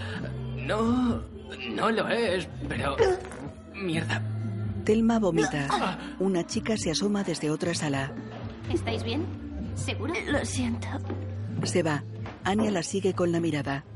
no, 0.59 1.22
no 1.70 1.90
lo 1.90 2.09
es, 2.09 2.47
pero... 2.68 2.94
Mierda. 3.74 4.20
Telma 4.84 5.18
vomita. 5.18 5.99
Una 6.18 6.47
chica 6.47 6.76
se 6.76 6.90
asoma 6.90 7.22
desde 7.22 7.51
otra 7.51 7.72
sala. 7.72 8.12
¿Estáis 8.70 9.03
bien? 9.03 9.24
¿Seguro? 9.76 10.12
Lo 10.30 10.44
siento. 10.44 10.88
Se 11.62 11.82
va. 11.82 12.05
Ania 12.44 12.70
la 12.70 12.82
sigue 12.82 13.14
con 13.14 13.32
la 13.32 13.40
mirada. 13.40 13.86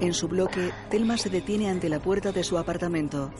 En 0.00 0.14
su 0.14 0.28
bloque, 0.28 0.72
Telma 0.90 1.18
se 1.18 1.28
detiene 1.28 1.68
ante 1.68 1.90
la 1.90 2.00
puerta 2.00 2.32
de 2.32 2.42
su 2.42 2.56
apartamento. 2.56 3.30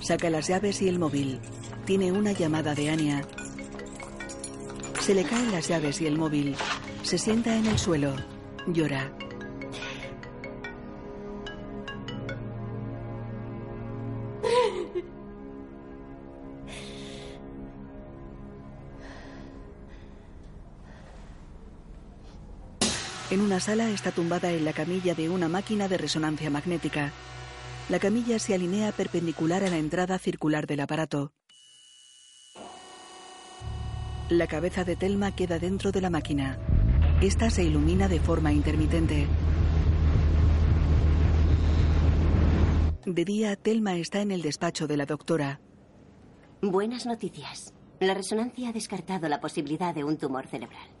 Saca 0.00 0.30
las 0.30 0.48
llaves 0.48 0.80
y 0.80 0.88
el 0.88 0.98
móvil. 0.98 1.40
Tiene 1.84 2.10
una 2.10 2.32
llamada 2.32 2.74
de 2.74 2.88
Ania. 2.88 3.22
Se 5.00 5.14
le 5.14 5.24
caen 5.24 5.52
las 5.52 5.68
llaves 5.68 6.00
y 6.00 6.06
el 6.06 6.16
móvil. 6.16 6.56
Se 7.02 7.18
sienta 7.18 7.54
en 7.56 7.66
el 7.66 7.78
suelo. 7.78 8.16
Llora. 8.66 9.12
Una 23.56 23.62
sala 23.62 23.88
está 23.88 24.12
tumbada 24.12 24.52
en 24.52 24.66
la 24.66 24.74
camilla 24.74 25.14
de 25.14 25.30
una 25.30 25.48
máquina 25.48 25.88
de 25.88 25.96
resonancia 25.96 26.50
magnética. 26.50 27.10
La 27.88 27.98
camilla 27.98 28.38
se 28.38 28.52
alinea 28.52 28.92
perpendicular 28.92 29.64
a 29.64 29.70
la 29.70 29.78
entrada 29.78 30.18
circular 30.18 30.66
del 30.66 30.80
aparato. 30.80 31.32
La 34.28 34.46
cabeza 34.46 34.84
de 34.84 34.94
Telma 34.94 35.34
queda 35.34 35.58
dentro 35.58 35.90
de 35.90 36.02
la 36.02 36.10
máquina. 36.10 36.58
Esta 37.22 37.48
se 37.48 37.64
ilumina 37.64 38.08
de 38.08 38.20
forma 38.20 38.52
intermitente. 38.52 39.26
De 43.06 43.24
día, 43.24 43.56
Telma 43.56 43.96
está 43.96 44.20
en 44.20 44.32
el 44.32 44.42
despacho 44.42 44.86
de 44.86 44.98
la 44.98 45.06
doctora. 45.06 45.62
Buenas 46.60 47.06
noticias. 47.06 47.72
La 48.00 48.12
resonancia 48.12 48.68
ha 48.68 48.72
descartado 48.74 49.30
la 49.30 49.40
posibilidad 49.40 49.94
de 49.94 50.04
un 50.04 50.18
tumor 50.18 50.46
cerebral. 50.46 50.95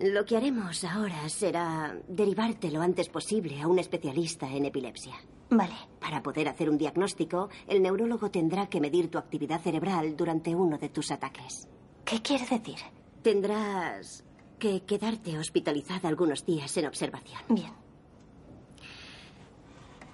Lo 0.00 0.24
que 0.24 0.34
haremos 0.34 0.82
ahora 0.84 1.28
será 1.28 1.94
derivarte 2.08 2.70
lo 2.70 2.80
antes 2.80 3.10
posible 3.10 3.60
a 3.60 3.68
un 3.68 3.78
especialista 3.78 4.48
en 4.48 4.64
epilepsia. 4.64 5.12
Vale. 5.50 5.74
Para 6.00 6.22
poder 6.22 6.48
hacer 6.48 6.70
un 6.70 6.78
diagnóstico, 6.78 7.50
el 7.66 7.82
neurólogo 7.82 8.30
tendrá 8.30 8.66
que 8.66 8.80
medir 8.80 9.10
tu 9.10 9.18
actividad 9.18 9.60
cerebral 9.60 10.16
durante 10.16 10.54
uno 10.54 10.78
de 10.78 10.88
tus 10.88 11.10
ataques. 11.10 11.68
¿Qué 12.02 12.22
quiere 12.22 12.46
decir? 12.46 12.78
Tendrás 13.20 14.24
que 14.58 14.84
quedarte 14.84 15.38
hospitalizada 15.38 16.08
algunos 16.08 16.46
días 16.46 16.74
en 16.78 16.86
observación. 16.86 17.42
Bien. 17.50 17.74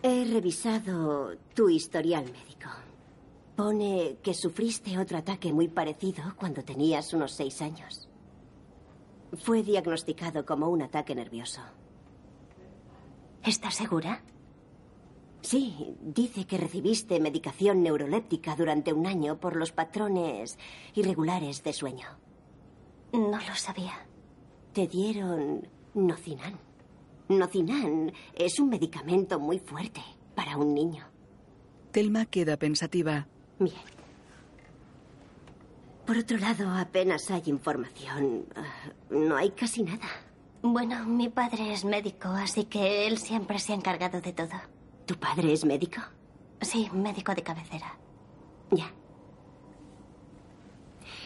He 0.03 0.25
revisado 0.25 1.37
tu 1.55 1.69
historial 1.69 2.25
médico. 2.25 2.71
Pone 3.55 4.19
que 4.21 4.35
sufriste 4.35 4.99
otro 4.99 5.19
ataque 5.19 5.53
muy 5.53 5.69
parecido 5.69 6.35
cuando 6.37 6.65
tenías 6.65 7.13
unos 7.13 7.33
seis 7.33 7.63
años. 7.63 8.06
Fue 9.35 9.63
diagnosticado 9.63 10.47
como 10.47 10.69
un 10.69 10.83
ataque 10.83 11.15
nervioso. 11.15 11.61
¿Estás 13.45 13.75
segura? 13.75 14.23
Sí, 15.43 15.95
dice 16.01 16.45
que 16.47 16.59
recibiste 16.59 17.21
medicación 17.21 17.83
neuroléptica 17.83 18.57
durante 18.57 18.93
un 18.93 19.07
año 19.07 19.39
por 19.39 19.55
los 19.55 19.71
patrones 19.71 20.59
irregulares 20.95 21.63
de 21.63 21.73
sueño. 21.73 22.09
No 23.13 23.39
lo 23.39 23.55
sabía. 23.55 24.07
Te 24.73 24.89
dieron 24.89 25.69
Nocinan. 25.95 26.59
Nocinan 27.29 28.13
es 28.35 28.59
un 28.59 28.71
medicamento 28.71 29.39
muy 29.39 29.59
fuerte 29.59 30.01
para 30.35 30.57
un 30.57 30.75
niño. 30.75 31.05
Telma 31.93 32.27
queda 32.27 32.57
pensativa. 32.57 33.29
Bien. 33.59 33.96
Por 36.07 36.17
otro 36.19 36.39
lado, 36.39 36.71
apenas 36.71 37.31
hay 37.31 37.43
información. 37.47 38.47
No 39.11 39.37
hay 39.37 39.51
casi 39.51 39.83
nada. 39.83 40.07
Bueno, 40.63 41.05
mi 41.05 41.29
padre 41.29 41.73
es 41.73 41.85
médico, 41.85 42.29
así 42.29 42.65
que 42.65 43.07
él 43.07 43.19
siempre 43.19 43.59
se 43.59 43.73
ha 43.73 43.77
encargado 43.77 44.21
de 44.21 44.33
todo. 44.33 44.61
¿Tu 45.05 45.15
padre 45.17 45.53
es 45.53 45.65
médico? 45.65 46.01
Sí, 46.61 46.89
médico 46.93 47.35
de 47.35 47.43
cabecera. 47.43 47.99
Ya. 48.71 48.93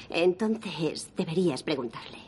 Entonces, 0.08 1.12
deberías 1.16 1.62
preguntarle. 1.62 2.18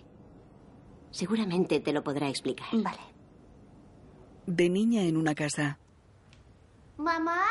Seguramente 1.11 1.81
te 1.81 1.93
lo 1.93 2.03
podrá 2.05 2.29
explicar. 2.29 2.69
Vale. 2.73 3.01
De 4.47 4.69
niña 4.69 5.03
en 5.03 5.17
una 5.17 5.35
casa. 5.35 5.79
¿Mamá? 6.97 7.43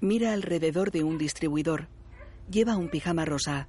Mira 0.00 0.32
alrededor 0.32 0.90
de 0.90 1.02
un 1.04 1.18
distribuidor. 1.18 1.88
Lleva 2.50 2.76
un 2.76 2.88
pijama 2.88 3.24
rosa. 3.24 3.68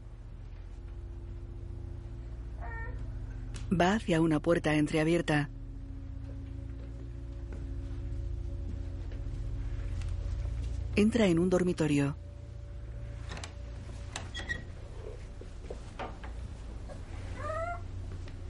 Va 3.71 3.93
hacia 3.95 4.21
una 4.21 4.39
puerta 4.39 4.73
entreabierta. 4.75 5.49
Entra 10.95 11.27
en 11.27 11.37
un 11.39 11.49
dormitorio. 11.49 12.15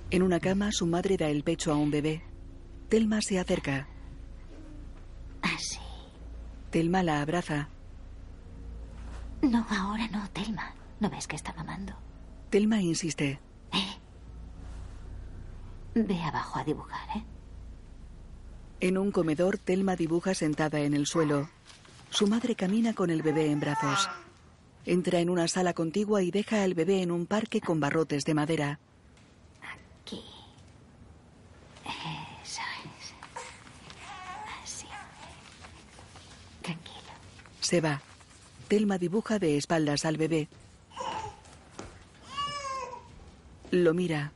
En 0.09 0.21
una 0.23 0.39
cama, 0.39 0.71
su 0.71 0.87
madre 0.87 1.17
da 1.17 1.27
el 1.27 1.43
pecho 1.43 1.71
a 1.73 1.75
un 1.75 1.91
bebé. 1.91 2.23
Telma 2.87 3.21
se 3.21 3.39
acerca. 3.39 3.87
Ah, 5.41 5.49
Así. 5.55 5.79
Telma 6.69 7.03
la 7.03 7.21
abraza. 7.21 7.67
No, 9.41 9.65
ahora 9.69 10.07
no, 10.07 10.29
Telma. 10.29 10.73
¿No 10.99 11.09
ves 11.09 11.27
que 11.27 11.35
está 11.35 11.53
mamando? 11.53 11.93
Telma 12.49 12.81
insiste. 12.81 13.39
Ve 16.05 16.21
abajo 16.21 16.59
a 16.59 16.63
dibujar, 16.63 17.17
¿eh? 17.17 17.23
En 18.81 18.99
un 18.99 19.11
comedor, 19.11 19.57
Telma 19.57 19.95
dibuja 19.95 20.35
sentada 20.35 20.81
en 20.81 20.93
el 20.93 21.07
suelo. 21.07 21.49
Su 22.11 22.27
madre 22.27 22.55
camina 22.55 22.93
con 22.93 23.09
el 23.09 23.23
bebé 23.23 23.49
en 23.51 23.59
brazos. 23.59 24.07
Entra 24.85 25.19
en 25.19 25.31
una 25.31 25.47
sala 25.47 25.73
contigua 25.73 26.21
y 26.21 26.29
deja 26.29 26.61
al 26.61 26.75
bebé 26.75 27.01
en 27.01 27.09
un 27.09 27.25
parque 27.25 27.61
con 27.61 27.79
barrotes 27.79 28.25
de 28.25 28.33
madera. 28.35 28.79
Aquí. 29.59 30.21
Eso 32.43 32.61
es. 32.61 33.13
Así. 34.63 34.85
Tranquilo. 36.61 37.11
Se 37.59 37.81
va. 37.81 38.01
Telma 38.67 38.99
dibuja 38.99 39.39
de 39.39 39.57
espaldas 39.57 40.05
al 40.05 40.17
bebé. 40.17 40.47
Lo 43.71 43.95
mira. 43.95 44.31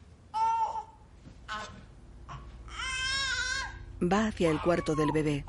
Va 4.04 4.26
hacia 4.26 4.49
el 4.49 4.60
cuarto 4.60 4.95
del 4.95 5.12
bebé. 5.12 5.45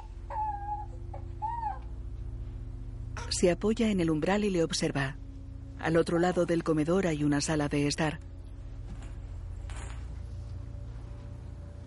Se 3.31 3.51
apoya 3.51 3.91
en 3.91 4.01
el 4.01 4.11
umbral 4.11 4.45
y 4.45 4.51
le 4.51 4.63
observa. 4.63 5.17
Al 5.79 5.97
otro 5.97 6.19
lado 6.19 6.45
del 6.45 6.63
comedor 6.63 7.07
hay 7.07 7.25
una 7.25 7.41
sala 7.41 7.69
de 7.69 7.87
estar. 7.87 8.21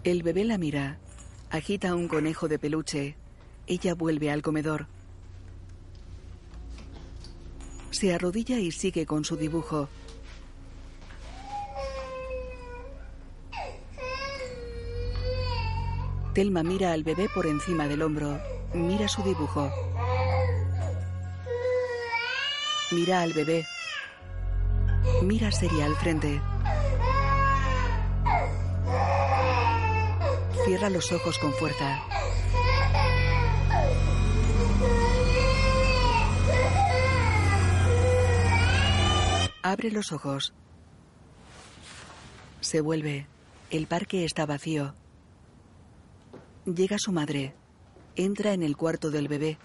El 0.03 0.23
bebé 0.23 0.43
la 0.43 0.57
mira. 0.57 0.97
Agita 1.51 1.93
un 1.93 2.07
conejo 2.07 2.47
de 2.47 2.57
peluche. 2.57 3.15
Ella 3.67 3.93
vuelve 3.93 4.31
al 4.31 4.41
comedor. 4.41 4.87
Se 7.91 8.13
arrodilla 8.13 8.59
y 8.59 8.71
sigue 8.71 9.05
con 9.05 9.23
su 9.23 9.37
dibujo. 9.37 9.87
Telma 16.35 16.63
mira 16.63 16.91
al 16.91 17.05
bebé 17.05 17.29
por 17.33 17.47
encima 17.47 17.87
del 17.87 18.01
hombro. 18.01 18.37
Mira 18.73 19.07
su 19.07 19.23
dibujo. 19.23 19.71
Mira 22.91 23.21
al 23.21 23.31
bebé. 23.31 23.65
Mira 25.23 25.49
seria 25.53 25.85
al 25.85 25.95
frente. 25.95 26.41
Cierra 30.65 30.89
los 30.89 31.09
ojos 31.13 31.39
con 31.39 31.53
fuerza. 31.53 32.03
Abre 39.63 39.89
los 39.89 40.11
ojos. 40.11 40.53
Se 42.59 42.81
vuelve. 42.81 43.25
El 43.69 43.87
parque 43.87 44.25
está 44.25 44.45
vacío. 44.45 44.95
Llega 46.65 46.97
su 46.97 47.11
madre. 47.11 47.53
Entra 48.15 48.53
en 48.53 48.63
el 48.63 48.75
cuarto 48.75 49.11
del 49.11 49.27
bebé. 49.27 49.57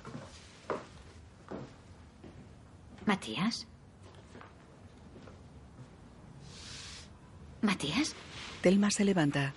¿Matías? 3.06 3.66
¿Matías? 7.62 8.14
Telma 8.60 8.90
se 8.90 9.04
levanta. 9.04 9.54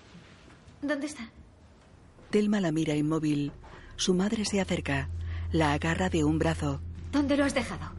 ¿Dónde 0.82 1.08
está? 1.08 1.30
Telma 2.30 2.62
la 2.62 2.72
mira 2.72 2.96
inmóvil. 2.96 3.52
Su 3.96 4.14
madre 4.14 4.46
se 4.46 4.62
acerca. 4.62 5.10
La 5.52 5.74
agarra 5.74 6.10
de 6.10 6.24
un 6.24 6.40
brazo. 6.40 6.82
¿Dónde 7.12 7.38
lo 7.38 7.46
has 7.46 7.54
dejado? 7.54 7.92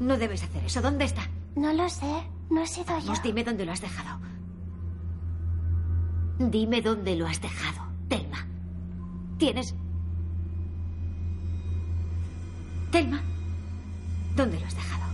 No 0.00 0.16
debes 0.18 0.42
hacer 0.42 0.64
eso. 0.64 0.82
¿Dónde 0.82 1.04
está? 1.04 1.28
No 1.56 1.72
lo 1.72 1.88
sé. 1.88 2.26
No 2.50 2.62
he 2.62 2.66
sido 2.66 2.98
yo. 2.98 3.06
Vamos, 3.06 3.22
dime 3.22 3.44
dónde 3.44 3.64
lo 3.64 3.72
has 3.72 3.80
dejado. 3.80 4.20
Dime 6.38 6.82
dónde 6.82 7.16
lo 7.16 7.26
has 7.26 7.40
dejado, 7.40 7.83
Telma. 8.08 8.46
¿Tienes...? 9.38 9.74
Telma, 12.90 13.22
¿dónde 14.36 14.60
lo 14.60 14.66
has 14.66 14.74
dejado? 14.74 15.04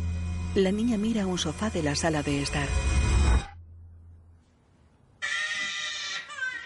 La 0.54 0.70
niña 0.70 0.98
mira 0.98 1.26
un 1.26 1.38
sofá 1.38 1.70
de 1.70 1.82
la 1.82 1.94
sala 1.94 2.22
de 2.22 2.42
estar. 2.42 2.68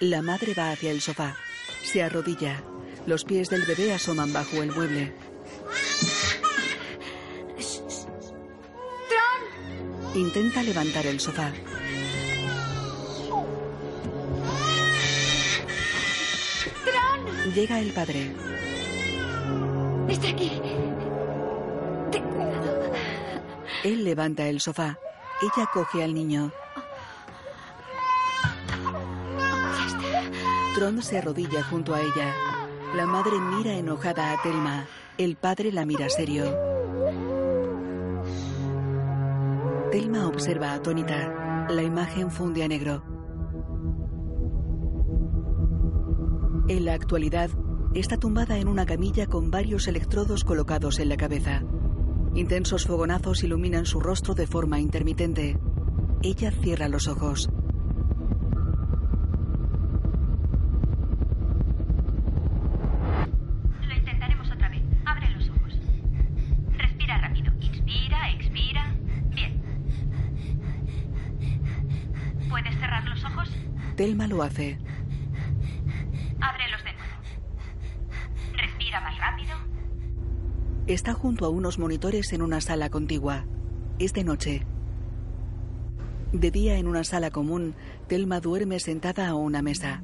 La 0.01 0.23
madre 0.23 0.55
va 0.55 0.73
hacia 0.73 0.91
el 0.91 1.01
sofá. 1.01 1.37
Se 1.85 2.03
arrodilla. 2.03 2.63
Los 3.07 3.25
pies 3.25 3.49
del 3.49 3.65
bebé 3.65 3.93
asoman 3.93 4.33
bajo 4.33 4.63
el 4.63 4.73
mueble. 4.73 5.15
Intenta 10.15 10.63
levantar 10.63 11.07
el 11.07 11.21
sofá. 11.21 11.53
Llega 17.55 17.79
el 17.79 17.93
padre. 17.93 18.35
Está 20.09 20.29
aquí. 20.29 20.61
Ten 22.11 22.25
cuidado. 22.25 22.93
Él 23.85 24.05
levanta 24.05 24.49
el 24.49 24.61
sofá. 24.61 24.99
Ella 25.41 25.71
coge 25.73 26.03
al 26.03 26.15
niño. 26.15 26.51
Ya 29.79 29.87
está. 29.87 30.75
Tron 30.75 31.01
se 31.01 31.19
arrodilla 31.19 31.63
junto 31.63 31.95
a 31.95 32.01
ella. 32.01 32.35
La 32.97 33.07
madre 33.07 33.39
mira 33.39 33.73
enojada 33.73 34.33
a 34.33 34.43
Telma. 34.43 34.89
El 35.17 35.37
padre 35.37 35.71
la 35.71 35.87
mira 35.87 36.09
serio. 36.09 36.59
Telma 39.93 40.27
observa 40.27 40.73
atónita. 40.73 41.67
La 41.71 41.83
imagen 41.83 42.33
funde 42.33 42.65
a 42.65 42.69
negro. 42.69 43.14
En 46.67 46.87
la 46.87 46.95
actualidad, 46.95 47.51
está 47.93 48.17
tumbada 48.17 48.59
en 48.59 48.69
una 48.69 48.87
camilla 48.87 49.27
con 49.27 49.51
varios 49.51 49.87
electrodos 49.87 50.45
colocados 50.45 50.99
en 50.99 51.11
la 51.11 51.17
cabeza. 51.17 51.63
Intensos 52.35 52.87
fogonazos 52.87 53.45
iluminan 53.45 53.85
su 53.85 54.01
rostro 54.01 54.35
de 54.35 54.47
forma 54.47 54.81
intermitente. 54.81 55.59
Ella 56.23 56.51
cierra 56.51 56.89
los 56.89 57.07
ojos. 57.07 57.51
Lo 63.87 63.95
intentaremos 63.95 64.51
otra 64.51 64.69
vez. 64.71 64.83
Abre 65.05 65.31
los 65.33 65.49
ojos. 65.51 65.79
Respira 66.79 67.19
rápido. 67.19 67.53
Inspira, 67.61 68.31
expira. 68.33 68.95
Bien. 69.29 69.63
¿Puedes 72.49 72.75
cerrar 72.79 73.05
los 73.07 73.23
ojos? 73.25 73.55
Telma 73.97 74.27
lo 74.27 74.43
hace. 74.43 74.79
Ábrelos 76.41 76.85
de 76.85 76.93
nuevo. 76.93 77.15
Respira 78.55 79.01
más 79.01 79.17
rápido. 79.19 79.55
Está 80.87 81.15
junto 81.15 81.47
a 81.47 81.49
unos 81.49 81.79
monitores 81.79 82.31
en 82.35 82.43
una 82.43 82.61
sala 82.61 82.91
contigua. 82.91 83.47
Es 83.99 84.13
de 84.13 84.23
noche. 84.23 84.67
De 86.31 86.51
día 86.51 86.77
en 86.77 86.89
una 86.89 87.05
sala 87.05 87.31
común, 87.31 87.75
Telma 88.07 88.41
duerme 88.41 88.79
sentada 88.81 89.29
a 89.29 89.35
una 89.35 89.63
mesa. 89.63 90.03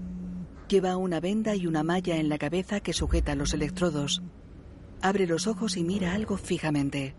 Lleva 0.71 0.97
una 0.97 1.21
venda 1.21 1.55
y 1.55 1.67
una 1.67 1.83
malla 1.83 2.17
en 2.17 2.31
la 2.31 2.39
cabeza 2.39 2.81
que 2.81 2.95
sujeta 2.95 3.35
los 3.35 3.53
electrodos. 3.53 4.23
Abre 5.03 5.27
los 5.27 5.47
ojos 5.47 5.77
y 5.77 5.85
mira 5.85 6.15
algo 6.15 6.39
fijamente. 6.39 7.15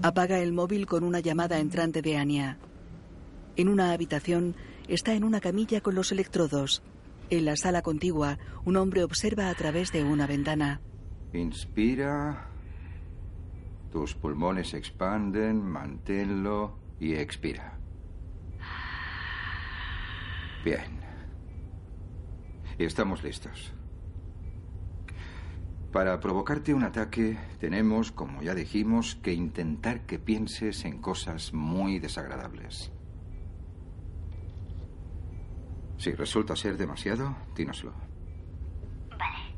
Apaga 0.00 0.38
el 0.38 0.54
móvil 0.54 0.86
con 0.86 1.04
una 1.04 1.20
llamada 1.20 1.58
entrante 1.58 2.00
de 2.00 2.16
Anya. 2.16 2.58
En 3.56 3.68
una 3.68 3.92
habitación 3.92 4.56
está 4.88 5.12
en 5.12 5.24
una 5.24 5.42
camilla 5.42 5.82
con 5.82 5.94
los 5.96 6.12
electrodos. 6.12 6.82
En 7.28 7.44
la 7.44 7.56
sala 7.56 7.82
contigua, 7.82 8.38
un 8.64 8.78
hombre 8.78 9.04
observa 9.04 9.50
a 9.50 9.54
través 9.54 9.92
de 9.92 10.02
una 10.02 10.26
ventana. 10.26 10.80
Inspira. 11.34 12.48
Tus 13.90 14.14
pulmones 14.14 14.70
se 14.70 14.78
expanden, 14.78 15.62
manténlo 15.62 16.78
y 16.98 17.14
expira. 17.14 17.78
Bien. 20.64 21.00
Estamos 22.78 23.22
listos. 23.22 23.72
Para 25.92 26.18
provocarte 26.18 26.74
un 26.74 26.82
ataque, 26.82 27.38
tenemos, 27.60 28.10
como 28.10 28.42
ya 28.42 28.54
dijimos, 28.54 29.14
que 29.14 29.32
intentar 29.32 30.06
que 30.06 30.18
pienses 30.18 30.84
en 30.84 31.00
cosas 31.00 31.52
muy 31.52 32.00
desagradables. 32.00 32.90
Si 35.98 36.10
resulta 36.12 36.56
ser 36.56 36.76
demasiado, 36.76 37.36
dínoslo. 37.54 37.92
Vale. 39.10 39.54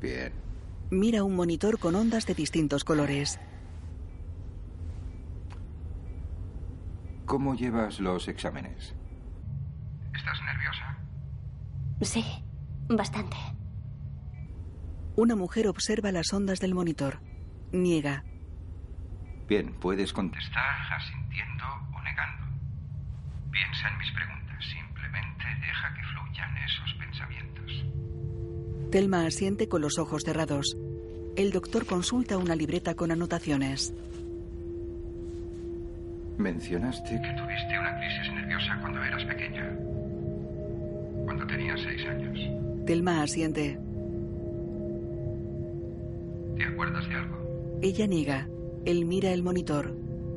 Bien. 0.00 0.43
Mira 0.94 1.24
un 1.24 1.34
monitor 1.34 1.80
con 1.80 1.96
ondas 1.96 2.24
de 2.24 2.34
distintos 2.34 2.84
colores. 2.84 3.40
¿Cómo 7.26 7.56
llevas 7.56 7.98
los 7.98 8.28
exámenes? 8.28 8.94
¿Estás 10.14 10.40
nerviosa? 10.44 10.96
Sí, 12.00 12.24
bastante. 12.88 13.36
Una 15.16 15.34
mujer 15.34 15.66
observa 15.66 16.12
las 16.12 16.32
ondas 16.32 16.60
del 16.60 16.76
monitor. 16.76 17.18
Niega. 17.72 18.22
Bien, 19.48 19.74
puedes 19.80 20.12
contestar 20.12 20.92
asintiendo 20.92 21.64
o 21.92 22.02
negando. 22.02 22.46
Piensa 23.50 23.88
en 23.88 23.98
mis 23.98 24.12
preguntas. 24.12 24.64
Simplemente 24.72 25.44
deja 25.60 25.92
que 25.92 26.02
fluyan 26.04 26.56
esos 26.58 26.94
pensamientos. 26.94 28.03
Telma 28.94 29.26
asiente 29.26 29.68
con 29.68 29.82
los 29.82 29.98
ojos 29.98 30.22
cerrados. 30.22 30.76
El 31.34 31.50
doctor 31.50 31.84
consulta 31.84 32.38
una 32.38 32.54
libreta 32.54 32.94
con 32.94 33.10
anotaciones. 33.10 33.92
Mencionaste 36.38 37.10
que 37.10 37.32
tuviste 37.32 37.76
una 37.76 37.98
crisis 37.98 38.32
nerviosa 38.32 38.78
cuando 38.80 39.02
eras 39.02 39.24
pequeña. 39.24 39.76
Cuando 41.24 41.44
tenías 41.44 41.80
seis 41.80 42.06
años. 42.06 42.86
Telma 42.86 43.20
asiente. 43.20 43.80
¿Te 46.56 46.64
acuerdas 46.64 47.08
de 47.08 47.14
algo? 47.16 47.80
Ella 47.82 48.06
niega. 48.06 48.48
Él 48.84 49.06
mira 49.06 49.32
el 49.32 49.42
monitor. 49.42 49.92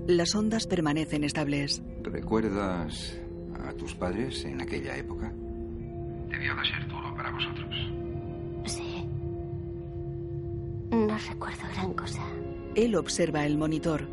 Las 0.08 0.34
ondas 0.34 0.66
permanecen 0.66 1.24
estables. 1.24 1.84
¿Recuerdas 2.02 3.22
a 3.68 3.74
tus 3.74 3.94
padres 3.94 4.46
en 4.46 4.60
aquella 4.62 4.98
época? 4.98 5.32
Debió 6.32 6.56
de 6.56 6.66
ser 6.66 6.88
duro 6.88 7.14
para 7.16 7.30
vosotros. 7.30 8.07
No 10.92 11.18
recuerdo 11.18 11.64
gran 11.74 11.94
cosa. 11.94 12.22
Él 12.76 12.96
observa 12.96 13.46
el 13.46 13.58
monitor. 13.58 14.08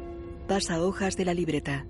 Pasa 0.48 0.82
hojas 0.82 1.16
de 1.16 1.24
la 1.24 1.34
libreta. 1.34 1.86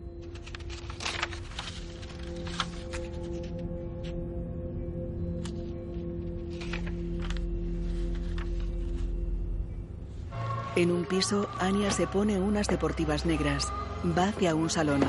En 10.76 10.90
un 10.90 11.04
piso, 11.04 11.48
Anya 11.60 11.92
se 11.92 12.08
pone 12.08 12.40
unas 12.40 12.66
deportivas 12.66 13.24
negras. 13.24 13.72
Va 14.18 14.28
hacia 14.28 14.56
un 14.56 14.68
salón. 14.68 15.02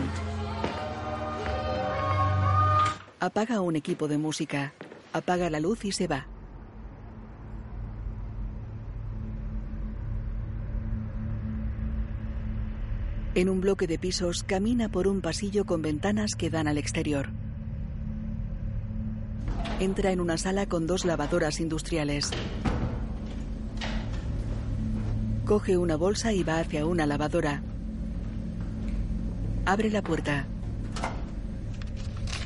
Apaga 3.19 3.61
un 3.61 3.75
equipo 3.75 4.07
de 4.07 4.19
música. 4.19 4.73
Apaga 5.11 5.49
la 5.49 5.59
luz 5.59 5.83
y 5.85 5.91
se 5.91 6.07
va. 6.07 6.27
En 13.35 13.49
un 13.49 13.59
bloque 13.59 13.85
de 13.85 13.99
pisos 13.99 14.43
camina 14.43 14.87
por 14.87 15.09
un 15.09 15.19
pasillo 15.19 15.65
con 15.65 15.81
ventanas 15.81 16.35
que 16.35 16.49
dan 16.49 16.69
al 16.69 16.77
exterior. 16.77 17.27
Entra 19.81 20.11
en 20.13 20.21
una 20.21 20.37
sala 20.37 20.67
con 20.67 20.87
dos 20.87 21.03
lavadoras 21.03 21.59
industriales. 21.59 22.31
Coge 25.43 25.77
una 25.77 25.97
bolsa 25.97 26.31
y 26.31 26.43
va 26.43 26.59
hacia 26.59 26.85
una 26.85 27.05
lavadora. 27.05 27.61
Abre 29.65 29.89
la 29.89 30.01
puerta. 30.01 30.47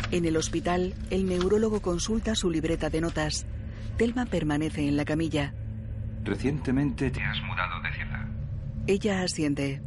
En 0.09 0.25
el 0.25 0.37
hospital, 0.37 0.95
el 1.11 1.27
neurólogo 1.27 1.81
consulta 1.83 2.33
su 2.33 2.49
libreta 2.49 2.89
de 2.89 3.01
notas. 3.01 3.45
Telma 3.97 4.25
permanece 4.25 4.87
en 4.87 4.97
la 4.97 5.05
camilla. 5.05 5.53
Recientemente 6.23 7.11
te 7.11 7.21
has 7.21 7.39
mudado 7.43 7.79
de 7.83 7.93
ciudad. 7.93 8.27
Ella 8.87 9.21
asiente. 9.21 9.83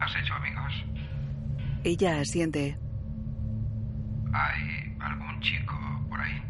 ¿Has 0.00 0.16
hecho 0.16 0.34
amigos? 0.34 0.84
Ella 1.84 2.20
asiente. 2.20 2.78
¿Hay 4.32 4.96
algún 5.00 5.40
chico 5.40 5.74
por 6.08 6.20
ahí? 6.20 6.42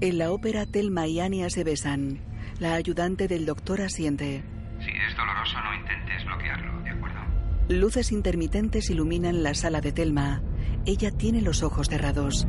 En 0.00 0.18
la 0.18 0.30
ópera, 0.32 0.66
Telma 0.66 1.06
y 1.06 1.20
Anya 1.20 1.48
se 1.50 1.64
besan. 1.64 2.20
La 2.58 2.74
ayudante 2.74 3.28
del 3.28 3.46
doctor 3.46 3.80
asiente. 3.80 4.44
Si 4.80 4.90
es 4.90 5.16
doloroso, 5.16 5.56
no 5.62 5.74
intentes 5.74 6.24
bloquearlo, 6.24 6.82
¿de 6.82 6.90
acuerdo? 6.90 7.20
Luces 7.68 8.12
intermitentes 8.12 8.90
iluminan 8.90 9.42
la 9.42 9.54
sala 9.54 9.80
de 9.80 9.92
Telma. 9.92 10.42
Ella 10.84 11.10
tiene 11.10 11.40
los 11.40 11.62
ojos 11.62 11.88
cerrados. 11.88 12.46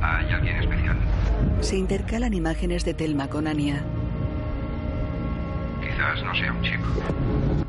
¿Hay 0.00 0.30
alguien 0.30 0.56
especial? 0.58 0.98
Se 1.60 1.76
intercalan 1.76 2.34
imágenes 2.34 2.84
de 2.84 2.94
Telma 2.94 3.28
con 3.28 3.46
Anya. 3.48 3.82
Quizás 5.80 6.22
no 6.22 6.34
sea 6.34 6.52
un 6.52 6.62
chico. 6.62 7.64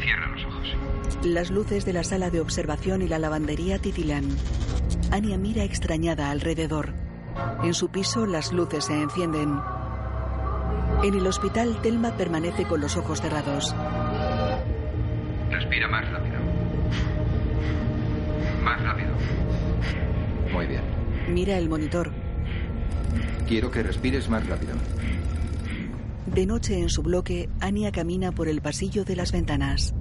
Cierra 0.00 0.28
los 0.28 0.44
ojos. 0.44 0.76
Las 1.22 1.50
luces 1.50 1.84
de 1.84 1.92
la 1.92 2.04
sala 2.04 2.30
de 2.30 2.40
observación 2.40 3.02
y 3.02 3.08
la 3.08 3.18
lavandería 3.18 3.78
titilan. 3.78 4.24
Anya 5.10 5.38
mira 5.38 5.64
extrañada 5.64 6.30
alrededor. 6.30 6.92
En 7.62 7.74
su 7.74 7.88
piso 7.88 8.26
las 8.26 8.52
luces 8.52 8.84
se 8.86 8.94
encienden. 8.94 9.60
En 11.02 11.14
el 11.14 11.26
hospital, 11.26 11.80
Telma 11.82 12.16
permanece 12.16 12.64
con 12.64 12.80
los 12.80 12.96
ojos 12.96 13.20
cerrados. 13.20 13.74
Respira 15.50 15.88
más 15.88 16.10
rápido. 16.10 16.36
Más 18.62 18.82
rápido. 18.82 19.10
Muy 20.52 20.66
bien. 20.66 20.82
Mira 21.28 21.58
el 21.58 21.68
monitor. 21.68 22.10
Quiero 23.46 23.70
que 23.70 23.82
respires 23.82 24.28
más 24.28 24.46
rápido. 24.46 24.74
De 26.36 26.44
noche 26.44 26.78
en 26.78 26.90
su 26.90 27.02
bloque, 27.02 27.48
Anya 27.60 27.90
camina 27.90 28.30
por 28.30 28.46
el 28.46 28.60
pasillo 28.60 29.06
de 29.06 29.16
las 29.16 29.32
ventanas. 29.32 29.94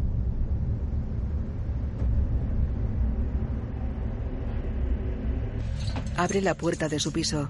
Abre 6.18 6.42
la 6.42 6.54
puerta 6.54 6.90
de 6.90 7.00
su 7.00 7.14
piso. 7.14 7.48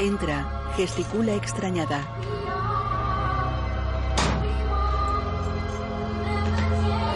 Entra, 0.00 0.72
gesticula 0.76 1.36
extrañada. 1.36 2.08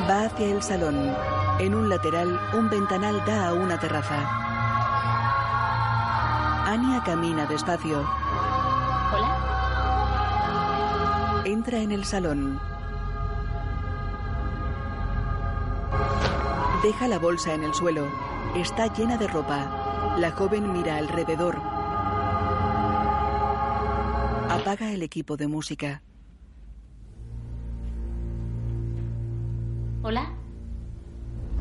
Va 0.08 0.26
hacia 0.26 0.54
el 0.54 0.62
salón. 0.62 1.12
En 1.58 1.74
un 1.74 1.88
lateral, 1.88 2.38
un 2.56 2.70
ventanal 2.70 3.24
da 3.26 3.48
a 3.48 3.54
una 3.54 3.80
terraza. 3.80 4.22
Anya 6.64 7.02
camina 7.04 7.46
despacio. 7.46 8.06
Entra 11.54 11.80
en 11.80 11.92
el 11.92 12.04
salón. 12.04 12.58
Deja 16.82 17.06
la 17.06 17.20
bolsa 17.20 17.54
en 17.54 17.62
el 17.62 17.72
suelo. 17.72 18.08
Está 18.56 18.92
llena 18.92 19.16
de 19.18 19.28
ropa. 19.28 20.16
La 20.18 20.32
joven 20.32 20.72
mira 20.72 20.96
alrededor. 20.96 21.54
Apaga 24.50 24.90
el 24.90 25.04
equipo 25.04 25.36
de 25.36 25.46
música. 25.46 26.02
¿Hola? 30.02 30.34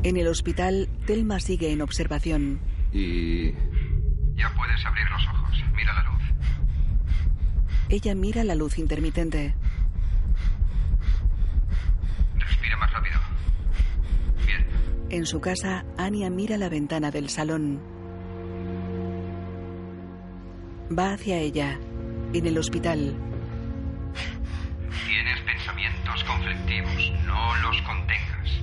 En 0.02 0.16
el 0.16 0.26
hospital, 0.26 0.88
Telma 1.06 1.38
sigue 1.38 1.70
en 1.70 1.82
observación. 1.82 2.58
Y... 2.92 3.52
Ya 4.34 4.52
puedes 4.56 4.84
abrir 4.84 5.08
los 5.08 5.24
ojos. 5.28 5.64
Mira 5.76 5.94
la 5.94 6.02
luz. 6.10 6.22
Ella 7.90 8.16
mira 8.16 8.42
la 8.42 8.56
luz 8.56 8.76
intermitente. 8.78 9.54
Respira 12.36 12.73
más 12.84 12.92
rápido. 12.92 13.18
Bien. 14.46 14.64
En 15.10 15.26
su 15.26 15.40
casa, 15.40 15.84
Anya 15.96 16.30
mira 16.30 16.56
la 16.56 16.68
ventana 16.68 17.10
del 17.10 17.28
salón. 17.30 17.80
Va 20.96 21.12
hacia 21.14 21.38
ella. 21.38 21.78
En 22.32 22.46
el 22.46 22.58
hospital, 22.58 23.14
Tienes 25.06 25.40
pensamientos 25.42 26.24
conflictivos. 26.24 27.12
No 27.26 27.54
los 27.62 27.80
contengas. 27.82 28.60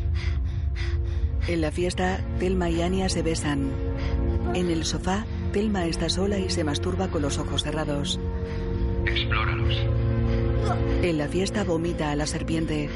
en 1.47 1.61
la 1.61 1.71
fiesta, 1.71 2.19
Telma 2.39 2.69
y 2.69 2.81
Anya 2.81 3.09
se 3.09 3.21
besan. 3.23 3.71
En 4.53 4.69
el 4.69 4.83
sofá, 4.85 5.25
Telma 5.53 5.85
está 5.85 6.09
sola 6.09 6.37
y 6.37 6.49
se 6.49 6.63
masturba 6.63 7.07
con 7.07 7.21
los 7.21 7.37
ojos 7.37 7.63
cerrados. 7.63 8.19
Explóralos. 9.05 9.75
En 11.01 11.17
la 11.17 11.27
fiesta 11.27 11.63
vomita 11.63 12.11
a 12.11 12.15
la 12.15 12.27
serpiente. 12.27 12.89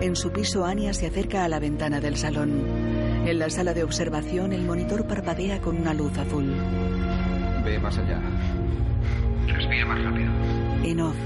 En 0.00 0.14
su 0.14 0.30
piso, 0.30 0.64
Anya 0.64 0.92
se 0.94 1.06
acerca 1.06 1.44
a 1.44 1.48
la 1.48 1.58
ventana 1.58 2.00
del 2.00 2.16
salón. 2.16 2.62
En 3.26 3.38
la 3.38 3.50
sala 3.50 3.74
de 3.74 3.82
observación, 3.82 4.52
el 4.52 4.64
monitor 4.64 5.06
parpadea 5.06 5.60
con 5.60 5.76
una 5.76 5.92
luz 5.92 6.16
azul. 6.16 6.54
Ve 7.64 7.78
más 7.78 7.98
allá. 7.98 8.20
Respira 9.46 9.84
más 9.86 10.02
rápido. 10.02 10.30
En 10.84 11.00
off, 11.00 11.16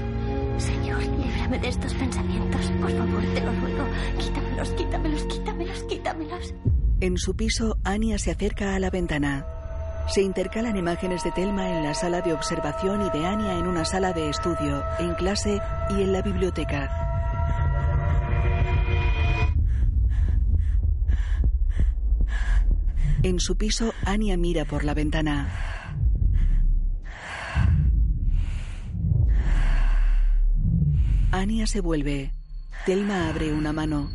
Señor, 0.57 1.01
líbrame 1.03 1.59
de 1.59 1.67
estos 1.69 1.93
pensamientos. 1.93 2.71
Por 2.81 2.91
favor, 2.91 3.23
te 3.33 3.41
lo 3.41 3.51
ruego. 3.53 3.85
Quítamelos, 4.17 4.69
quítamelos, 4.71 5.23
quítamelos, 5.25 5.83
quítamelos. 5.83 6.53
en 6.99 7.17
su 7.17 7.35
piso, 7.35 7.77
Anya 7.83 8.17
se 8.17 8.31
acerca 8.31 8.75
a 8.75 8.79
la 8.79 8.89
ventana. 8.89 9.45
Se 10.07 10.21
intercalan 10.21 10.75
imágenes 10.77 11.23
de 11.23 11.31
Telma 11.31 11.69
en 11.69 11.83
la 11.83 11.93
sala 11.93 12.21
de 12.21 12.33
observación 12.33 13.05
y 13.05 13.17
de 13.17 13.25
Anya 13.25 13.57
en 13.59 13.67
una 13.67 13.85
sala 13.85 14.13
de 14.13 14.29
estudio, 14.29 14.83
en 14.99 15.13
clase 15.15 15.61
y 15.91 16.01
en 16.01 16.11
la 16.11 16.21
biblioteca. 16.21 17.12
En 23.23 23.39
su 23.39 23.55
piso, 23.55 23.93
Anya 24.05 24.35
mira 24.35 24.65
por 24.65 24.83
la 24.83 24.93
ventana. 24.93 25.49
Anya 31.31 31.65
se 31.65 31.79
vuelve. 31.79 32.33
Telma 32.85 33.29
abre 33.29 33.53
una 33.53 33.71
mano. 33.71 34.11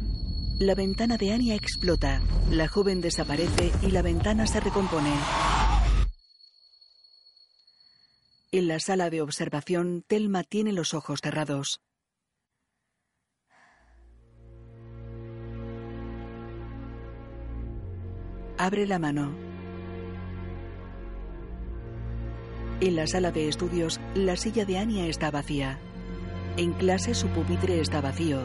La 0.59 0.75
ventana 0.75 1.17
de 1.17 1.33
Anya 1.33 1.55
explota. 1.55 2.21
La 2.51 2.69
joven 2.69 3.01
desaparece 3.01 3.73
y 3.81 3.93
la 3.93 4.03
ventana 4.03 4.47
se 4.47 4.61
recompone. 4.61 5.15
En 8.53 8.69
la 8.69 8.79
sala 8.79 9.09
de 9.09 9.23
observación, 9.23 10.05
Telma 10.07 10.45
tiene 10.45 10.73
los 10.73 10.93
ojos 10.93 11.21
cerrados. 11.23 11.81
Abre 18.61 18.89
la 18.89 18.99
mano. 18.99 19.31
En 22.81 22.97
la 22.97 23.07
sala 23.07 23.31
de 23.31 23.47
estudios, 23.47 24.01
la 24.17 24.35
silla 24.35 24.65
de 24.65 24.79
Anya 24.79 25.07
está 25.07 25.31
vacía. 25.31 25.79
En 26.57 26.73
clase, 26.73 27.15
su 27.15 27.29
pupitre 27.29 27.81
está 27.81 28.01
vacío. 28.01 28.41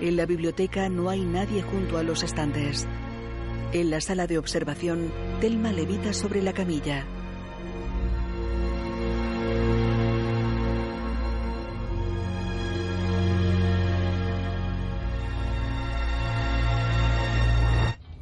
En 0.00 0.16
la 0.16 0.26
biblioteca 0.26 0.88
no 0.88 1.10
hay 1.10 1.24
nadie 1.24 1.60
junto 1.60 1.98
a 1.98 2.04
los 2.04 2.22
estantes. 2.22 2.86
En 3.72 3.90
la 3.90 4.00
sala 4.00 4.28
de 4.28 4.38
observación, 4.38 5.12
Telma 5.40 5.72
levita 5.72 6.12
sobre 6.12 6.40
la 6.40 6.52
camilla. 6.52 7.04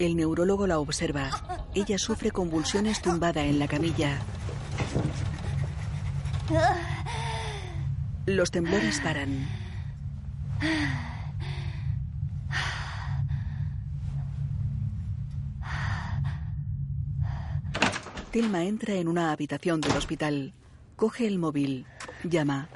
El 0.00 0.16
neurólogo 0.16 0.66
la 0.66 0.78
observa. 0.78 1.30
Ella 1.74 1.98
sufre 1.98 2.30
convulsiones 2.30 3.02
tumbada 3.02 3.44
en 3.44 3.58
la 3.58 3.68
camilla. 3.68 4.18
Los 8.24 8.50
temblores 8.50 8.98
paran. 9.00 9.46
Telma 18.32 18.64
entra 18.64 18.94
en 18.94 19.06
una 19.06 19.32
habitación 19.32 19.82
del 19.82 19.98
hospital. 19.98 20.54
Coge 20.96 21.26
el 21.26 21.38
móvil. 21.38 21.84
Llama. 22.24 22.70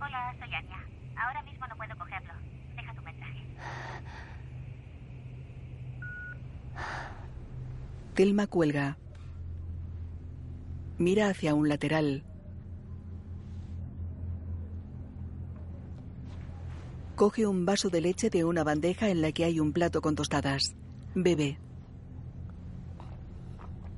Hola, 0.00 0.34
soy 0.38 0.54
Anya. 0.54 0.78
Ahora 1.16 1.42
mismo 1.42 1.66
no 1.66 1.76
puedo 1.76 1.96
cogerlo. 1.98 2.32
Deja 2.76 2.94
tu 2.94 3.02
mensaje. 3.02 3.44
Telma 8.18 8.48
cuelga. 8.48 8.98
Mira 10.98 11.28
hacia 11.28 11.54
un 11.54 11.68
lateral. 11.68 12.24
Coge 17.14 17.46
un 17.46 17.64
vaso 17.64 17.90
de 17.90 18.00
leche 18.00 18.28
de 18.28 18.42
una 18.42 18.64
bandeja 18.64 19.08
en 19.08 19.22
la 19.22 19.30
que 19.30 19.44
hay 19.44 19.60
un 19.60 19.72
plato 19.72 20.00
con 20.00 20.16
tostadas. 20.16 20.74
Bebe. 21.14 21.60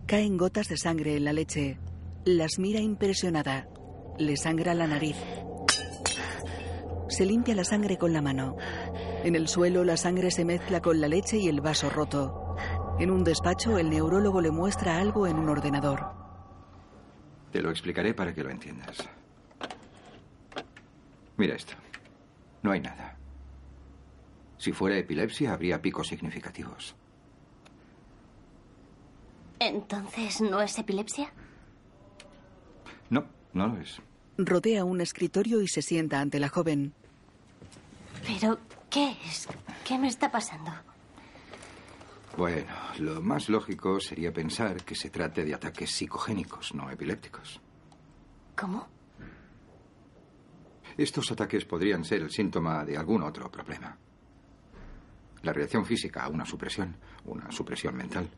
Caen 0.05 0.37
gotas 0.37 0.69
de 0.69 0.77
sangre 0.77 1.17
en 1.17 1.25
la 1.25 1.33
leche. 1.33 1.79
Las 2.27 2.59
mira 2.59 2.81
impresionada. 2.81 3.71
Le 4.19 4.37
sangra 4.37 4.75
la 4.75 4.87
nariz. 4.87 5.17
Se 7.09 7.25
limpia 7.25 7.55
la 7.55 7.65
sangre 7.65 7.97
con 7.97 8.13
la 8.13 8.21
mano. 8.21 8.59
En 9.25 9.35
el 9.35 9.49
suelo 9.49 9.83
la 9.83 9.97
sangre 9.97 10.31
se 10.31 10.45
mezcla 10.45 10.83
con 10.83 11.01
la 11.01 11.09
leche 11.09 11.39
y 11.39 11.49
el 11.49 11.63
vaso 11.63 11.89
roto. 11.89 12.50
En 13.01 13.11
un 13.11 13.25
despacho 13.25 13.79
el 13.79 13.89
neurólogo 13.89 14.43
le 14.43 14.51
muestra 14.51 14.99
algo 14.99 15.27
en 15.27 15.39
un 15.39 15.49
ordenador. 15.49 16.05
Te 17.51 17.63
lo 17.63 17.71
explicaré 17.71 18.13
para 18.13 18.35
que 18.35 18.45
lo 18.45 18.51
entiendas. 18.51 19.09
Mira 21.39 21.55
esto. 21.55 21.73
No 22.63 22.73
hay 22.73 22.81
nada. 22.81 23.17
Si 24.59 24.73
fuera 24.73 24.99
epilepsia, 24.99 25.55
habría 25.55 25.81
picos 25.81 26.09
significativos. 26.09 26.95
Entonces, 29.59 30.43
¿no 30.43 30.61
es 30.61 30.79
epilepsia? 30.79 31.33
No, 33.09 33.25
no 33.55 33.69
lo 33.69 33.81
es. 33.81 33.99
Rodea 34.37 34.85
un 34.85 35.01
escritorio 35.01 35.63
y 35.63 35.69
se 35.69 35.81
sienta 35.81 36.21
ante 36.21 36.39
la 36.39 36.51
joven. 36.51 36.93
¿Pero 38.27 38.59
qué 38.91 39.17
es? 39.25 39.49
¿Qué 39.87 39.97
me 39.99 40.09
está 40.09 40.31
pasando? 40.31 40.71
Bueno, 42.37 42.73
lo 42.99 43.21
más 43.21 43.49
lógico 43.49 44.01
sería 44.01 44.33
pensar 44.33 44.85
que 44.85 44.95
se 44.95 45.11
trate 45.11 45.45
de 45.45 45.55
ataques 45.55 45.91
psicogénicos, 45.91 46.75
no 46.75 46.91
epilépticos. 46.91 47.61
¿Cómo? 48.57 48.87
Estos 50.97 51.31
ataques 51.33 51.65
podrían 51.65 52.05
ser 52.05 52.23
el 52.23 52.31
síntoma 52.31 52.85
de 52.85 52.97
algún 52.97 53.23
otro 53.23 53.51
problema. 53.51 53.97
La 55.43 55.53
reacción 55.53 55.85
física 55.85 56.25
a 56.25 56.29
una 56.29 56.45
supresión, 56.45 56.97
una 57.25 57.51
supresión 57.51 57.97
mental. 57.97 58.29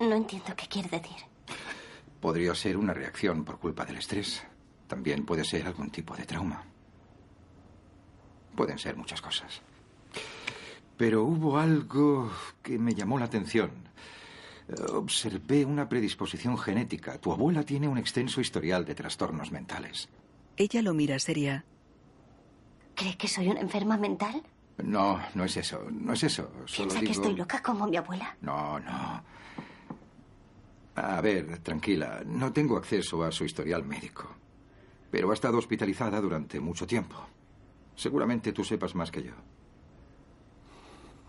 No 0.00 0.14
entiendo 0.14 0.54
qué 0.56 0.66
quiere 0.68 0.88
decir. 0.88 1.16
Podría 2.20 2.54
ser 2.54 2.76
una 2.76 2.94
reacción 2.94 3.44
por 3.44 3.58
culpa 3.58 3.84
del 3.84 3.96
estrés. 3.96 4.44
También 4.86 5.24
puede 5.24 5.44
ser 5.44 5.66
algún 5.66 5.90
tipo 5.90 6.14
de 6.16 6.24
trauma. 6.24 6.64
Pueden 8.54 8.78
ser 8.78 8.96
muchas 8.96 9.20
cosas. 9.20 9.60
Pero 11.02 11.24
hubo 11.24 11.58
algo 11.58 12.30
que 12.62 12.78
me 12.78 12.94
llamó 12.94 13.18
la 13.18 13.24
atención. 13.24 13.72
Observé 14.92 15.64
una 15.64 15.88
predisposición 15.88 16.56
genética. 16.56 17.18
Tu 17.18 17.32
abuela 17.32 17.64
tiene 17.64 17.88
un 17.88 17.98
extenso 17.98 18.40
historial 18.40 18.84
de 18.84 18.94
trastornos 18.94 19.50
mentales. 19.50 20.08
Ella 20.56 20.80
lo 20.80 20.94
mira 20.94 21.18
seria. 21.18 21.64
¿Cree 22.94 23.16
que 23.16 23.26
soy 23.26 23.48
una 23.48 23.58
enferma 23.58 23.96
mental? 23.96 24.44
No, 24.78 25.20
no 25.34 25.42
es 25.42 25.56
eso, 25.56 25.84
no 25.90 26.12
es 26.12 26.22
eso. 26.22 26.48
Solo 26.66 26.90
¿Piensa 26.90 27.00
que 27.04 27.10
estoy 27.10 27.34
loca 27.34 27.60
como 27.60 27.88
mi 27.88 27.96
abuela? 27.96 28.36
No, 28.40 28.78
no. 28.78 29.24
A 30.94 31.20
ver, 31.20 31.58
tranquila, 31.64 32.22
no 32.24 32.52
tengo 32.52 32.76
acceso 32.76 33.24
a 33.24 33.32
su 33.32 33.44
historial 33.44 33.84
médico. 33.84 34.36
Pero 35.10 35.32
ha 35.32 35.34
estado 35.34 35.58
hospitalizada 35.58 36.20
durante 36.20 36.60
mucho 36.60 36.86
tiempo. 36.86 37.16
Seguramente 37.96 38.52
tú 38.52 38.62
sepas 38.62 38.94
más 38.94 39.10
que 39.10 39.24
yo. 39.24 39.32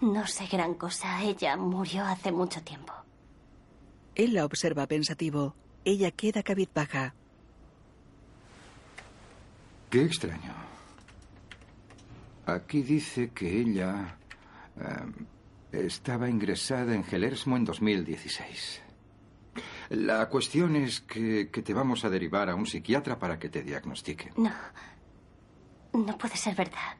No 0.03 0.27
sé 0.27 0.47
gran 0.47 0.73
cosa. 0.73 1.23
Ella 1.23 1.55
murió 1.55 2.03
hace 2.03 2.29
mucho 2.31 2.61
tiempo. 2.61 2.93
Él 4.15 4.33
la 4.33 4.43
observa 4.43 4.85
pensativo. 4.85 5.55
Ella 5.85 6.11
queda 6.11 6.43
cabizbaja. 6.43 7.15
Qué 9.89 10.03
extraño. 10.03 10.53
Aquí 12.45 12.81
dice 12.81 13.31
que 13.31 13.61
ella 13.61 14.17
eh, 14.77 15.85
estaba 15.85 16.29
ingresada 16.29 16.93
en 16.93 17.05
Gelersmo 17.05 17.55
en 17.55 17.63
2016. 17.63 18.81
La 19.91 20.27
cuestión 20.27 20.75
es 20.75 20.99
que, 20.99 21.49
que 21.49 21.61
te 21.61 21.73
vamos 21.73 22.03
a 22.03 22.09
derivar 22.09 22.49
a 22.49 22.55
un 22.55 22.65
psiquiatra 22.65 23.17
para 23.17 23.39
que 23.39 23.47
te 23.47 23.63
diagnostique. 23.63 24.33
No. 24.35 24.51
No 25.93 26.17
puede 26.17 26.35
ser 26.35 26.55
verdad. 26.55 26.97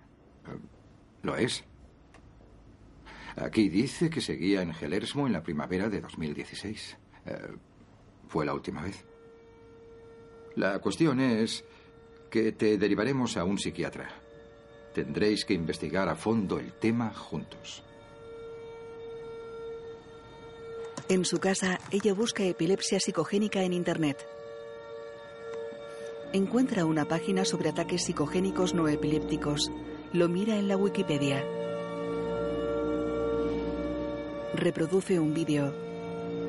¿Lo 1.22 1.36
es? 1.36 1.66
Aquí 3.36 3.70
dice 3.70 4.10
que 4.10 4.22
seguía 4.22 4.62
en 4.62 4.74
Gelersmo 4.74 5.28
en 5.28 5.34
la 5.34 5.44
primavera 5.44 5.90
de 5.90 6.02
2016. 6.02 6.98
Eh, 7.26 7.38
fue 8.28 8.46
la 8.46 8.54
última 8.54 8.84
vez. 8.84 9.06
La 10.56 10.80
cuestión 10.80 11.20
es 11.20 11.64
que 12.30 12.52
te 12.52 12.78
derivaremos 12.78 13.38
a 13.38 13.44
un 13.44 13.58
psiquiatra. 13.58 14.10
Tendréis 14.94 15.46
que 15.46 15.54
investigar 15.54 16.08
a 16.08 16.16
fondo 16.16 16.60
el 16.60 16.74
tema 16.74 17.12
juntos. 17.14 17.84
En 21.10 21.26
su 21.26 21.40
casa, 21.40 21.80
ella 21.92 22.14
busca 22.14 22.44
epilepsia 22.44 23.00
psicogénica 23.00 23.62
en 23.64 23.74
Internet. 23.74 24.26
Encuentra 26.32 26.86
una 26.86 27.06
página 27.06 27.46
sobre 27.46 27.70
ataques 27.70 28.06
psicogénicos 28.06 28.74
no 28.74 28.88
epilépticos. 28.88 29.72
Lo 30.14 30.30
mira 30.30 30.58
en 30.58 30.68
la 30.68 30.78
Wikipedia. 30.78 31.44
Reproduce 34.56 35.20
un 35.20 35.34
vídeo. 35.34 35.74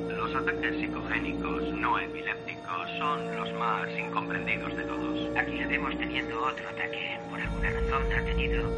Los 0.09 0.35
ataques 0.35 0.77
psicogénicos 0.77 1.63
no 1.73 1.99
epilépticos 1.99 2.89
son 2.99 3.37
los 3.37 3.53
más 3.55 3.89
incomprendidos 3.99 4.77
de 4.77 4.85
todos. 4.85 5.37
Aquí 5.37 5.53
le 5.53 5.67
vemos 5.67 5.97
teniendo 5.99 6.39
otro 6.43 6.69
ataque. 6.69 7.19
Por 7.31 7.41
alguna 7.41 7.71
razón 7.71 8.03
ha 8.13 8.25
tenido. 8.25 8.71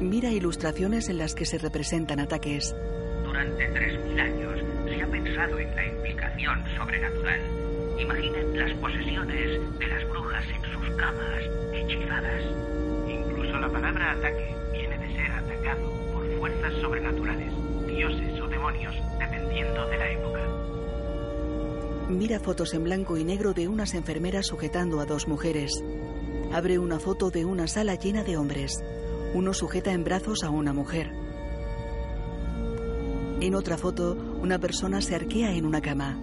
Mira 0.00 0.30
ilustraciones 0.30 1.08
en 1.08 1.18
las 1.18 1.34
que 1.34 1.46
se 1.46 1.58
representan 1.58 2.20
ataques. 2.20 2.74
Durante 3.24 3.68
3.000 3.72 4.20
años 4.20 4.60
se 4.88 5.02
ha 5.02 5.06
pensado 5.08 5.58
en 5.58 5.74
la 5.74 5.86
implicación 5.86 6.64
sobrenatural. 6.76 7.40
Imaginen 7.98 8.58
las 8.58 8.72
posesiones 8.78 9.78
de 9.78 9.86
las 9.86 10.08
brujas 10.08 10.44
en 10.48 10.62
sus 10.72 10.96
camas, 10.96 11.42
hechizadas. 11.72 12.42
Incluso 13.08 13.58
la 13.58 13.68
palabra 13.68 14.12
ataque 14.12 14.54
viene 14.72 14.98
de 14.98 15.12
ser 15.14 15.30
atacado 15.32 15.90
por 16.12 16.26
fuerzas 16.38 16.72
sobrenaturales, 16.80 17.52
dioses 17.86 18.33
dependiendo 19.18 19.86
de 19.86 19.98
la 19.98 20.10
época. 20.10 20.40
Mira 22.08 22.40
fotos 22.40 22.74
en 22.74 22.84
blanco 22.84 23.16
y 23.16 23.24
negro 23.24 23.52
de 23.52 23.68
unas 23.68 23.94
enfermeras 23.94 24.46
sujetando 24.46 25.00
a 25.00 25.06
dos 25.06 25.28
mujeres. 25.28 25.84
Abre 26.52 26.78
una 26.78 26.98
foto 26.98 27.30
de 27.30 27.44
una 27.44 27.66
sala 27.66 27.94
llena 27.96 28.24
de 28.24 28.36
hombres. 28.36 28.82
Uno 29.34 29.52
sujeta 29.52 29.92
en 29.92 30.04
brazos 30.04 30.44
a 30.44 30.50
una 30.50 30.72
mujer. 30.72 31.12
En 33.40 33.54
otra 33.54 33.76
foto, 33.76 34.16
una 34.40 34.58
persona 34.58 35.00
se 35.00 35.14
arquea 35.14 35.52
en 35.52 35.66
una 35.66 35.80
cama. 35.80 36.18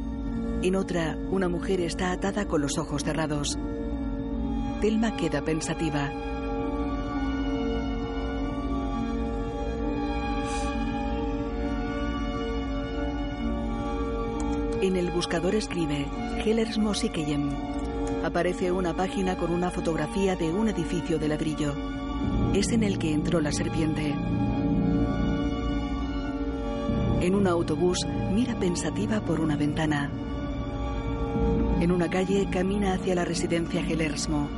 En 0.63 0.75
otra, 0.75 1.17
una 1.29 1.49
mujer 1.49 1.81
está 1.81 2.11
atada 2.11 2.45
con 2.45 2.61
los 2.61 2.77
ojos 2.77 3.03
cerrados. 3.03 3.57
Telma 4.79 5.15
queda 5.17 5.41
pensativa. 5.43 6.11
En 14.81 14.95
el 14.95 15.11
buscador 15.11 15.53
escribe 15.53 16.07
Hellers 16.43 16.79
Mosikeyem. 16.79 17.51
Aparece 18.23 18.71
una 18.71 18.95
página 18.95 19.37
con 19.37 19.51
una 19.51 19.69
fotografía 19.69 20.35
de 20.35 20.49
un 20.49 20.69
edificio 20.69 21.19
de 21.19 21.27
ladrillo. 21.27 21.75
Es 22.55 22.71
en 22.71 22.81
el 22.81 22.97
que 22.97 23.13
entró 23.13 23.41
la 23.41 23.51
serpiente. 23.51 24.15
En 27.21 27.35
un 27.35 27.45
autobús 27.45 27.99
mira 28.33 28.55
pensativa 28.55 29.21
por 29.21 29.39
una 29.39 29.55
ventana. 29.55 30.09
En 31.79 31.91
una 31.91 32.09
calle 32.09 32.47
camina 32.49 32.93
hacia 32.93 33.13
la 33.13 33.23
residencia 33.23 33.81
Hellersmo. 33.81 34.49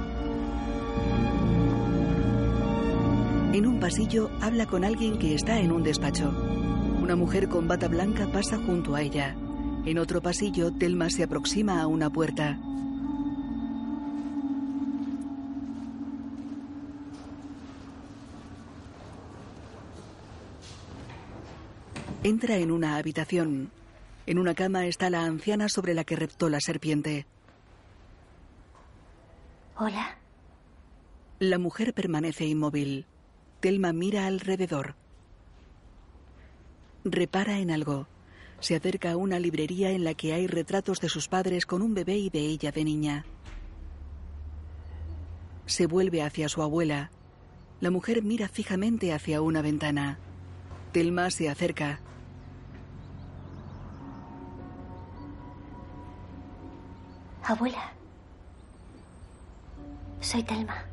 En 3.52 3.68
un 3.68 3.82
pasillo 3.82 4.30
habla 4.40 4.68
con 4.68 4.86
alguien 4.86 5.20
que 5.20 5.36
está 5.36 5.60
en 5.60 5.74
un 5.74 5.84
despacho. 5.84 6.34
Una 7.02 7.18
mujer 7.18 7.50
con 7.50 7.68
bata 7.68 7.90
blanca 7.90 8.26
pasa 8.32 8.58
junto 8.58 8.96
a 8.96 9.02
ella. 9.02 9.36
En 9.86 9.98
otro 9.98 10.22
pasillo, 10.22 10.72
Telma 10.72 11.10
se 11.10 11.24
aproxima 11.24 11.82
a 11.82 11.88
una 11.88 12.10
puerta. 12.10 12.58
Entra 22.24 22.56
en 22.56 22.72
una 22.72 22.96
habitación. 22.96 23.72
En 24.26 24.40
una 24.40 24.56
cama 24.56 24.86
está 24.86 25.10
la 25.10 25.26
anciana 25.26 25.68
sobre 25.68 25.94
la 25.94 26.06
que 26.06 26.16
reptó 26.16 26.48
la 26.48 26.62
serpiente. 26.62 27.26
Hola. 29.78 30.18
La 31.40 31.58
mujer 31.58 31.94
permanece 31.94 32.46
inmóvil. 32.46 33.06
Telma 33.60 33.92
mira 33.92 34.28
alrededor. 34.28 34.96
Repara 37.04 37.60
en 37.60 37.70
algo. 37.70 38.08
Se 38.64 38.78
acerca 38.78 39.12
a 39.12 39.18
una 39.18 39.40
librería 39.40 39.92
en 39.92 40.06
la 40.06 40.14
que 40.14 40.32
hay 40.32 40.48
retratos 40.48 41.02
de 41.02 41.10
sus 41.10 41.28
padres 41.28 41.66
con 41.66 41.82
un 41.82 41.94
bebé 41.94 42.16
y 42.16 42.30
de 42.30 42.40
ella 42.40 42.72
de 42.72 42.86
niña. 42.86 43.26
Se 45.66 45.86
vuelve 45.86 46.22
hacia 46.22 46.48
su 46.48 46.62
abuela. 46.62 47.12
La 47.82 47.92
mujer 47.92 48.24
mira 48.24 48.48
fijamente 48.48 49.12
hacia 49.12 49.42
una 49.42 49.62
ventana. 49.62 50.18
Telma 50.94 51.30
se 51.30 51.50
acerca. 51.50 52.00
Abuela. 57.44 57.92
Soy 60.22 60.42
Telma. 60.44 60.86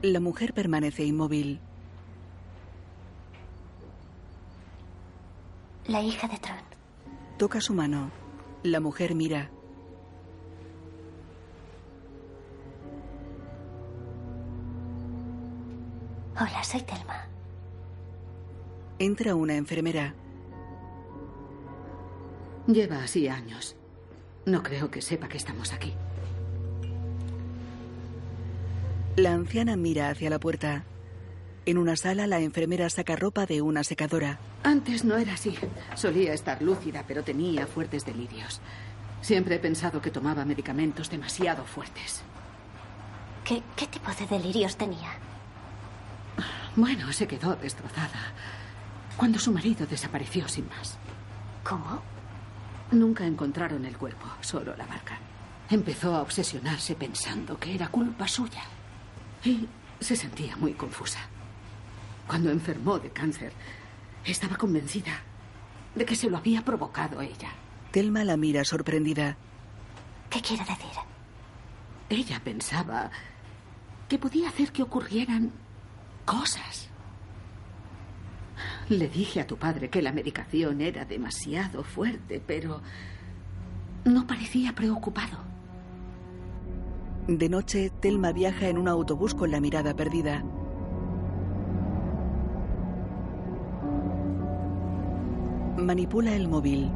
La 0.00 0.20
mujer 0.20 0.54
permanece 0.54 1.04
inmóvil. 1.04 1.60
La 5.88 6.00
hija 6.00 6.26
de 6.26 6.38
Tron. 6.38 6.67
Toca 7.38 7.60
su 7.60 7.72
mano. 7.72 8.10
La 8.64 8.80
mujer 8.80 9.14
mira. 9.14 9.48
Hola, 16.34 16.64
soy 16.64 16.82
Telma. 16.82 17.28
Entra 18.98 19.36
una 19.36 19.54
enfermera. 19.54 20.14
Lleva 22.66 23.04
así 23.04 23.28
años. 23.28 23.76
No 24.44 24.64
creo 24.64 24.90
que 24.90 25.00
sepa 25.00 25.28
que 25.28 25.36
estamos 25.36 25.72
aquí. 25.72 25.94
La 29.14 29.32
anciana 29.32 29.76
mira 29.76 30.10
hacia 30.10 30.28
la 30.28 30.40
puerta. 30.40 30.84
En 31.66 31.78
una 31.78 31.94
sala, 31.94 32.26
la 32.26 32.40
enfermera 32.40 32.90
saca 32.90 33.14
ropa 33.14 33.46
de 33.46 33.62
una 33.62 33.84
secadora. 33.84 34.40
Antes 34.62 35.04
no 35.04 35.16
era 35.16 35.34
así. 35.34 35.56
Solía 35.94 36.32
estar 36.32 36.60
lúcida, 36.62 37.04
pero 37.06 37.22
tenía 37.22 37.66
fuertes 37.66 38.04
delirios. 38.04 38.60
Siempre 39.20 39.56
he 39.56 39.58
pensado 39.58 40.00
que 40.00 40.10
tomaba 40.10 40.44
medicamentos 40.44 41.10
demasiado 41.10 41.64
fuertes. 41.64 42.22
¿Qué, 43.44 43.62
qué 43.76 43.86
tipo 43.86 44.10
de 44.12 44.26
delirios 44.26 44.76
tenía? 44.76 45.10
Bueno, 46.76 47.12
se 47.12 47.26
quedó 47.26 47.56
destrozada 47.56 48.32
cuando 49.16 49.38
su 49.38 49.50
marido 49.52 49.86
desapareció 49.86 50.46
sin 50.48 50.68
más. 50.68 50.96
¿Cómo? 51.64 52.00
Nunca 52.92 53.26
encontraron 53.26 53.84
el 53.84 53.98
cuerpo, 53.98 54.26
solo 54.40 54.76
la 54.76 54.86
barca. 54.86 55.18
Empezó 55.70 56.14
a 56.14 56.22
obsesionarse 56.22 56.94
pensando 56.94 57.58
que 57.58 57.74
era 57.74 57.88
culpa 57.88 58.28
suya. 58.28 58.62
Y 59.44 59.68
se 60.00 60.16
sentía 60.16 60.56
muy 60.56 60.72
confusa. 60.74 61.18
Cuando 62.26 62.50
enfermó 62.50 62.98
de 62.98 63.10
cáncer, 63.10 63.52
estaba 64.32 64.56
convencida 64.56 65.22
de 65.94 66.04
que 66.04 66.16
se 66.16 66.30
lo 66.30 66.36
había 66.36 66.64
provocado 66.64 67.20
ella. 67.20 67.50
Telma 67.90 68.24
la 68.24 68.36
mira 68.36 68.64
sorprendida. 68.64 69.36
¿Qué 70.30 70.40
quiere 70.40 70.64
decir? 70.64 70.90
Ella 72.10 72.40
pensaba 72.42 73.10
que 74.08 74.18
podía 74.18 74.48
hacer 74.48 74.72
que 74.72 74.82
ocurrieran 74.82 75.52
cosas. 76.24 76.88
Le 78.88 79.08
dije 79.08 79.40
a 79.40 79.46
tu 79.46 79.56
padre 79.56 79.90
que 79.90 80.02
la 80.02 80.12
medicación 80.12 80.80
era 80.80 81.04
demasiado 81.04 81.82
fuerte, 81.82 82.42
pero 82.44 82.80
no 84.04 84.26
parecía 84.26 84.74
preocupado. 84.74 85.38
De 87.26 87.48
noche, 87.50 87.90
Telma 88.00 88.32
viaja 88.32 88.68
en 88.68 88.78
un 88.78 88.88
autobús 88.88 89.34
con 89.34 89.50
la 89.50 89.60
mirada 89.60 89.94
perdida. 89.94 90.42
Manipula 95.78 96.34
el 96.34 96.48
móvil. 96.48 96.90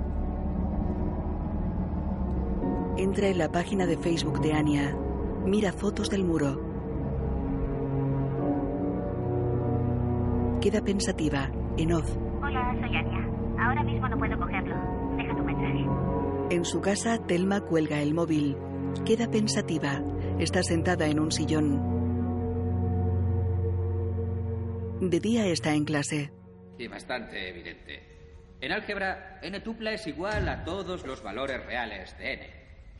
Entra 2.97 3.29
en 3.29 3.39
la 3.39 3.49
página 3.49 3.87
de 3.87 3.97
Facebook 3.97 4.41
de 4.41 4.53
Anya. 4.55 4.97
Mira 5.47 5.73
fotos 5.73 6.11
del 6.11 6.25
muro. 6.25 6.61
Queda 10.61 10.81
pensativa, 10.83 11.49
en 11.77 11.93
off. 11.93 12.11
Hola, 12.43 12.77
soy 12.81 12.97
Anya. 12.97 13.31
Ahora 13.61 13.85
mismo 13.85 14.09
no 14.09 14.19
puedo 14.19 14.37
cogerlo. 14.37 14.75
Deja 15.17 15.37
tu 15.37 15.45
mensaje. 15.45 15.87
En 16.51 16.65
su 16.65 16.81
casa, 16.81 17.25
Telma 17.25 17.61
cuelga 17.61 18.01
el 18.01 18.15
móvil. 18.15 18.57
Queda 19.07 19.31
pensativa. 19.31 20.03
Está 20.41 20.65
sentada 20.65 21.07
en 21.07 21.21
un 21.21 21.31
sillón. 21.31 21.81
De 25.01 25.21
día 25.21 25.47
está 25.47 25.73
en 25.73 25.85
clase. 25.85 26.33
Y 26.79 26.89
bastante 26.89 27.49
evidente. 27.49 28.11
En 28.62 28.70
álgebra, 28.70 29.40
n 29.43 29.59
tupla 29.59 29.93
es 29.93 30.06
igual 30.06 30.48
a 30.48 30.62
todos 30.62 31.05
los 31.05 31.20
valores 31.20 31.66
reales 31.66 32.16
de 32.16 32.32
n. 32.34 32.51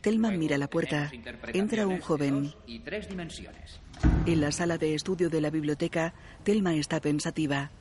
Telma 0.01 0.29
mira 0.29 0.57
la 0.57 0.67
puerta. 0.67 1.09
Entra 1.53 1.87
un 1.87 2.01
joven. 2.01 2.53
Y 2.67 2.79
tres 2.79 3.07
dimensiones. 3.07 3.79
En 4.25 4.41
la 4.41 4.51
sala 4.51 4.77
de 4.77 4.93
estudio 4.93 5.29
de 5.29 5.39
la 5.39 5.49
biblioteca, 5.49 6.13
Telma 6.43 6.73
está 6.73 6.99
pensativa. 6.99 7.71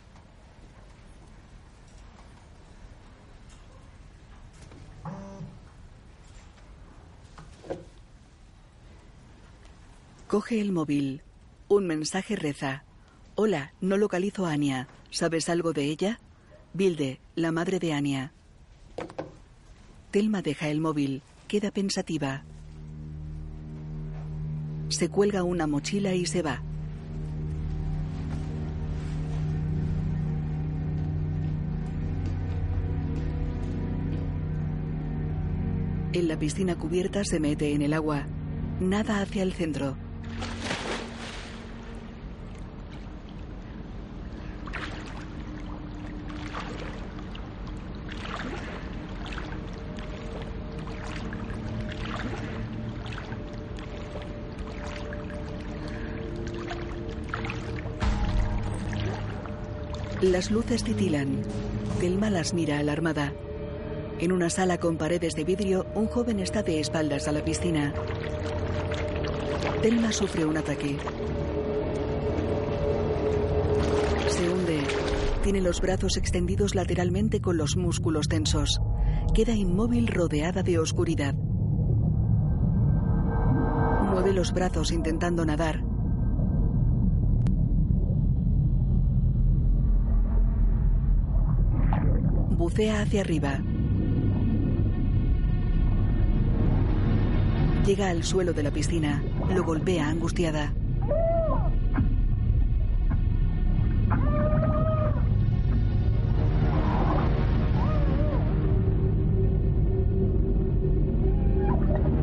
Coge 10.28 10.60
el 10.60 10.70
móvil. 10.70 11.22
Un 11.66 11.88
mensaje 11.88 12.36
reza. 12.36 12.84
Hola, 13.34 13.72
no 13.80 13.96
localizo 13.96 14.46
a 14.46 14.52
Anya. 14.52 14.86
¿Sabes 15.10 15.48
algo 15.48 15.72
de 15.72 15.82
ella? 15.86 16.20
Bilde, 16.74 17.20
la 17.34 17.52
madre 17.52 17.78
de 17.78 17.92
Anya. 17.92 18.32
Telma 20.10 20.40
deja 20.40 20.68
el 20.68 20.80
móvil. 20.80 21.20
Queda 21.46 21.70
pensativa. 21.70 22.44
Se 24.88 25.10
cuelga 25.10 25.42
una 25.42 25.66
mochila 25.66 26.14
y 26.14 26.24
se 26.24 26.40
va. 26.40 26.62
En 36.14 36.28
la 36.28 36.38
piscina 36.38 36.76
cubierta 36.76 37.22
se 37.24 37.38
mete 37.38 37.74
en 37.74 37.82
el 37.82 37.92
agua. 37.92 38.24
Nada 38.80 39.20
hacia 39.20 39.42
el 39.42 39.52
centro. 39.52 39.96
Las 60.32 60.50
luces 60.50 60.82
titilan. 60.82 61.42
Telma 62.00 62.30
las 62.30 62.54
mira 62.54 62.78
alarmada. 62.78 63.34
En 64.18 64.32
una 64.32 64.48
sala 64.48 64.78
con 64.78 64.96
paredes 64.96 65.34
de 65.34 65.44
vidrio, 65.44 65.84
un 65.94 66.06
joven 66.06 66.40
está 66.40 66.62
de 66.62 66.80
espaldas 66.80 67.28
a 67.28 67.32
la 67.32 67.44
piscina. 67.44 67.92
Telma 69.82 70.10
sufre 70.10 70.46
un 70.46 70.56
ataque. 70.56 70.96
Se 74.30 74.48
hunde. 74.48 74.80
Tiene 75.42 75.60
los 75.60 75.82
brazos 75.82 76.16
extendidos 76.16 76.74
lateralmente 76.74 77.42
con 77.42 77.58
los 77.58 77.76
músculos 77.76 78.26
tensos. 78.26 78.80
Queda 79.34 79.52
inmóvil 79.52 80.06
rodeada 80.06 80.62
de 80.62 80.78
oscuridad. 80.78 81.34
Mueve 84.10 84.32
los 84.32 84.54
brazos 84.54 84.92
intentando 84.92 85.44
nadar. 85.44 85.91
Bucea 92.62 93.02
hacia 93.02 93.22
arriba. 93.22 93.60
Llega 97.84 98.08
al 98.08 98.22
suelo 98.22 98.52
de 98.52 98.62
la 98.62 98.70
piscina. 98.70 99.20
Lo 99.52 99.64
golpea 99.64 100.06
angustiada. 100.06 100.72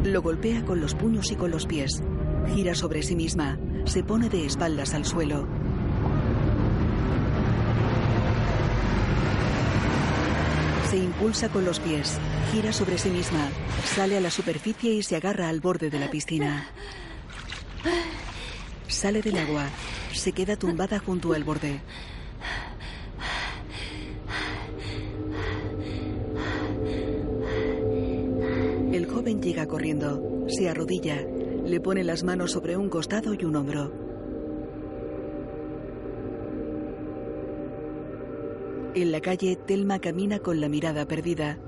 Lo 0.06 0.22
golpea 0.22 0.64
con 0.64 0.80
los 0.80 0.95
puños 0.95 1.34
y 1.34 1.36
con 1.36 1.52
los 1.52 1.66
pies. 1.66 2.02
Gira 2.56 2.76
sobre 2.76 3.03
sí 3.03 3.18
misma. 3.18 3.60
Se 3.84 4.06
pone 4.06 4.30
de 4.30 4.45
espaldas 4.45 4.94
al 4.94 5.03
suelo. 5.03 5.59
Se 10.90 10.98
impulsa 10.98 11.49
con 11.49 11.66
los 11.66 11.80
pies. 11.80 12.18
Gira 12.52 12.74
sobre 12.74 12.98
sí 12.98 13.11
misma. 13.11 13.48
Sale 13.86 14.18
a 14.18 14.22
la 14.22 14.32
superficie 14.32 14.91
y 14.91 15.03
se 15.03 15.16
agarra 15.16 15.48
al 15.48 15.60
borde 15.60 15.91
de 15.91 15.99
la 15.99 16.10
piscina. 16.10 16.68
Sale 18.88 19.22
del 19.22 19.38
agua. 19.38 19.66
Se 20.14 20.32
queda 20.32 20.56
tumbada 20.56 20.98
junto 20.98 21.34
al 21.34 21.44
borde. 21.44 21.80
El 28.91 29.06
joven 29.06 29.44
llega 29.44 29.68
corriendo. 29.68 30.48
Se 30.48 30.70
arrodilla. 30.70 31.22
Le 31.68 31.80
pone 31.80 32.03
las 32.03 32.24
manos 32.24 32.53
sobre 32.53 32.78
un 32.78 32.90
costado 32.90 33.36
y 33.36 33.45
un 33.45 33.56
hombro. 33.56 34.09
En 38.95 39.11
la 39.11 39.22
calle, 39.22 39.56
Telma 39.56 39.99
camina 39.99 40.40
con 40.40 40.60
la 40.60 40.68
mirada 40.68 41.07
perdida. 41.07 41.60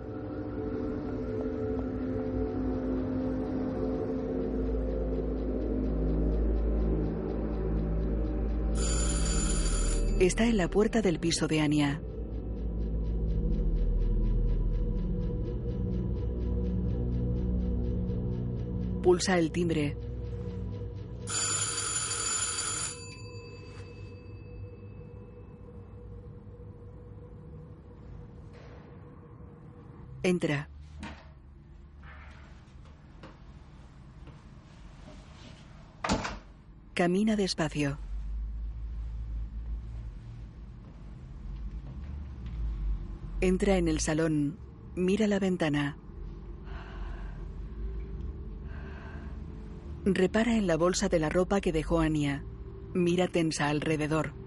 Está 10.19 10.45
en 10.45 10.57
la 10.57 10.68
puerta 10.68 11.02
del 11.02 11.19
piso 11.19 11.48
de 11.48 11.61
Ania. 11.61 12.02
Pulsa 19.02 19.38
el 19.38 19.52
timbre. 19.52 19.95
Entra. 30.23 30.69
Camina 36.93 37.35
despacio. 37.35 37.98
Entra 43.39 43.77
en 43.77 43.88
el 43.88 43.99
salón. 43.99 44.60
Mira 44.95 45.26
la 45.26 45.39
ventana. 45.39 45.98
Repara 50.06 50.56
en 50.56 50.68
la 50.68 50.77
bolsa 50.77 51.10
de 51.10 51.18
la 51.18 51.30
ropa 51.30 51.61
que 51.61 51.72
dejó 51.72 51.99
Ania. 51.99 52.43
Mira 52.93 53.27
tensa 53.27 53.69
alrededor. 53.69 54.40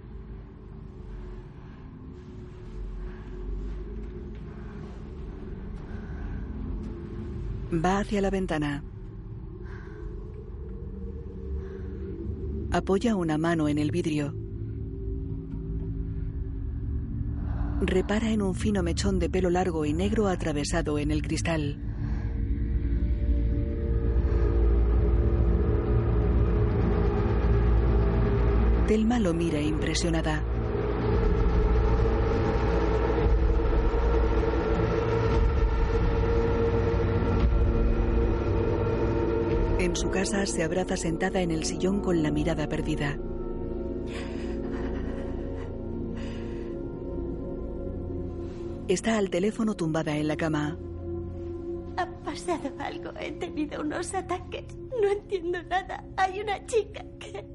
Va 7.74 7.98
hacia 7.98 8.20
la 8.20 8.30
ventana. 8.30 8.84
Apoya 12.70 13.16
una 13.16 13.36
mano 13.36 13.68
en 13.68 13.78
el 13.78 13.90
vidrio. 13.90 14.32
Repara 17.80 18.30
en 18.30 18.42
un 18.42 18.55
fino 18.55 18.82
mechón 18.84 19.18
de 19.18 19.28
pelo 19.28 19.51
largo 19.51 19.84
y 19.84 19.92
negro 19.92 20.28
atravesado 20.28 20.98
en 20.98 21.10
el 21.10 21.22
cristal. 21.22 21.80
Telma 28.86 29.18
lo 29.18 29.34
mira 29.34 29.60
impresionada. 29.60 30.53
En 39.94 40.00
su 40.00 40.10
casa 40.10 40.44
se 40.44 40.64
abraza 40.64 40.96
sentada 40.96 41.40
en 41.40 41.52
el 41.52 41.62
sillón 41.62 42.00
con 42.00 42.20
la 42.20 42.32
mirada 42.32 42.68
perdida. 42.68 43.16
Está 48.88 49.18
al 49.18 49.30
teléfono 49.30 49.76
tumbada 49.76 50.16
en 50.16 50.26
la 50.26 50.36
cama. 50.36 50.76
Ha 51.96 52.06
pasado 52.24 52.72
algo. 52.80 53.12
He 53.20 53.30
tenido 53.38 53.82
unos 53.82 54.12
ataques. 54.14 54.64
No 55.00 55.12
entiendo 55.12 55.62
nada. 55.62 56.04
Hay 56.16 56.40
una 56.40 56.66
chica 56.66 57.04
que... 57.20 57.46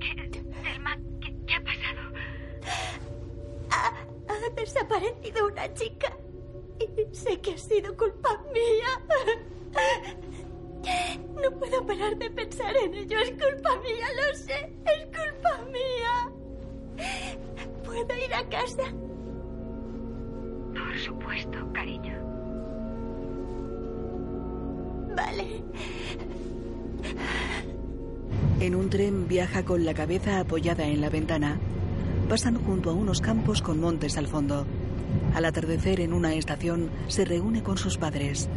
¿Qué? 0.00 0.42
Selma, 0.62 0.98
¿qué, 1.20 1.36
qué 1.46 1.54
ha 1.54 1.62
pasado? 1.62 2.00
Ha, 3.72 3.88
ha 4.32 4.54
desaparecido 4.56 5.48
una 5.48 5.70
chica. 5.74 6.16
Y 6.78 7.14
sé 7.14 7.38
que 7.42 7.52
ha 7.52 7.58
sido 7.58 7.94
culpa 7.94 8.42
mía. 8.54 9.04
No 11.42 11.50
puedo 11.58 11.86
parar 11.86 12.16
de 12.18 12.30
pensar 12.30 12.74
en 12.84 12.94
ello. 12.94 13.18
Es 13.18 13.30
culpa 13.30 13.76
mía, 13.82 14.06
lo 14.16 14.36
sé. 14.36 14.72
Es 14.86 15.04
culpa 15.06 15.64
mía. 15.70 16.30
¿Puedo 17.84 18.24
ir 18.24 18.34
a 18.34 18.48
casa? 18.48 18.84
Por 20.74 20.98
supuesto, 20.98 21.72
cariño. 21.72 22.14
Vale. 25.16 25.62
En 28.60 28.74
un 28.74 28.90
tren 28.90 29.26
viaja 29.26 29.64
con 29.64 29.84
la 29.84 29.94
cabeza 29.94 30.40
apoyada 30.40 30.86
en 30.86 31.00
la 31.00 31.08
ventana. 31.08 31.58
Pasan 32.28 32.62
junto 32.62 32.90
a 32.90 32.92
unos 32.92 33.20
campos 33.20 33.62
con 33.62 33.80
montes 33.80 34.16
al 34.16 34.28
fondo. 34.28 34.66
Al 35.34 35.44
atardecer 35.44 36.00
en 36.00 36.12
una 36.12 36.34
estación 36.34 36.90
se 37.08 37.24
reúne 37.24 37.62
con 37.62 37.78
sus 37.78 37.98
padres. 37.98 38.48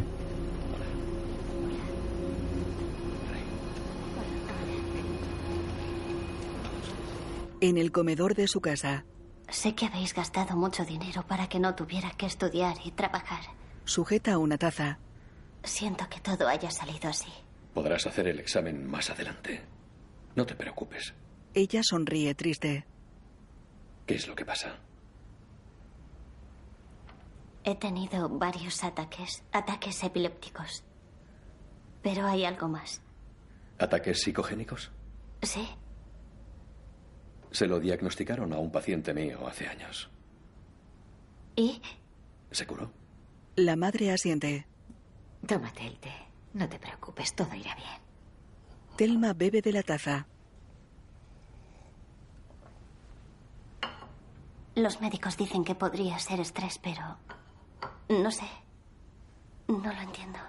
En 7.66 7.78
el 7.78 7.92
comedor 7.92 8.34
de 8.34 8.46
su 8.46 8.60
casa, 8.60 9.06
Sé 9.48 9.74
que 9.74 9.86
habéis 9.86 10.12
gastado 10.12 10.54
mucho 10.54 10.84
dinero 10.84 11.26
para 11.26 11.48
que 11.48 11.58
no 11.58 11.74
tuviera 11.74 12.10
que 12.10 12.26
estudiar 12.26 12.76
y 12.84 12.90
trabajar. 12.90 13.40
sujeta 13.86 14.36
una 14.36 14.58
taza. 14.58 14.98
Siento 15.62 16.06
que 16.10 16.20
todo 16.20 16.46
haya 16.46 16.70
salido 16.70 17.08
así. 17.08 17.32
Podrás 17.72 18.06
hacer 18.06 18.28
el 18.28 18.38
examen 18.38 18.86
más 18.86 19.08
adelante. 19.08 19.62
No 20.36 20.44
te 20.44 20.54
preocupes. 20.54 21.14
Ella 21.54 21.80
sonríe 21.82 22.34
triste. 22.34 22.84
¿Qué 24.04 24.16
es 24.16 24.28
lo 24.28 24.34
que 24.34 24.44
pasa? 24.44 24.76
He 27.64 27.76
tenido 27.76 28.28
varios 28.28 28.84
ataques, 28.84 29.42
ataques 29.52 30.04
epilépticos. 30.04 30.84
Pero 32.02 32.26
hay 32.26 32.44
algo 32.44 32.68
más. 32.68 33.00
¿Ataques 33.78 34.20
psicogénicos? 34.20 34.90
Sí. 35.40 35.66
Se 37.54 37.68
lo 37.68 37.78
diagnosticaron 37.78 38.52
a 38.52 38.58
un 38.58 38.72
paciente 38.72 39.14
mío 39.14 39.46
hace 39.46 39.68
años. 39.68 40.10
¿Y? 41.54 41.80
¿Se 42.50 42.66
curó? 42.66 42.90
La 43.54 43.76
madre 43.76 44.10
asiente. 44.10 44.66
Tómate 45.46 45.86
el 45.86 45.96
té. 46.00 46.12
No 46.52 46.68
te 46.68 46.80
preocupes, 46.80 47.32
todo 47.32 47.54
irá 47.54 47.76
bien. 47.76 48.00
Telma 48.96 49.34
bebe 49.34 49.62
de 49.62 49.70
la 49.70 49.84
taza. 49.84 50.26
Los 54.74 55.00
médicos 55.00 55.36
dicen 55.36 55.62
que 55.62 55.76
podría 55.76 56.18
ser 56.18 56.40
estrés, 56.40 56.80
pero... 56.82 57.18
No 58.08 58.32
sé. 58.32 58.46
No 59.68 59.92
lo 59.92 60.00
entiendo. 60.00 60.40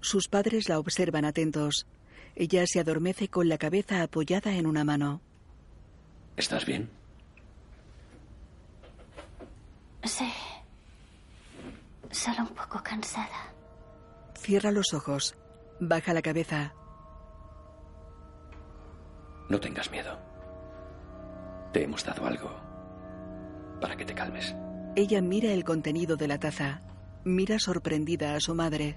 Sus 0.00 0.28
padres 0.28 0.66
la 0.70 0.78
observan 0.78 1.26
atentos. 1.26 1.86
Ella 2.36 2.64
se 2.66 2.80
adormece 2.80 3.28
con 3.28 3.50
la 3.50 3.58
cabeza 3.58 4.02
apoyada 4.02 4.54
en 4.54 4.66
una 4.66 4.84
mano. 4.84 5.20
¿Estás 6.36 6.66
bien? 6.66 6.90
Sí. 10.04 10.30
Solo 12.10 12.42
un 12.42 12.54
poco 12.54 12.82
cansada. 12.82 13.52
Cierra 14.36 14.70
los 14.70 14.92
ojos. 14.94 15.36
Baja 15.80 16.12
la 16.12 16.22
cabeza. 16.22 16.72
No 19.48 19.60
tengas 19.60 19.90
miedo. 19.90 20.18
Te 21.72 21.82
hemos 21.84 22.04
dado 22.04 22.26
algo 22.26 22.50
para 23.80 23.96
que 23.96 24.04
te 24.04 24.14
calmes. 24.14 24.54
Ella 24.96 25.20
mira 25.20 25.52
el 25.52 25.64
contenido 25.64 26.16
de 26.16 26.28
la 26.28 26.38
taza. 26.38 26.82
Mira 27.24 27.58
sorprendida 27.58 28.34
a 28.34 28.40
su 28.40 28.54
madre. 28.54 28.96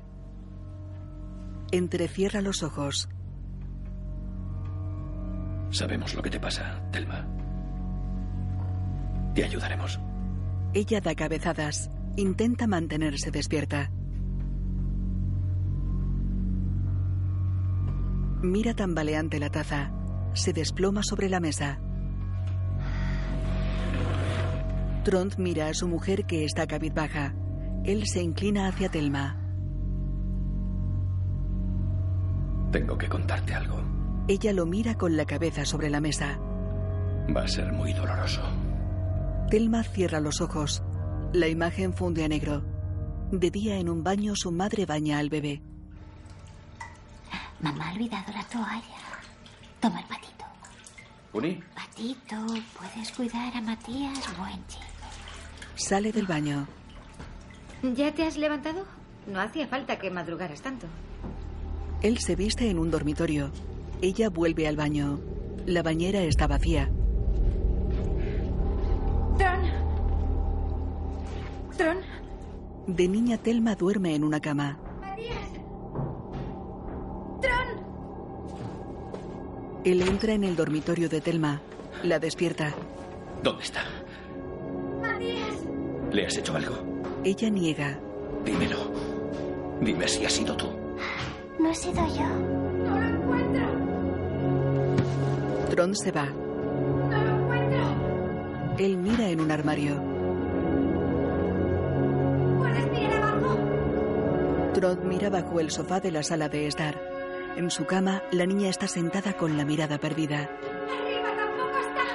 Entrecierra 1.71 2.41
los 2.41 2.63
ojos. 2.63 3.09
Sabemos 5.69 6.13
lo 6.15 6.21
que 6.21 6.29
te 6.29 6.39
pasa, 6.39 6.81
Telma. 6.91 7.27
Te 9.35 9.43
ayudaremos. 9.43 9.99
Ella 10.73 11.01
da 11.01 11.15
cabezadas. 11.15 11.89
Intenta 12.15 12.67
mantenerse 12.67 13.29
despierta. 13.31 13.91
Mira 18.41 18.73
tambaleante 18.73 19.39
la 19.39 19.49
taza. 19.49 19.91
Se 20.33 20.53
desploma 20.53 21.03
sobre 21.03 21.29
la 21.29 21.39
mesa. 21.39 21.79
Trond 25.03 25.37
mira 25.37 25.67
a 25.67 25.73
su 25.73 25.87
mujer 25.87 26.25
que 26.25 26.43
está 26.43 26.67
cabizbaja. 26.67 27.33
Él 27.83 28.05
se 28.07 28.21
inclina 28.21 28.67
hacia 28.67 28.89
Telma. 28.89 29.39
Tengo 32.71 32.97
que 32.97 33.07
contarte 33.07 33.53
algo. 33.53 33.96
Ella 34.27 34.51
lo 34.51 34.65
mira 34.65 34.95
con 34.95 35.15
la 35.15 35.25
cabeza 35.25 35.65
sobre 35.65 35.89
la 35.89 36.01
mesa. 36.01 36.37
Va 37.35 37.43
a 37.43 37.47
ser 37.47 37.71
muy 37.71 37.93
doloroso. 37.93 38.41
Telma 39.49 39.83
cierra 39.83 40.19
los 40.19 40.41
ojos. 40.41 40.83
La 41.33 41.47
imagen 41.47 41.93
funde 41.93 42.25
a 42.25 42.27
negro. 42.27 42.61
De 43.31 43.49
día 43.51 43.77
en 43.77 43.89
un 43.89 44.03
baño 44.03 44.35
su 44.35 44.51
madre 44.51 44.85
baña 44.85 45.19
al 45.19 45.29
bebé. 45.29 45.61
Mamá 47.61 47.89
ha 47.89 47.93
olvidado 47.93 48.33
la 48.33 48.43
toalla. 48.43 48.97
Toma 49.79 50.01
el 50.01 50.05
patito. 50.07 50.45
¿Uni? 51.33 51.63
Patito, 51.73 52.35
puedes 52.77 53.11
cuidar 53.13 53.55
a 53.55 53.61
Matías, 53.61 54.37
buen 54.37 54.65
chico. 54.67 54.83
Sale 55.75 56.11
del 56.11 56.27
baño. 56.27 56.67
¿Ya 57.95 58.13
te 58.13 58.25
has 58.25 58.37
levantado? 58.37 58.83
No 59.27 59.39
hacía 59.39 59.67
falta 59.67 59.99
que 59.99 60.09
madrugaras 60.09 60.61
tanto. 60.61 60.87
Él 62.01 62.17
se 62.19 62.35
viste 62.35 62.69
en 62.69 62.79
un 62.79 62.91
dormitorio. 62.91 63.51
Ella 64.01 64.29
vuelve 64.29 64.67
al 64.67 64.75
baño. 64.75 65.19
La 65.65 65.81
bañera 65.81 66.21
está 66.21 66.45
vacía. 66.47 66.89
Tron. 69.37 69.61
Tron. 71.75 71.97
De 72.85 73.07
niña 73.07 73.37
Telma 73.37 73.75
duerme 73.75 74.13
en 74.15 74.23
una 74.23 74.39
cama. 74.39 74.77
Matías. 75.01 75.49
Tron. 77.41 77.83
Él 79.83 80.01
entra 80.03 80.33
en 80.33 80.43
el 80.43 80.55
dormitorio 80.55 81.09
de 81.09 81.19
Telma. 81.19 81.61
La 82.03 82.19
despierta. 82.19 82.73
¿Dónde 83.41 83.63
está? 83.63 83.81
Matías. 85.01 85.65
¿Le 86.11 86.25
has 86.27 86.37
hecho 86.37 86.55
algo? 86.55 86.75
Ella 87.23 87.49
niega. 87.49 87.99
Dímelo. 88.45 88.91
Dime 89.81 90.07
si 90.07 90.23
has 90.23 90.33
sido 90.33 90.55
tú. 90.55 90.67
No 91.59 91.71
he 91.71 91.75
sido 91.75 92.05
yo. 92.15 92.66
Tron 95.77 95.95
se 95.95 96.11
va. 96.11 96.25
No 96.25 97.23
lo 97.23 97.37
encuentro. 97.37 98.75
Él 98.79 98.97
mira 98.97 99.29
en 99.29 99.39
un 99.39 99.51
armario. 99.51 100.01
¿Puedes 102.57 102.91
mirar 102.91 103.21
abajo? 103.21 103.59
Tron 104.73 105.07
mira 105.07 105.29
bajo 105.29 105.59
el 105.59 105.69
sofá 105.69 105.99
de 105.99 106.09
la 106.09 106.23
sala 106.23 106.49
de 106.49 106.65
estar. 106.65 106.99
En 107.57 107.69
su 107.69 107.85
cama, 107.85 108.23
la 108.31 108.47
niña 108.47 108.69
está 108.69 108.87
sentada 108.87 109.33
con 109.33 109.55
la 109.55 109.65
mirada 109.65 109.99
perdida. 109.99 110.49
Arriba 110.49 111.29
tampoco 111.37 111.77
está. 111.77 112.05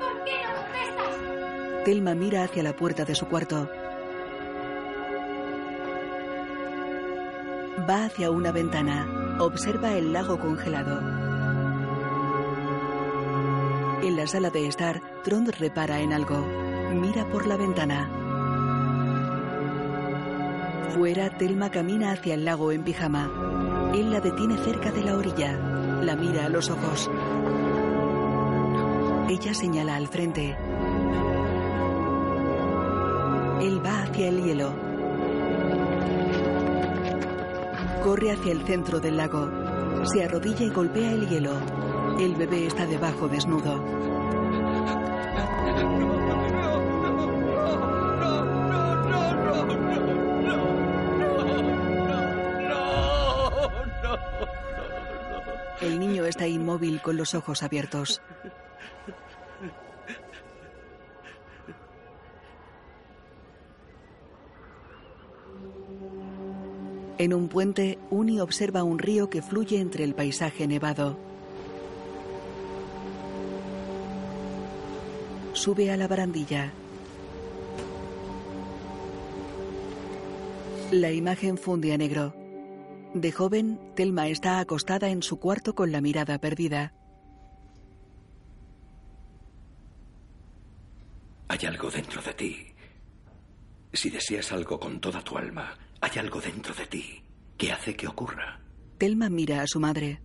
¿Por 0.00 0.24
qué 0.24 0.32
no 0.42 0.54
contestas? 0.56 1.84
Telma 1.84 2.16
mira 2.16 2.42
hacia 2.42 2.64
la 2.64 2.74
puerta 2.74 3.04
de 3.04 3.14
su 3.14 3.28
cuarto. 3.28 3.70
Va 7.88 8.06
hacia 8.06 8.32
una 8.32 8.50
ventana. 8.50 9.36
Observa 9.38 9.92
el 9.94 10.12
lago 10.12 10.40
congelado. 10.40 11.23
En 14.04 14.16
la 14.16 14.26
sala 14.26 14.50
de 14.50 14.66
estar, 14.68 15.00
Trond 15.22 15.48
repara 15.58 15.98
en 16.00 16.12
algo. 16.12 16.36
Mira 16.92 17.24
por 17.30 17.46
la 17.46 17.56
ventana. 17.56 18.10
Fuera, 20.94 21.30
Telma 21.38 21.70
camina 21.70 22.12
hacia 22.12 22.34
el 22.34 22.44
lago 22.44 22.70
en 22.70 22.84
pijama. 22.84 23.30
Él 23.94 24.10
la 24.10 24.20
detiene 24.20 24.58
cerca 24.58 24.92
de 24.92 25.02
la 25.02 25.16
orilla. 25.16 25.56
La 26.02 26.16
mira 26.16 26.44
a 26.44 26.48
los 26.50 26.68
ojos. 26.68 27.10
Ella 29.30 29.54
señala 29.54 29.96
al 29.96 30.08
frente. 30.08 30.54
Él 33.62 33.82
va 33.82 34.02
hacia 34.02 34.28
el 34.28 34.44
hielo. 34.44 34.74
Corre 38.02 38.32
hacia 38.32 38.52
el 38.52 38.66
centro 38.66 39.00
del 39.00 39.16
lago. 39.16 39.50
Se 40.04 40.22
arrodilla 40.22 40.66
y 40.66 40.68
golpea 40.68 41.10
el 41.12 41.26
hielo. 41.26 41.83
El 42.18 42.36
bebé 42.36 42.66
está 42.66 42.86
debajo 42.86 43.28
desnudo. 43.28 43.84
El 55.80 55.98
niño 55.98 56.24
está 56.24 56.46
inmóvil 56.46 57.02
con 57.02 57.16
los 57.16 57.34
ojos 57.34 57.62
abiertos. 57.62 58.22
En 67.18 67.34
un 67.34 67.48
puente, 67.48 67.98
Uni 68.10 68.40
observa 68.40 68.82
un 68.82 68.98
río 68.98 69.30
que 69.30 69.42
fluye 69.42 69.78
entre 69.78 70.04
el 70.04 70.14
paisaje 70.14 70.66
nevado. 70.66 71.33
Sube 75.64 75.90
a 75.90 75.96
la 75.96 76.06
barandilla. 76.06 76.70
La 80.90 81.10
imagen 81.10 81.56
funde 81.56 81.94
a 81.94 81.96
negro. 81.96 82.34
De 83.14 83.32
joven, 83.32 83.80
Telma 83.96 84.28
está 84.28 84.60
acostada 84.60 85.08
en 85.08 85.22
su 85.22 85.40
cuarto 85.40 85.74
con 85.74 85.90
la 85.90 86.02
mirada 86.02 86.38
perdida. 86.38 86.92
Hay 91.48 91.60
algo 91.66 91.90
dentro 91.90 92.20
de 92.20 92.34
ti. 92.34 92.66
Si 93.90 94.10
deseas 94.10 94.52
algo 94.52 94.78
con 94.78 95.00
toda 95.00 95.24
tu 95.24 95.38
alma, 95.38 95.78
hay 96.02 96.18
algo 96.18 96.42
dentro 96.42 96.74
de 96.74 96.84
ti 96.88 97.22
que 97.56 97.72
hace 97.72 97.96
que 97.96 98.06
ocurra. 98.06 98.60
Telma 98.98 99.30
mira 99.30 99.62
a 99.62 99.66
su 99.66 99.80
madre. 99.80 100.20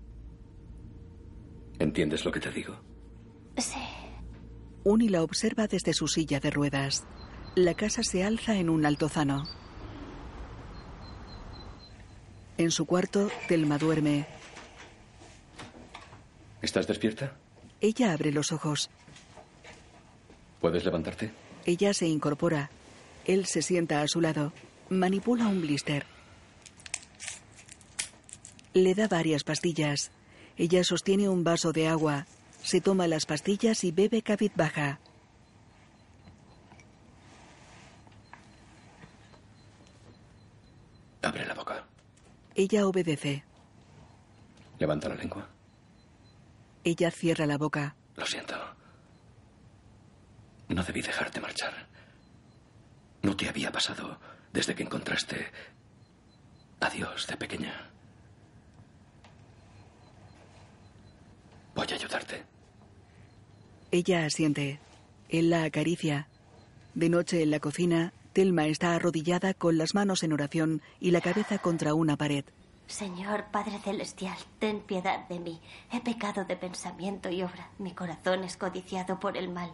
¿Entiendes 1.80 2.26
lo 2.26 2.32
que 2.34 2.42
te 2.42 2.52
digo? 2.52 2.76
Sí. 3.56 3.80
Uni 4.84 5.10
la 5.10 5.24
observa 5.24 5.68
desde 5.68 5.94
su 5.94 6.08
silla 6.08 6.40
de 6.40 6.52
ruedas. 6.52 7.04
La 7.56 7.74
casa 7.74 8.04
se 8.04 8.24
alza 8.24 8.56
en 8.56 8.70
un 8.70 8.86
altozano. 8.86 9.44
En 12.58 12.72
su 12.72 12.86
cuarto, 12.86 13.30
Telma 13.48 13.78
duerme. 13.78 14.26
¿Estás 16.62 16.88
despierta? 16.88 17.36
Ella 17.82 18.14
abre 18.14 18.32
los 18.32 18.52
ojos. 18.52 18.90
¿Puedes 20.60 20.84
levantarte? 20.84 21.32
Ella 21.66 21.94
se 21.94 22.08
incorpora. 22.08 22.70
Él 23.26 23.46
se 23.46 23.62
sienta 23.62 24.02
a 24.02 24.08
su 24.08 24.22
lado. 24.22 24.52
Manipula 24.90 25.48
un 25.48 25.62
blister. 25.62 26.06
Le 28.74 28.94
da 28.94 29.08
varias 29.08 29.44
pastillas. 29.44 30.12
Ella 30.58 30.84
sostiene 30.84 31.30
un 31.30 31.44
vaso 31.44 31.72
de 31.72 31.88
agua. 31.88 32.26
Se 32.64 32.82
toma 32.82 33.08
las 33.08 33.26
pastillas 33.26 33.84
y 33.84 33.92
bebe 33.92 34.22
cabizbaja. 34.22 35.00
Abre 41.22 41.46
la 41.46 41.54
boca. 41.54 41.86
Ella 42.56 42.88
obedece. 42.88 43.44
Levanta 44.80 45.10
la 45.10 45.16
lengua. 45.16 45.48
Ella 46.84 47.12
cierra 47.12 47.46
la 47.46 47.58
boca. 47.58 47.96
Lo 48.16 48.26
siento. 48.26 48.56
No 50.70 50.84
debí 50.84 51.02
dejarte 51.02 51.42
marchar. 51.42 51.88
No 53.22 53.36
te 53.36 53.50
había 53.50 53.72
pasado 53.72 54.20
desde 54.54 54.76
que 54.76 54.84
encontraste 54.84 55.52
a 56.80 56.90
Dios 56.90 57.28
de 57.28 57.38
pequeña. 57.38 57.89
Voy 61.80 61.88
a 61.90 61.96
ayudarte. 61.96 62.44
Ella 63.90 64.26
asiente. 64.26 64.82
Él 65.30 65.50
la 65.50 65.64
acaricia. 65.64 66.28
De 66.94 67.08
noche 67.08 67.42
en 67.42 67.52
la 67.52 67.62
cocina, 67.62 68.12
Telma 68.34 68.68
está 68.68 68.96
arrodillada 68.96 69.54
con 69.54 69.78
las 69.78 69.96
manos 69.96 70.24
en 70.24 70.34
oración 70.34 70.82
y 71.00 71.12
la 71.12 71.22
cabeza 71.22 71.58
contra 71.60 71.94
una 71.94 72.18
pared. 72.18 72.44
Señor 72.88 73.46
Padre 73.54 73.80
Celestial, 73.80 74.36
ten 74.60 74.82
piedad 74.82 75.26
de 75.30 75.40
mí. 75.40 75.62
He 75.90 76.02
pecado 76.02 76.44
de 76.44 76.58
pensamiento 76.58 77.30
y 77.30 77.44
obra. 77.44 77.70
Mi 77.78 77.94
corazón 77.94 78.44
es 78.44 78.58
codiciado 78.58 79.18
por 79.18 79.38
el 79.38 79.48
mal. 79.48 79.72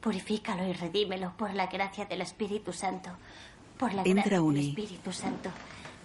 Purifícalo 0.00 0.66
y 0.66 0.72
redímelo 0.72 1.36
por 1.36 1.52
la 1.52 1.66
gracia 1.66 2.06
del 2.06 2.22
Espíritu 2.22 2.72
Santo. 2.72 3.10
Por 3.76 3.92
la 3.92 4.00
Entra 4.04 4.38
gracia 4.38 4.40
del. 4.40 4.68
Espíritu 4.70 5.12
Santo. 5.12 5.50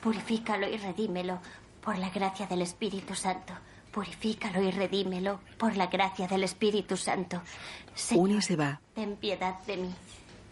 Purifícalo 0.03 0.67
y 0.67 0.75
redímelo 0.75 1.39
por 1.79 1.97
la 1.97 2.09
gracia 2.09 2.45
del 2.45 2.61
Espíritu 2.61 3.15
Santo. 3.15 3.53
Purifícalo 3.91 4.61
y 4.61 4.71
redímelo 4.71 5.39
por 5.57 5.75
la 5.75 5.87
gracia 5.87 6.27
del 6.27 6.43
Espíritu 6.43 6.95
Santo. 6.95 7.41
Señor, 7.95 8.23
Uni 8.29 8.41
se 8.41 8.55
va. 8.55 8.79
ten 8.93 9.15
piedad 9.17 9.59
de 9.65 9.77
mí. 9.77 9.93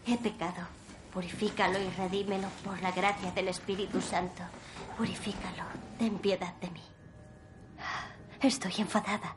He 0.06 0.16
pecado. 0.18 0.66
Purifícalo 1.12 1.78
y 1.80 1.88
redímelo 1.90 2.48
por 2.64 2.80
la 2.82 2.90
gracia 2.92 3.30
del 3.32 3.48
Espíritu 3.48 4.00
Santo. 4.00 4.42
Purifícalo. 4.96 5.64
Ten 5.98 6.18
piedad 6.18 6.54
de 6.60 6.70
mí. 6.70 6.82
Estoy 8.40 8.72
enfadada. 8.78 9.36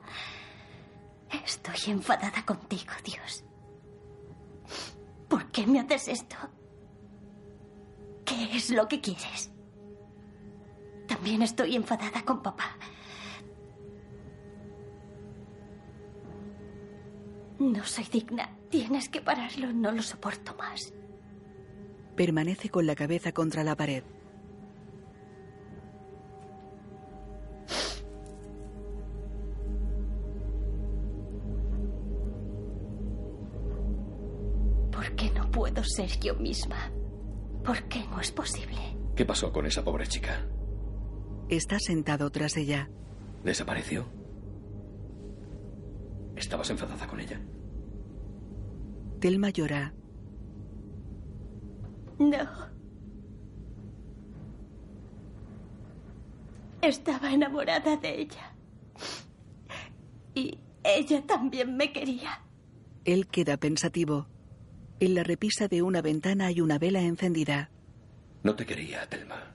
Estoy 1.46 1.92
enfadada 1.92 2.44
contigo, 2.46 2.92
Dios. 3.04 3.44
¿Por 5.30 5.46
qué 5.52 5.66
me 5.66 5.80
haces 5.80 6.08
esto? 6.10 6.36
¿Qué 8.26 8.56
es 8.58 8.70
lo 8.70 8.88
que 8.88 9.00
quieres? 9.00 9.52
También 11.08 11.42
estoy 11.42 11.76
enfadada 11.76 12.24
con 12.24 12.42
papá. 12.42 12.76
No 17.62 17.84
soy 17.86 18.06
digna. 18.06 18.50
Tienes 18.72 19.08
que 19.08 19.22
pararlo. 19.22 19.72
No 19.72 19.92
lo 19.92 20.02
soporto 20.02 20.56
más. 20.56 20.92
Permanece 22.16 22.70
con 22.70 22.88
la 22.88 22.96
cabeza 22.96 23.34
contra 23.34 23.64
la 23.64 23.76
pared. 23.76 24.04
¿Por 34.92 35.16
qué 35.16 35.30
no 35.32 35.50
puedo 35.52 35.84
ser 35.84 36.10
yo 36.20 36.36
misma? 36.36 36.92
¿Por 37.64 37.84
qué 37.84 38.04
no 38.10 38.20
es 38.20 38.32
posible? 38.32 38.98
¿Qué 39.16 39.24
pasó 39.26 39.52
con 39.52 39.66
esa 39.68 39.84
pobre 39.84 40.08
chica? 40.08 40.48
Está 41.48 41.78
sentado 41.80 42.32
tras 42.32 42.58
ella. 42.58 42.90
¿Desapareció? 43.44 44.06
¿Estabas 46.42 46.72
enfadada 46.72 47.06
con 47.06 47.20
ella? 47.20 47.40
Telma 49.20 49.52
llora. 49.52 49.94
No. 52.18 52.50
Estaba 56.82 57.32
enamorada 57.32 57.96
de 57.98 58.22
ella. 58.22 58.56
Y 60.34 60.58
ella 60.84 61.22
también 61.28 61.78
me 61.78 61.94
quería. 61.94 62.42
Él 63.06 63.28
queda 63.28 63.58
pensativo. 63.58 64.28
En 65.00 65.14
la 65.14 65.24
repisa 65.24 65.68
de 65.68 65.84
una 65.84 66.02
ventana 66.02 66.48
hay 66.48 66.60
una 66.60 66.80
vela 66.80 67.02
encendida. 67.02 67.70
No 68.42 68.56
te 68.56 68.66
quería, 68.66 69.08
Telma. 69.08 69.54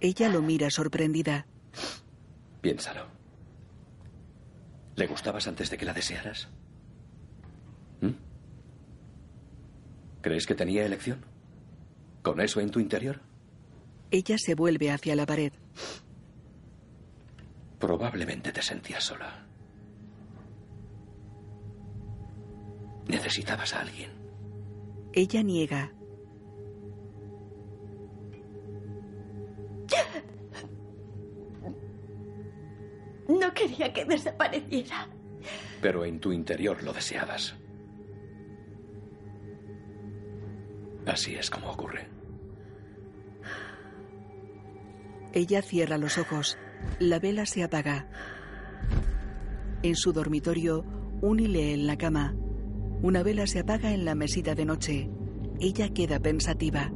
Ella 0.00 0.28
lo 0.28 0.42
mira 0.42 0.68
sorprendida. 0.70 1.46
Piénsalo. 2.60 3.06
¿Le 4.96 5.06
gustabas 5.06 5.46
antes 5.48 5.70
de 5.70 5.76
que 5.78 5.84
la 5.84 5.92
desearas? 5.92 6.48
¿Mm? 8.00 8.10
¿Crees 10.20 10.46
que 10.46 10.54
tenía 10.54 10.84
elección? 10.84 11.24
¿Con 12.22 12.40
eso 12.40 12.60
en 12.60 12.70
tu 12.70 12.80
interior? 12.80 13.20
Ella 14.10 14.36
se 14.38 14.54
vuelve 14.54 14.90
hacia 14.90 15.16
la 15.16 15.26
pared. 15.26 15.52
Probablemente 17.78 18.52
te 18.52 18.62
sentías 18.62 19.04
sola. 19.04 19.44
Necesitabas 23.08 23.74
a 23.74 23.80
alguien. 23.80 24.10
Ella 25.12 25.42
niega. 25.42 25.92
No 33.28 33.52
quería 33.54 33.92
que 33.92 34.04
desapareciera. 34.04 35.08
Pero 35.80 36.04
en 36.04 36.20
tu 36.20 36.32
interior 36.32 36.82
lo 36.82 36.92
deseabas. 36.92 37.54
Así 41.06 41.34
es 41.34 41.50
como 41.50 41.70
ocurre. 41.70 42.08
Ella 45.32 45.62
cierra 45.62 45.98
los 45.98 46.16
ojos. 46.18 46.58
La 46.98 47.18
vela 47.18 47.44
se 47.44 47.62
apaga. 47.62 48.06
En 49.82 49.96
su 49.96 50.12
dormitorio, 50.12 50.84
Uni 51.20 51.46
lee 51.46 51.72
en 51.72 51.86
la 51.86 51.96
cama. 51.96 52.34
Una 53.02 53.22
vela 53.22 53.46
se 53.46 53.60
apaga 53.60 53.92
en 53.92 54.04
la 54.04 54.14
mesita 54.14 54.54
de 54.54 54.64
noche. 54.64 55.10
Ella 55.60 55.88
queda 55.92 56.20
pensativa. 56.20 56.90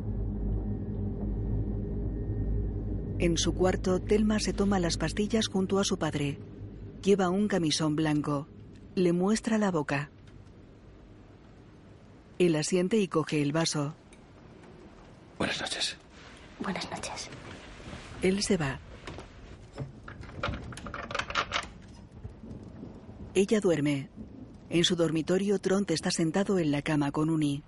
En 3.20 3.36
su 3.36 3.52
cuarto, 3.52 4.00
Telma 4.00 4.38
se 4.38 4.52
toma 4.52 4.78
las 4.78 4.96
pastillas 4.96 5.48
junto 5.48 5.80
a 5.80 5.84
su 5.84 5.98
padre. 5.98 6.38
Lleva 7.02 7.30
un 7.30 7.48
camisón 7.48 7.96
blanco. 7.96 8.46
Le 8.94 9.12
muestra 9.12 9.58
la 9.58 9.72
boca. 9.72 10.10
Él 12.38 12.54
asiente 12.54 12.96
y 12.98 13.08
coge 13.08 13.42
el 13.42 13.50
vaso. 13.50 13.94
Buenas 15.36 15.60
noches. 15.60 15.96
Buenas 16.60 16.88
noches. 16.92 17.28
Él 18.22 18.40
se 18.44 18.56
va. 18.56 18.78
Ella 23.34 23.60
duerme. 23.60 24.10
En 24.70 24.84
su 24.84 24.94
dormitorio, 24.94 25.58
Tront 25.58 25.90
está 25.90 26.12
sentado 26.12 26.60
en 26.60 26.70
la 26.70 26.82
cama 26.82 27.10
con 27.10 27.30
Uni. 27.30 27.64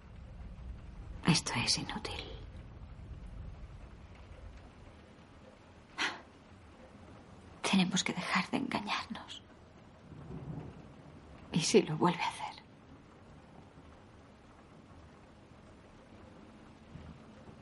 Esto 1.26 1.52
es 1.64 1.78
inútil. 1.78 2.29
Tenemos 7.70 8.02
que 8.02 8.12
dejar 8.12 8.50
de 8.50 8.56
engañarnos. 8.56 9.42
¿Y 11.52 11.60
si 11.60 11.82
lo 11.82 11.96
vuelve 11.96 12.20
a 12.20 12.28
hacer? 12.28 12.62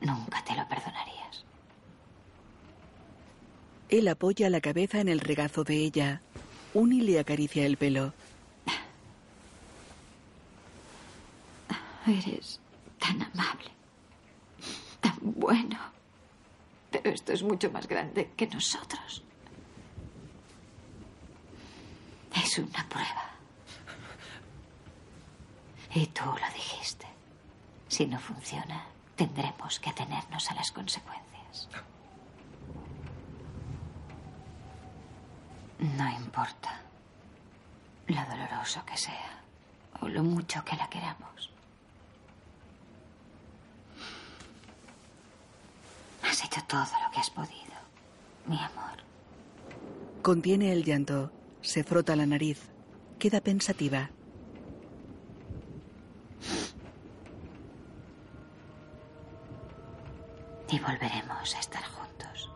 Nunca 0.01 0.43
te 0.43 0.55
lo 0.55 0.67
perdonarías. 0.67 1.45
Él 3.89 4.07
apoya 4.07 4.49
la 4.49 4.61
cabeza 4.61 4.99
en 4.99 5.09
el 5.09 5.19
regazo 5.19 5.63
de 5.63 5.75
ella. 5.75 6.21
Uni 6.73 7.01
le 7.01 7.19
acaricia 7.19 7.65
el 7.67 7.77
pelo. 7.77 8.13
Eres 12.07 12.59
tan 12.97 13.21
amable, 13.21 13.69
tan 15.01 15.17
bueno. 15.21 15.77
Pero 16.89 17.11
esto 17.11 17.33
es 17.33 17.43
mucho 17.43 17.69
más 17.71 17.87
grande 17.87 18.31
que 18.35 18.47
nosotros. 18.47 19.23
Es 22.35 22.57
una 22.57 22.87
prueba. 22.87 23.25
Y 25.93 26.05
tú 26.07 26.23
lo 26.25 26.53
dijiste. 26.53 27.07
Si 27.87 28.05
no 28.05 28.19
funciona, 28.19 28.85
tendremos 29.15 29.79
que 29.79 29.89
atenernos 29.89 30.49
a 30.51 30.55
las 30.55 30.71
consecuencias. 30.71 31.67
No 35.79 36.09
importa 36.09 36.81
lo 38.07 38.21
doloroso 38.25 38.85
que 38.85 38.97
sea 38.97 39.41
o 40.01 40.07
lo 40.07 40.23
mucho 40.23 40.63
que 40.63 40.75
la 40.75 40.89
queramos. 40.89 41.51
Has 46.23 46.43
hecho 46.43 46.61
todo 46.67 46.81
lo 47.03 47.11
que 47.11 47.19
has 47.19 47.29
podido, 47.29 47.73
mi 48.45 48.57
amor. 48.57 49.03
Contiene 50.21 50.71
el 50.71 50.83
llanto. 50.83 51.31
Se 51.61 51.83
frota 51.83 52.15
la 52.15 52.25
nariz. 52.25 52.69
Queda 53.17 53.41
pensativa. 53.41 54.11
Y 60.71 60.79
volveremos 60.79 61.55
a 61.55 61.59
estar 61.59 61.83
juntos. 61.83 62.51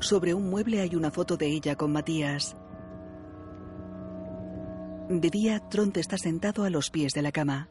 Sobre 0.00 0.34
un 0.34 0.48
mueble 0.48 0.80
hay 0.80 0.94
una 0.94 1.10
foto 1.10 1.36
de 1.36 1.46
ella 1.46 1.74
con 1.74 1.92
Matías. 1.92 2.56
De 5.08 5.30
día, 5.30 5.58
Tront 5.70 5.96
está 5.96 6.18
sentado 6.18 6.64
a 6.64 6.70
los 6.70 6.90
pies 6.90 7.14
de 7.14 7.22
la 7.22 7.32
cama. 7.32 7.68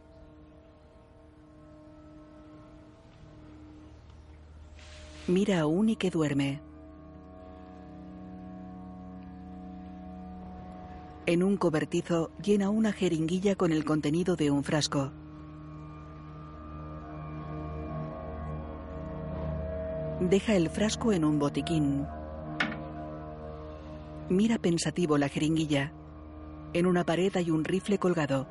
Mira 5.27 5.59
a 5.59 5.67
Uni 5.67 5.95
que 5.95 6.09
duerme. 6.09 6.66
En 11.27 11.43
un 11.43 11.57
cobertizo 11.57 12.31
llena 12.41 12.69
una 12.69 12.93
jeringuilla 12.93 13.57
con 13.57 13.73
el 13.73 13.83
contenido 13.83 14.37
de 14.37 14.49
un 14.49 14.63
frasco. 14.63 15.11
Deja 20.21 20.55
el 20.55 20.69
frasco 20.69 21.11
en 21.11 21.25
un 21.25 21.37
botiquín. 21.37 22.07
Mira 24.29 24.57
pensativo 24.57 25.17
la 25.17 25.27
jeringuilla. 25.27 25.91
En 26.71 26.85
una 26.85 27.03
pared 27.03 27.35
hay 27.35 27.51
un 27.51 27.65
rifle 27.65 27.99
colgado. 27.99 28.47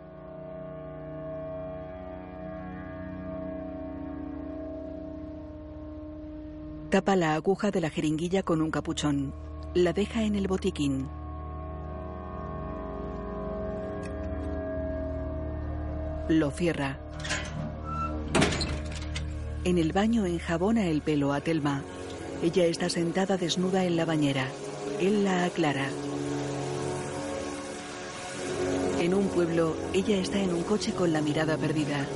Tapa 6.91 7.17
la 7.17 7.37
aguja 7.37 7.71
de 7.71 7.81
la 7.81 7.89
jeringuilla 7.89 8.43
con 8.43 8.61
un 8.61 8.71
capuchón. 8.71 9.33
La 9.73 9.95
deja 9.95 10.25
en 10.25 10.35
el 10.35 10.47
botiquín. 10.47 11.09
Lo 16.29 16.51
cierra. 16.51 16.99
En 19.63 19.79
el 19.79 19.93
baño 19.93 20.27
enjabona 20.27 20.87
el 20.87 21.01
pelo 21.01 21.33
a 21.33 21.41
Telma. 21.41 21.83
Ella 22.43 22.65
está 22.67 22.89
sentada 22.89 23.37
desnuda 23.37 23.85
en 23.85 23.97
la 23.97 24.05
bañera. 24.05 24.49
Él 25.01 25.23
la 25.23 25.45
aclara. 25.45 25.89
En 29.01 29.15
un 29.15 29.29
pueblo, 29.29 29.77
ella 29.93 30.19
está 30.19 30.41
en 30.41 30.53
un 30.53 30.65
coche 30.65 30.93
con 30.93 31.13
la 31.13 31.21
mirada 31.21 31.57
perdida. 31.57 32.07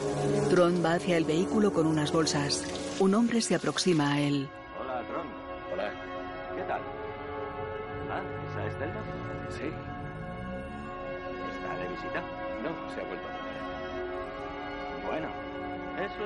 Tron 0.49 0.85
va 0.85 0.95
hacia 0.95 1.17
el 1.17 1.25
vehículo 1.25 1.73
con 1.73 1.87
unas 1.87 2.11
bolsas. 2.11 2.65
Un 2.99 3.15
hombre 3.15 3.41
se 3.41 3.55
aproxima 3.55 4.15
a 4.15 4.21
él. 4.21 4.49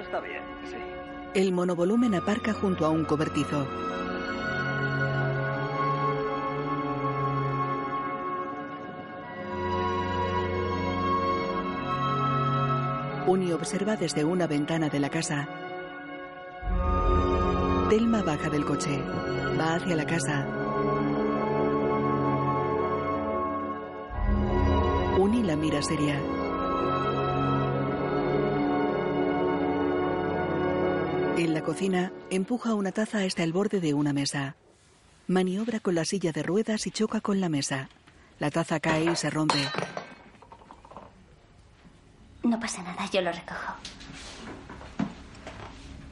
Está 0.01 0.21
bien. 0.21 0.43
Sí. 0.65 0.77
El 1.35 1.53
monovolumen 1.53 2.15
aparca 2.15 2.53
junto 2.53 2.87
a 2.87 2.91
un 2.91 3.05
cobertizo. 3.05 3.67
Uni 13.27 13.53
observa 13.53 13.97
desde 13.97 14.23
una 14.23 14.47
ventana 14.47 14.89
de 14.89 15.01
la 15.01 15.09
casa. 15.09 15.49
Telma 17.89 18.23
baja 18.23 18.51
del 18.51 18.65
coche. 18.65 19.03
Va 19.59 19.75
hacia 19.75 19.97
la 19.97 20.07
casa. 20.07 20.47
Uni 25.19 25.43
la 25.43 25.57
mira 25.57 25.83
seria. 25.83 26.44
Cocina, 31.65 32.13
empuja 32.31 32.75
una 32.75 32.93
taza 32.93 33.25
hasta 33.25 33.43
el 33.43 33.53
borde 33.53 33.81
de 33.81 33.95
una 33.95 34.13
mesa. 34.13 34.55
Maniobra 35.27 35.81
con 35.81 35.95
la 35.95 36.05
silla 36.05 36.31
de 36.31 36.43
ruedas 36.43 36.87
y 36.87 36.91
choca 36.91 37.21
con 37.21 37.41
la 37.41 37.49
mesa. 37.49 37.89
La 38.39 38.51
taza 38.51 38.79
cae 38.79 39.11
y 39.11 39.17
se 39.17 39.31
rompe. 39.31 39.59
No 42.43 42.61
pasa 42.61 42.83
nada, 42.83 43.09
yo 43.11 43.23
lo 43.23 43.33
recojo. 43.33 43.75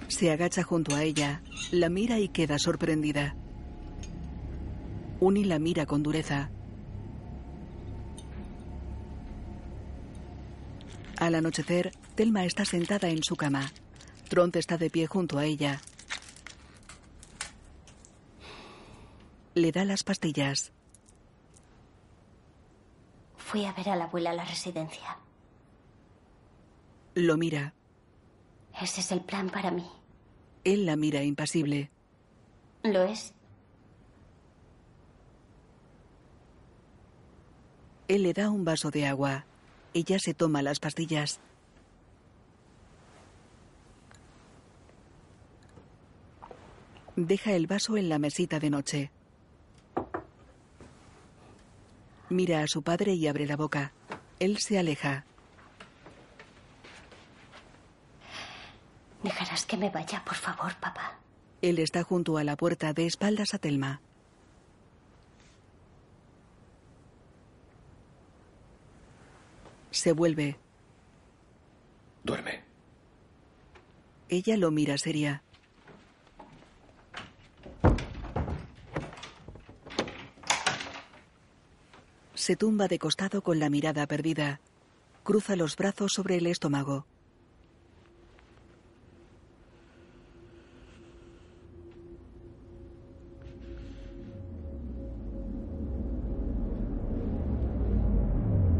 Se 0.09 0.33
agacha 0.33 0.63
junto 0.63 0.95
a 0.97 1.03
ella, 1.03 1.43
la 1.71 1.89
mira 1.89 2.19
y 2.19 2.29
queda 2.29 2.59
sorprendida. 2.59 3.37
Uni 5.21 5.45
la 5.45 5.59
mira 5.59 5.87
con 5.87 6.03
dureza. 6.03 6.51
Al 11.19 11.35
anochecer, 11.35 11.93
Telma 12.15 12.45
está 12.45 12.65
sentada 12.65 13.11
en 13.11 13.23
su 13.23 13.37
cama. 13.37 13.71
Tront 14.33 14.57
está 14.57 14.79
de 14.79 14.89
pie 14.89 15.07
junto 15.07 15.37
a 15.37 15.45
ella. 15.45 15.79
Le 19.53 19.71
da 19.73 19.85
las 19.85 20.05
pastillas. 20.05 20.73
Fui 23.37 23.67
a 23.67 23.75
ver 23.75 23.91
a 23.91 23.97
la 23.97 24.05
abuela 24.05 24.31
a 24.31 24.33
la 24.33 24.47
residencia. 24.47 25.19
Lo 27.15 27.37
mira. 27.37 27.75
Ese 28.81 29.03
es 29.03 29.13
el 29.13 29.21
plan 29.21 29.51
para 29.51 29.71
mí. 29.71 29.87
Él 30.65 30.87
la 30.87 30.97
mira 30.97 31.23
impasible. 31.23 31.91
¿Lo 32.85 33.03
es? 33.03 33.35
Él 38.09 38.23
le 38.23 38.33
da 38.33 38.49
un 38.49 38.65
vaso 38.65 38.91
de 38.91 39.07
agua. 39.07 39.45
Ella 39.93 40.19
se 40.19 40.33
toma 40.33 40.63
las 40.63 40.81
pastillas. 40.81 41.39
Deja 47.17 47.53
el 47.53 47.67
vaso 47.67 47.97
en 47.97 48.09
la 48.09 48.19
mesita 48.19 48.59
de 48.59 48.71
noche. 48.71 49.11
Mira 52.31 52.63
a 52.63 52.67
su 52.67 52.83
padre 52.83 53.13
y 53.13 53.27
abre 53.27 53.47
la 53.47 53.57
boca. 53.57 53.93
Él 54.39 54.57
se 54.59 54.79
aleja. 54.79 55.27
¿Dejarás 59.23 59.67
que 59.67 59.77
me 59.77 59.91
vaya, 59.91 60.25
por 60.25 60.35
favor, 60.35 60.75
papá? 60.81 61.19
Él 61.61 61.79
está 61.79 62.03
junto 62.03 62.39
a 62.39 62.45
la 62.45 62.57
puerta 62.57 62.93
de 62.95 63.07
espaldas 63.07 63.53
a 63.53 63.59
Telma. 63.59 64.01
Se 69.91 70.13
vuelve. 70.13 70.57
Duerme. 72.25 72.65
Ella 74.31 74.57
lo 74.57 74.71
mira 74.71 74.97
seria. 74.97 75.43
Se 82.45 82.57
tumba 82.57 82.89
de 82.89 82.99
costado 82.99 83.41
con 83.43 83.61
la 83.61 83.71
mirada 83.71 84.05
perdida. 84.09 84.59
Cruza 85.23 85.55
los 85.55 85.77
brazos 85.77 86.11
sobre 86.13 86.39
el 86.39 86.49
estómago. 86.49 87.07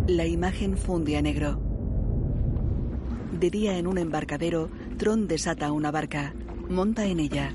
La 0.09 0.27
imagen 0.27 0.77
funde 0.77 1.17
a 1.17 1.23
negro. 1.23 1.61
De 3.39 3.49
día 3.49 3.79
en 3.79 3.87
un 3.87 3.99
embarcadero, 3.99 4.71
Tron 4.99 5.29
desata 5.29 5.71
una 5.71 5.93
barca. 5.93 6.35
Monta 6.69 7.05
en 7.05 7.21
ella. 7.21 7.53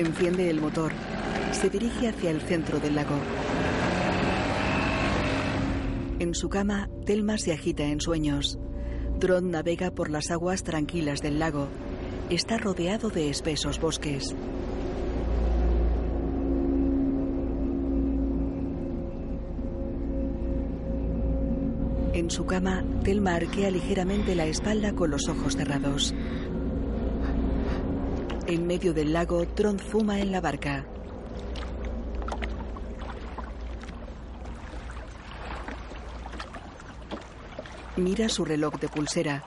Enciende 0.00 0.48
el 0.48 0.62
motor. 0.62 0.92
Se 1.52 1.68
dirige 1.68 2.08
hacia 2.08 2.30
el 2.30 2.40
centro 2.40 2.80
del 2.80 2.94
lago. 2.94 3.16
En 6.18 6.34
su 6.34 6.48
cama, 6.48 6.88
Telma 7.04 7.36
se 7.36 7.52
agita 7.52 7.82
en 7.82 8.00
sueños. 8.00 8.58
Tron 9.18 9.50
navega 9.50 9.90
por 9.90 10.08
las 10.08 10.30
aguas 10.30 10.62
tranquilas 10.64 11.20
del 11.20 11.38
lago. 11.38 11.68
Está 12.30 12.56
rodeado 12.56 13.10
de 13.10 13.28
espesos 13.28 13.78
bosques. 13.78 14.34
En 22.14 22.30
su 22.30 22.46
cama, 22.46 22.84
Telma 23.04 23.34
arquea 23.34 23.70
ligeramente 23.70 24.34
la 24.34 24.46
espalda 24.46 24.94
con 24.94 25.10
los 25.10 25.28
ojos 25.28 25.56
cerrados. 25.56 26.14
En 28.50 28.66
medio 28.66 28.92
del 28.92 29.12
lago, 29.12 29.46
Tron 29.46 29.78
fuma 29.78 30.18
en 30.18 30.32
la 30.32 30.40
barca. 30.40 30.84
Mira 37.96 38.28
su 38.28 38.44
reloj 38.44 38.74
de 38.80 38.88
pulsera. 38.88 39.44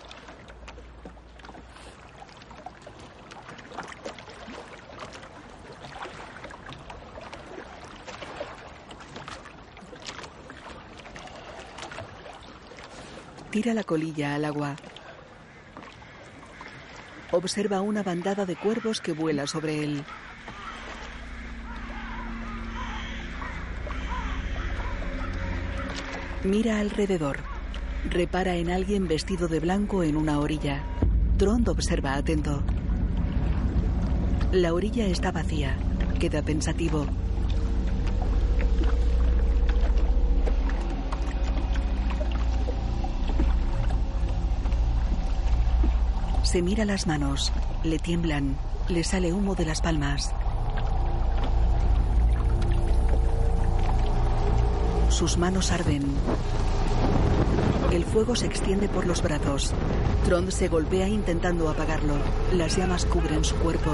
Tira 13.51 13.73
la 13.73 13.83
colilla 13.83 14.35
al 14.35 14.45
agua. 14.45 14.77
Observa 17.33 17.81
una 17.81 18.03
bandada 18.03 18.45
de 18.45 18.55
cuervos 18.55 19.01
que 19.01 19.11
vuela 19.11 19.47
sobre 19.47 19.83
él. 19.83 20.03
Mira 26.43 26.79
alrededor. 26.79 27.39
Repara 28.07 28.53
en 28.57 28.69
alguien 28.69 29.07
vestido 29.07 29.47
de 29.47 29.59
blanco 29.59 30.03
en 30.03 30.15
una 30.15 30.37
orilla. 30.37 30.83
Trond 31.37 31.67
observa 31.69 32.13
atento. 32.13 32.61
La 34.51 34.71
orilla 34.75 35.07
está 35.07 35.31
vacía. 35.31 35.75
Queda 36.19 36.43
pensativo. 36.43 37.07
Se 46.53 46.61
mira 46.61 46.85
las 46.85 47.07
manos. 47.07 47.51
Le 47.83 47.97
tiemblan. 47.97 48.55
Le 48.87 49.03
sale 49.03 49.33
humo 49.33 49.55
de 49.55 49.65
las 49.65 49.81
palmas. 49.81 50.31
Sus 55.09 55.39
manos 55.39 55.71
arden. 55.71 56.03
El 57.91 58.05
fuego 58.05 58.35
se 58.35 58.45
extiende 58.45 58.87
por 58.87 59.07
los 59.07 59.23
brazos. 59.23 59.73
Trond 60.25 60.51
se 60.51 60.67
golpea 60.67 61.07
intentando 61.07 61.67
apagarlo. 61.69 62.17
Las 62.53 62.77
llamas 62.77 63.07
cubren 63.07 63.43
su 63.43 63.55
cuerpo. 63.55 63.89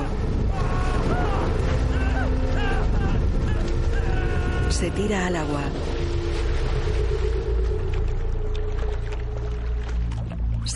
Se 4.67 4.91
tira 4.91 5.27
al 5.27 5.37
agua. 5.37 5.61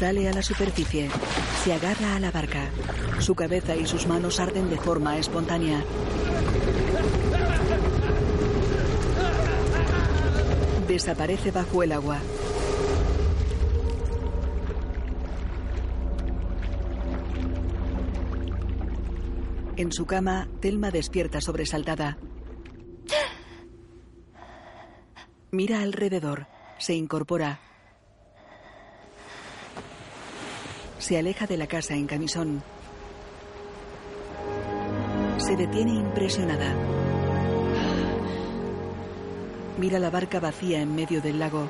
Sale 0.03 0.27
a 0.27 0.33
la 0.33 0.41
superficie. 0.41 1.09
Se 1.63 1.71
agarra 1.71 2.17
a 2.17 2.19
la 2.19 2.29
barca. 2.29 2.69
Su 3.19 3.35
cabeza 3.35 3.73
y 3.77 3.85
sus 3.85 4.05
manos 4.05 4.41
arden 4.41 4.69
de 4.69 4.75
forma 4.77 5.17
espontánea. 5.17 5.81
Desaparece 10.89 11.51
bajo 11.51 11.83
el 11.83 11.93
agua. 11.93 12.19
En 19.77 19.93
su 19.93 20.05
cama, 20.05 20.49
Telma 20.59 20.91
despierta 20.91 21.39
sobresaltada. 21.39 22.17
Mira 25.51 25.81
alrededor. 25.81 26.47
Se 26.77 26.93
incorpora. 26.93 27.72
Se 31.03 31.17
aleja 31.17 31.45
de 31.45 31.57
la 31.57 31.67
casa 31.67 31.95
en 31.95 32.07
camisón. 32.07 32.63
Se 35.35 35.57
detiene 35.57 35.95
impresionada. 35.95 36.73
Mira 39.77 39.99
la 39.99 40.09
barca 40.09 40.39
vacía 40.39 40.79
en 40.79 40.95
medio 40.95 41.21
del 41.21 41.39
lago. 41.39 41.67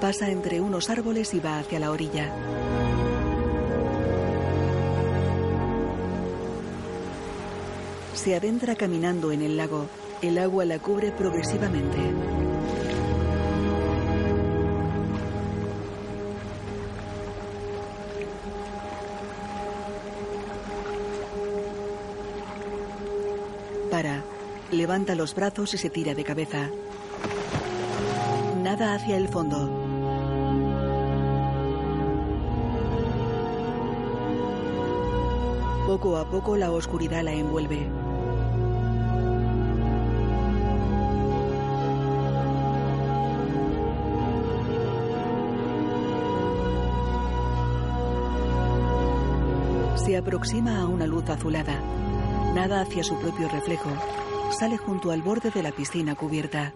Pasa 0.00 0.30
entre 0.30 0.60
unos 0.60 0.88
árboles 0.88 1.34
y 1.34 1.40
va 1.40 1.58
hacia 1.58 1.80
la 1.80 1.90
orilla. 1.90 2.83
Se 8.24 8.34
adentra 8.34 8.74
caminando 8.74 9.32
en 9.32 9.42
el 9.42 9.58
lago. 9.58 9.86
El 10.22 10.38
agua 10.38 10.64
la 10.64 10.78
cubre 10.78 11.12
progresivamente. 11.12 11.98
Para. 23.90 24.24
Levanta 24.70 25.14
los 25.14 25.34
brazos 25.34 25.74
y 25.74 25.76
se 25.76 25.90
tira 25.90 26.14
de 26.14 26.24
cabeza. 26.24 26.70
Nada 28.62 28.94
hacia 28.94 29.18
el 29.18 29.28
fondo. 29.28 29.68
Poco 35.86 36.16
a 36.16 36.24
poco 36.24 36.56
la 36.56 36.72
oscuridad 36.72 37.22
la 37.22 37.34
envuelve. 37.34 38.03
Se 50.04 50.18
aproxima 50.18 50.80
a 50.80 50.86
una 50.86 51.06
luz 51.06 51.30
azulada. 51.30 51.80
Nada 52.54 52.82
hacia 52.82 53.02
su 53.02 53.18
propio 53.18 53.48
reflejo. 53.48 53.90
Sale 54.50 54.76
junto 54.76 55.10
al 55.12 55.22
borde 55.22 55.50
de 55.50 55.62
la 55.62 55.72
piscina 55.72 56.14
cubierta. 56.14 56.74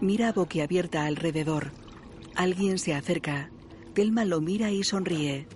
Mira 0.00 0.32
boquiabierta 0.32 1.06
alrededor. 1.06 1.72
Alguien 2.36 2.78
se 2.78 2.94
acerca. 2.94 3.50
Telma 3.94 4.24
lo 4.24 4.40
mira 4.40 4.70
y 4.70 4.84
sonríe. 4.84 5.48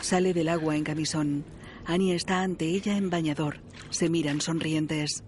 Sale 0.00 0.34
del 0.34 0.48
agua 0.48 0.74
en 0.74 0.82
camisón. 0.82 1.44
Annie 1.84 2.16
está 2.16 2.40
ante 2.40 2.64
ella 2.64 2.96
en 2.96 3.10
bañador. 3.10 3.60
Se 3.90 4.08
miran 4.08 4.40
sonrientes. 4.40 5.22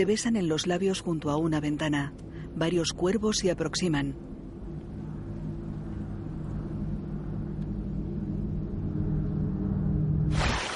Se 0.00 0.06
besan 0.06 0.36
en 0.36 0.48
los 0.48 0.66
labios 0.66 1.02
junto 1.02 1.28
a 1.28 1.36
una 1.36 1.60
ventana. 1.60 2.14
Varios 2.56 2.94
cuervos 2.94 3.36
se 3.36 3.50
aproximan. 3.50 4.16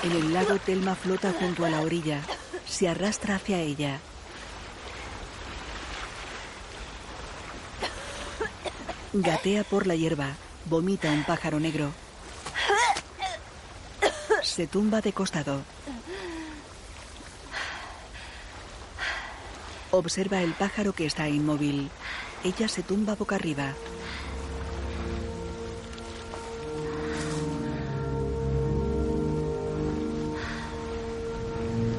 En 0.02 0.12
el 0.12 0.34
lago, 0.34 0.58
Telma 0.58 0.94
flota 0.94 1.32
junto 1.40 1.64
a 1.64 1.70
la 1.70 1.80
orilla. 1.80 2.20
Se 2.66 2.86
arrastra 2.86 3.36
hacia 3.36 3.62
ella. 3.62 3.98
Gatea 9.14 9.64
por 9.64 9.86
la 9.86 9.94
hierba. 9.94 10.36
Vomita 10.66 11.10
un 11.10 11.24
pájaro 11.24 11.58
negro. 11.60 11.92
Se 14.42 14.66
tumba 14.66 15.00
de 15.00 15.14
costado. 15.14 15.62
Observa 19.96 20.42
el 20.42 20.54
pájaro 20.54 20.92
que 20.92 21.06
está 21.06 21.28
inmóvil. 21.28 21.88
Ella 22.42 22.66
se 22.66 22.82
tumba 22.82 23.14
boca 23.14 23.36
arriba. 23.36 23.74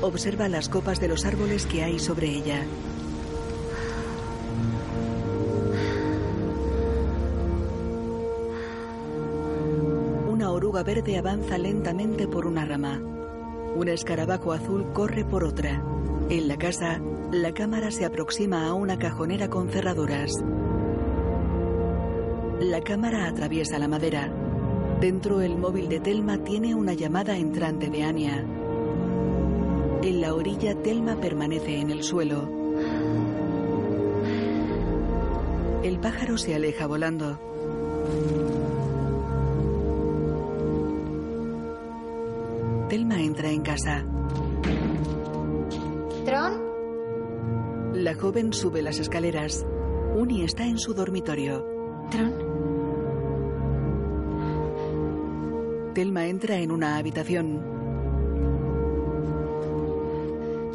Observa 0.02 0.50
las 0.50 0.68
copas 0.68 1.00
de 1.00 1.08
los 1.08 1.24
árboles 1.24 1.66
que 1.66 1.86
hay 1.86 1.98
sobre 2.00 2.28
ella. 2.28 2.66
Una 10.28 10.52
oruga 10.52 10.84
verde 10.84 11.18
avanza 11.18 11.58
lentamente 11.58 12.28
por 12.28 12.46
una 12.46 12.66
rama. 12.66 13.15
Un 13.76 13.90
escarabajo 13.90 14.54
azul 14.54 14.86
corre 14.94 15.26
por 15.26 15.44
otra. 15.44 15.84
En 16.30 16.48
la 16.48 16.58
casa, 16.58 17.02
la 17.32 17.54
cámara 17.54 17.92
se 17.92 18.06
aproxima 18.06 18.68
a 18.68 18.74
una 18.74 18.98
cajonera 18.98 19.50
con 19.50 19.68
cerraduras. 19.70 20.32
La 22.62 22.80
cámara 22.80 23.28
atraviesa 23.28 23.78
la 23.78 23.90
madera. 23.90 24.32
Dentro 25.02 25.42
el 25.42 25.58
móvil 25.58 25.90
de 25.90 26.00
Telma 26.00 26.38
tiene 26.38 26.74
una 26.74 26.94
llamada 26.94 27.38
entrante 27.38 27.90
de 27.90 28.04
Anya. 28.04 28.46
En 30.02 30.22
la 30.22 30.34
orilla, 30.34 30.74
Telma 30.82 31.18
permanece 31.18 31.78
en 31.78 31.92
el 31.92 32.02
suelo. 32.02 32.50
El 35.84 36.00
pájaro 36.00 36.38
se 36.38 36.56
aleja 36.56 36.88
volando. 36.88 37.55
Telma 42.96 43.20
entra 43.20 43.52
en 43.52 43.62
casa. 43.62 44.06
¿Tron? 46.24 46.62
La 47.94 48.16
joven 48.16 48.54
sube 48.54 48.82
las 48.82 49.00
escaleras. 49.00 49.66
Uni 50.16 50.44
está 50.44 50.66
en 50.66 50.78
su 50.78 50.94
dormitorio. 50.94 51.68
¿Tron? 52.10 52.34
Telma 55.94 56.28
entra 56.28 56.56
en 56.56 56.72
una 56.72 56.96
habitación. 56.96 57.62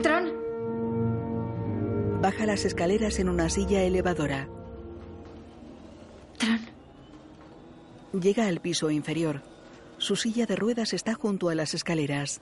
¿Tron? 0.02 0.30
Baja 2.20 2.44
las 2.44 2.66
escaleras 2.66 3.18
en 3.18 3.30
una 3.30 3.48
silla 3.48 3.80
elevadora. 3.80 4.46
¿Tron? 6.36 6.60
Llega 8.12 8.46
al 8.46 8.60
piso 8.60 8.90
inferior. 8.90 9.49
Su 10.00 10.16
silla 10.16 10.46
de 10.46 10.56
ruedas 10.56 10.94
está 10.94 11.12
junto 11.12 11.50
a 11.50 11.54
las 11.54 11.74
escaleras. 11.74 12.40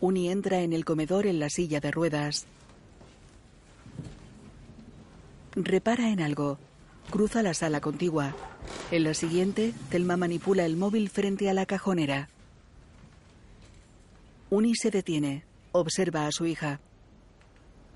Uni 0.00 0.30
entra 0.30 0.60
en 0.60 0.72
el 0.72 0.84
comedor 0.84 1.26
en 1.26 1.40
la 1.40 1.50
silla 1.50 1.80
de 1.80 1.90
ruedas. 1.90 2.46
Repara 5.56 6.10
en 6.10 6.20
algo. 6.20 6.58
Cruza 7.10 7.42
la 7.42 7.52
sala 7.52 7.80
contigua. 7.80 8.36
En 8.92 9.02
la 9.02 9.14
siguiente, 9.14 9.74
Telma 9.90 10.16
manipula 10.16 10.64
el 10.64 10.76
móvil 10.76 11.10
frente 11.10 11.50
a 11.50 11.54
la 11.54 11.66
cajonera. 11.66 12.28
Uni 14.50 14.76
se 14.76 14.92
detiene. 14.92 15.42
Observa 15.72 16.28
a 16.28 16.32
su 16.32 16.46
hija. 16.46 16.78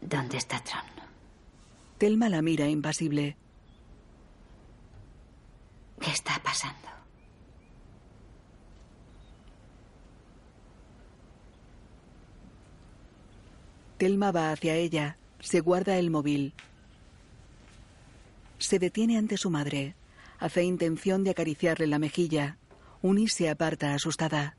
¿Dónde 0.01 0.39
está 0.39 0.61
Tron? 0.65 0.83
Telma 1.99 2.29
la 2.29 2.43
mira 2.43 2.69
impasible. 2.69 3.37
¿Qué 6.01 6.11
está 6.11 6.41
pasando? 6.43 6.89
Telma 13.99 14.33
va 14.33 14.51
hacia 14.51 14.77
ella. 14.77 15.19
Se 15.41 15.61
guarda 15.61 15.99
el 15.99 16.11
móvil. 16.11 16.55
Se 18.59 18.79
detiene 18.79 19.19
ante 19.19 19.37
su 19.37 19.51
madre. 19.51 19.95
Hace 20.39 20.63
intención 20.63 21.23
de 21.23 21.31
acariciarle 21.31 21.87
la 21.87 21.99
mejilla. 21.99 22.57
Uni 23.03 23.29
se 23.29 23.51
aparta 23.51 23.93
asustada. 23.93 24.57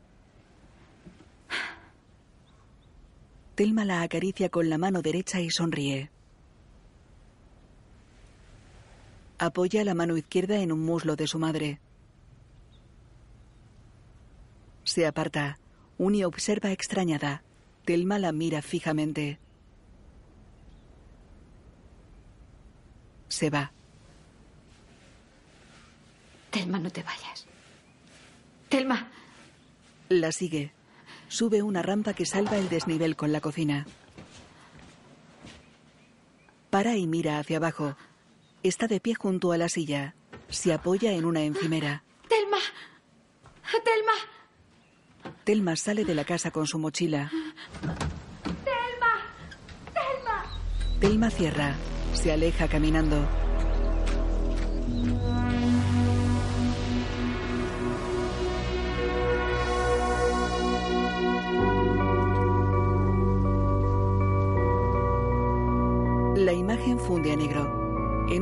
Telma 3.55 3.83
la 3.83 4.03
acaricia 4.03 4.49
con 4.49 4.69
la 4.69 4.77
mano 4.77 5.01
derecha 5.01 5.39
y 5.39 5.49
sonríe. 5.49 6.11
Apoya 9.41 9.83
la 9.83 9.95
mano 9.95 10.17
izquierda 10.17 10.57
en 10.59 10.71
un 10.71 10.85
muslo 10.85 11.15
de 11.15 11.25
su 11.25 11.39
madre. 11.39 11.79
Se 14.83 15.07
aparta. 15.07 15.57
Uni 15.97 16.23
observa 16.23 16.71
extrañada. 16.71 17.41
Telma 17.83 18.19
la 18.19 18.33
mira 18.33 18.61
fijamente. 18.61 19.39
Se 23.29 23.49
va. 23.49 23.71
Telma, 26.51 26.77
no 26.77 26.91
te 26.91 27.01
vayas. 27.01 27.47
Telma. 28.69 29.09
La 30.09 30.31
sigue. 30.31 30.71
Sube 31.29 31.63
una 31.63 31.81
rampa 31.81 32.13
que 32.13 32.27
salva 32.27 32.59
el 32.59 32.69
desnivel 32.69 33.15
con 33.15 33.31
la 33.31 33.41
cocina. 33.41 33.87
Para 36.69 36.95
y 36.95 37.07
mira 37.07 37.39
hacia 37.39 37.57
abajo. 37.57 37.95
Está 38.63 38.87
de 38.87 38.99
pie 38.99 39.15
junto 39.15 39.51
a 39.51 39.57
la 39.57 39.69
silla. 39.69 40.13
Se 40.49 40.71
apoya 40.71 41.11
en 41.13 41.25
una 41.25 41.41
encimera. 41.41 42.03
Telma. 42.29 42.57
Telma. 43.83 45.33
Telma 45.43 45.75
sale 45.75 46.05
de 46.05 46.13
la 46.13 46.25
casa 46.25 46.51
con 46.51 46.67
su 46.67 46.77
mochila. 46.77 47.31
¡Telma! 47.81 49.13
¡Telma! 49.93 50.99
Telma 50.99 51.29
cierra. 51.31 51.75
Se 52.13 52.31
aleja 52.31 52.67
caminando. 52.67 53.40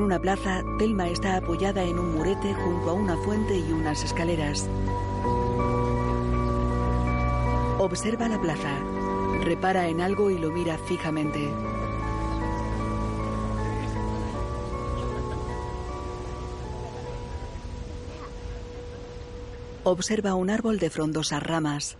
Una 0.09 0.19
plaza, 0.19 0.63
Telma 0.79 1.07
está 1.07 1.37
apoyada 1.37 1.83
en 1.83 1.99
un 1.99 2.15
murete 2.15 2.55
junto 2.55 2.89
a 2.89 2.93
una 2.93 3.15
fuente 3.17 3.55
y 3.59 3.71
unas 3.71 4.03
escaleras. 4.03 4.67
Observa 7.77 8.27
la 8.27 8.41
plaza. 8.41 8.75
Repara 9.43 9.87
en 9.87 10.01
algo 10.01 10.31
y 10.31 10.39
lo 10.39 10.49
mira 10.49 10.79
fijamente. 10.79 11.47
Observa 19.83 20.33
un 20.33 20.49
árbol 20.49 20.79
de 20.79 20.89
frondosas 20.89 21.43
ramas. 21.43 21.97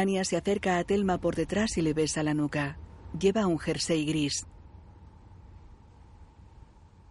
Anya 0.00 0.24
se 0.24 0.38
acerca 0.38 0.78
a 0.78 0.84
Telma 0.84 1.18
por 1.18 1.36
detrás 1.36 1.76
y 1.76 1.82
le 1.82 1.92
besa 1.92 2.22
la 2.22 2.32
nuca. 2.32 2.78
Lleva 3.18 3.46
un 3.46 3.58
jersey 3.58 4.06
gris. 4.06 4.46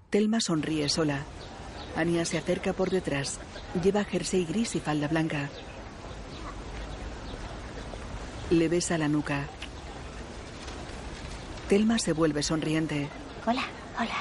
Telma 0.10 0.42
sonríe 0.42 0.90
sola. 0.90 1.20
Anya 1.96 2.26
se 2.26 2.40
acerca 2.40 2.74
por 2.74 2.90
detrás. 2.90 3.40
Lleva 3.84 4.04
jersey 4.06 4.44
gris 4.44 4.76
y 4.76 4.80
falda 4.80 5.08
blanca. 5.08 5.52
Le 8.50 8.68
besa 8.68 8.98
la 8.98 9.08
nuca. 9.08 9.46
Telma 11.68 12.00
se 12.00 12.14
vuelve 12.14 12.42
sonriente. 12.42 13.08
Hola, 13.46 13.66
hola. 14.00 14.18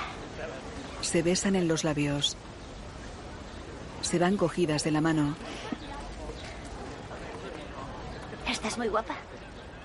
Se 1.01 1.23
besan 1.23 1.57
en 1.57 1.69
los 1.69 1.85
labios. 1.85 2.37
Se 4.03 4.19
van 4.19 4.37
cogidas 4.37 4.85
de 4.85 4.91
la 4.91 5.01
mano. 5.01 5.37
Estás 8.59 8.77
muy 8.77 8.89
guapa. 8.89 9.15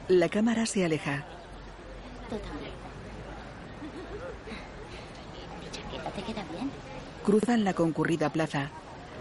La 0.07 0.29
cámara 0.29 0.65
se 0.65 0.83
aleja. 0.83 1.23
Tú 2.27 2.37
también. 2.37 2.71
Mi 5.61 5.69
chaqueta 5.69 6.09
te 6.09 6.23
queda 6.23 6.43
bien. 6.51 6.71
Cruzan 7.23 7.63
la 7.63 7.75
concurrida 7.75 8.31
plaza. 8.31 8.71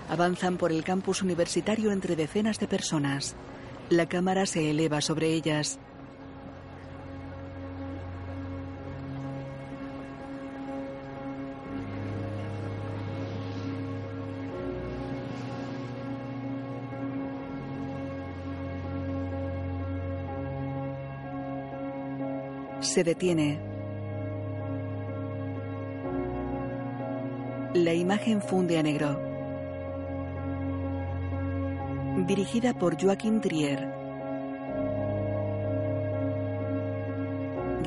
Avanzan 0.08 0.56
por 0.56 0.72
el 0.72 0.84
campus 0.84 1.20
universitario 1.20 1.92
entre 1.92 2.16
decenas 2.16 2.58
de 2.60 2.66
personas. 2.66 3.36
La 3.90 4.06
cámara 4.06 4.46
se 4.46 4.70
eleva 4.70 5.02
sobre 5.02 5.34
ellas. 5.34 5.78
Se 22.92 23.02
detiene. 23.02 23.58
La 27.72 27.94
imagen 27.94 28.42
funde 28.42 28.78
a 28.78 28.82
negro. 28.82 29.18
Dirigida 32.26 32.74
por 32.74 33.02
Joaquín 33.02 33.40
Trier. 33.40 33.88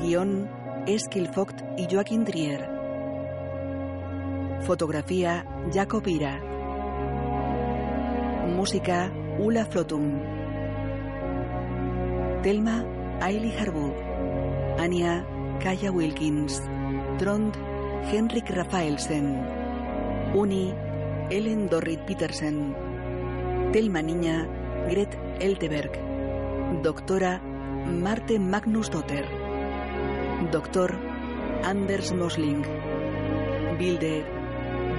Guión 0.02 0.50
Eskil 0.88 1.30
Vogt 1.32 1.62
y 1.76 1.86
Joaquín 1.88 2.24
Trier. 2.24 2.68
Fotografía 4.62 5.46
Jacob 5.72 6.04
Ira. 6.08 6.40
Música 8.56 9.12
Ula 9.38 9.66
Flotum. 9.66 10.20
Telma 12.42 12.84
Ailey 13.20 13.56
Harbu. 13.56 14.15
Anya 14.78 15.24
Kaya 15.58 15.90
Wilkins. 15.90 16.60
Trond 17.18 17.56
Henrik 18.12 18.50
Rafaelsen. 18.50 19.40
Uni 20.34 20.74
Ellen 21.30 21.68
Dorrit 21.68 22.04
Petersen. 22.04 22.76
Telma 23.72 24.02
Niña 24.02 24.44
Gret 24.90 25.16
Elteberg. 25.40 25.92
Doctora 26.82 27.40
Marte 27.88 28.38
Magnus 28.38 28.90
Dotter. 28.90 29.24
Doctor 30.52 30.92
Anders 31.64 32.12
Mosling. 32.12 32.62
Bilde 33.78 34.24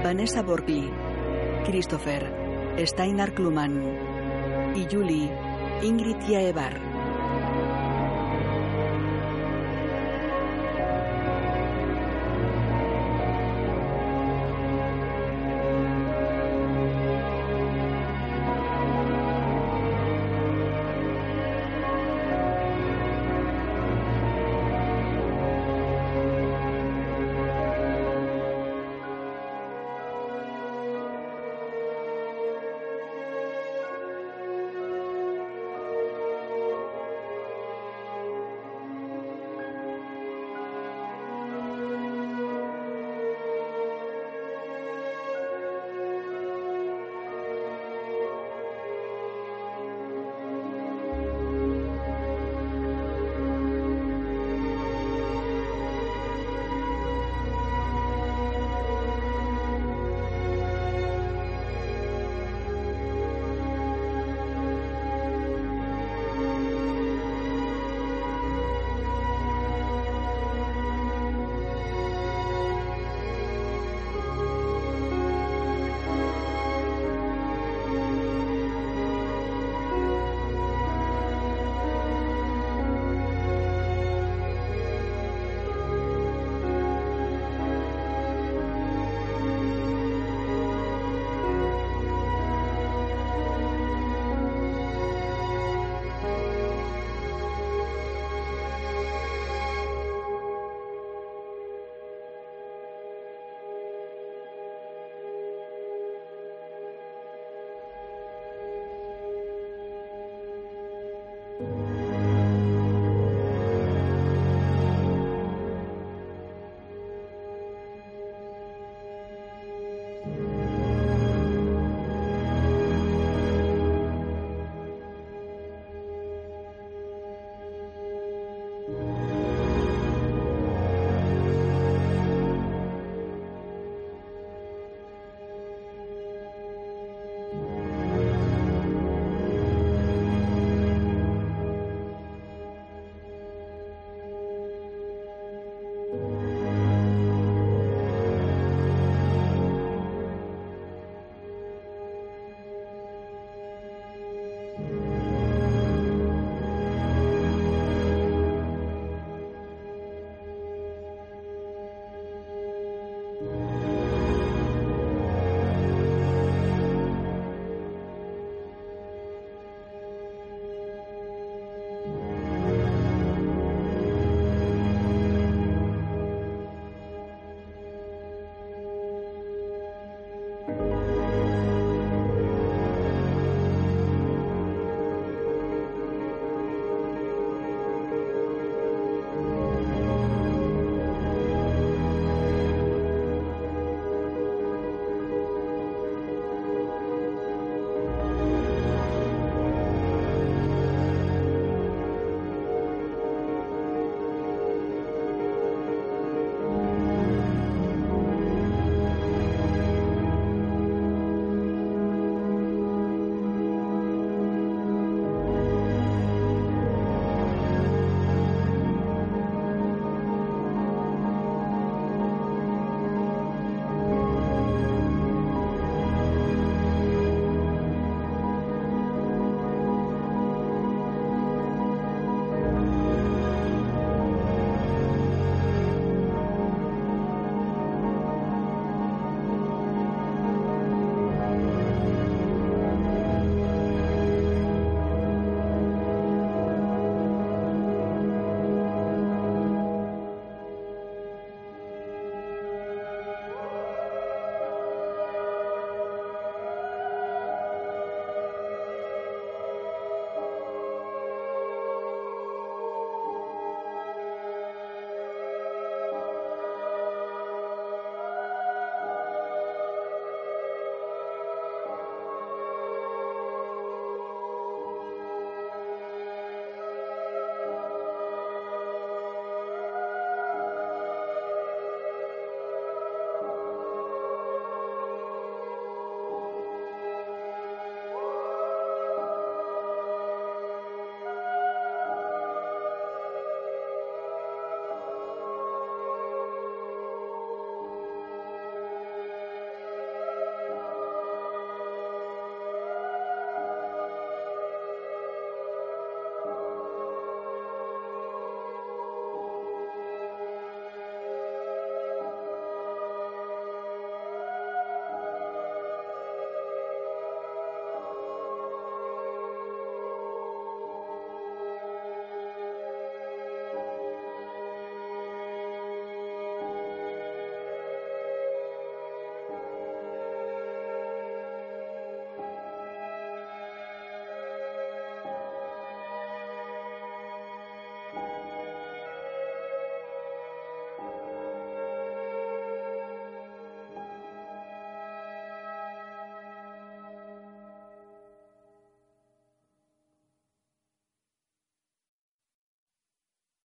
Vanessa 0.03 0.41
Borgli. 0.41 0.89
Christopher 1.65 2.25
Steinar 2.83 3.33
Kluman. 3.35 3.77
Y 4.75 4.87
Julie 4.89 5.29
Ingrid 5.83 6.17
Jaevar. 6.27 6.86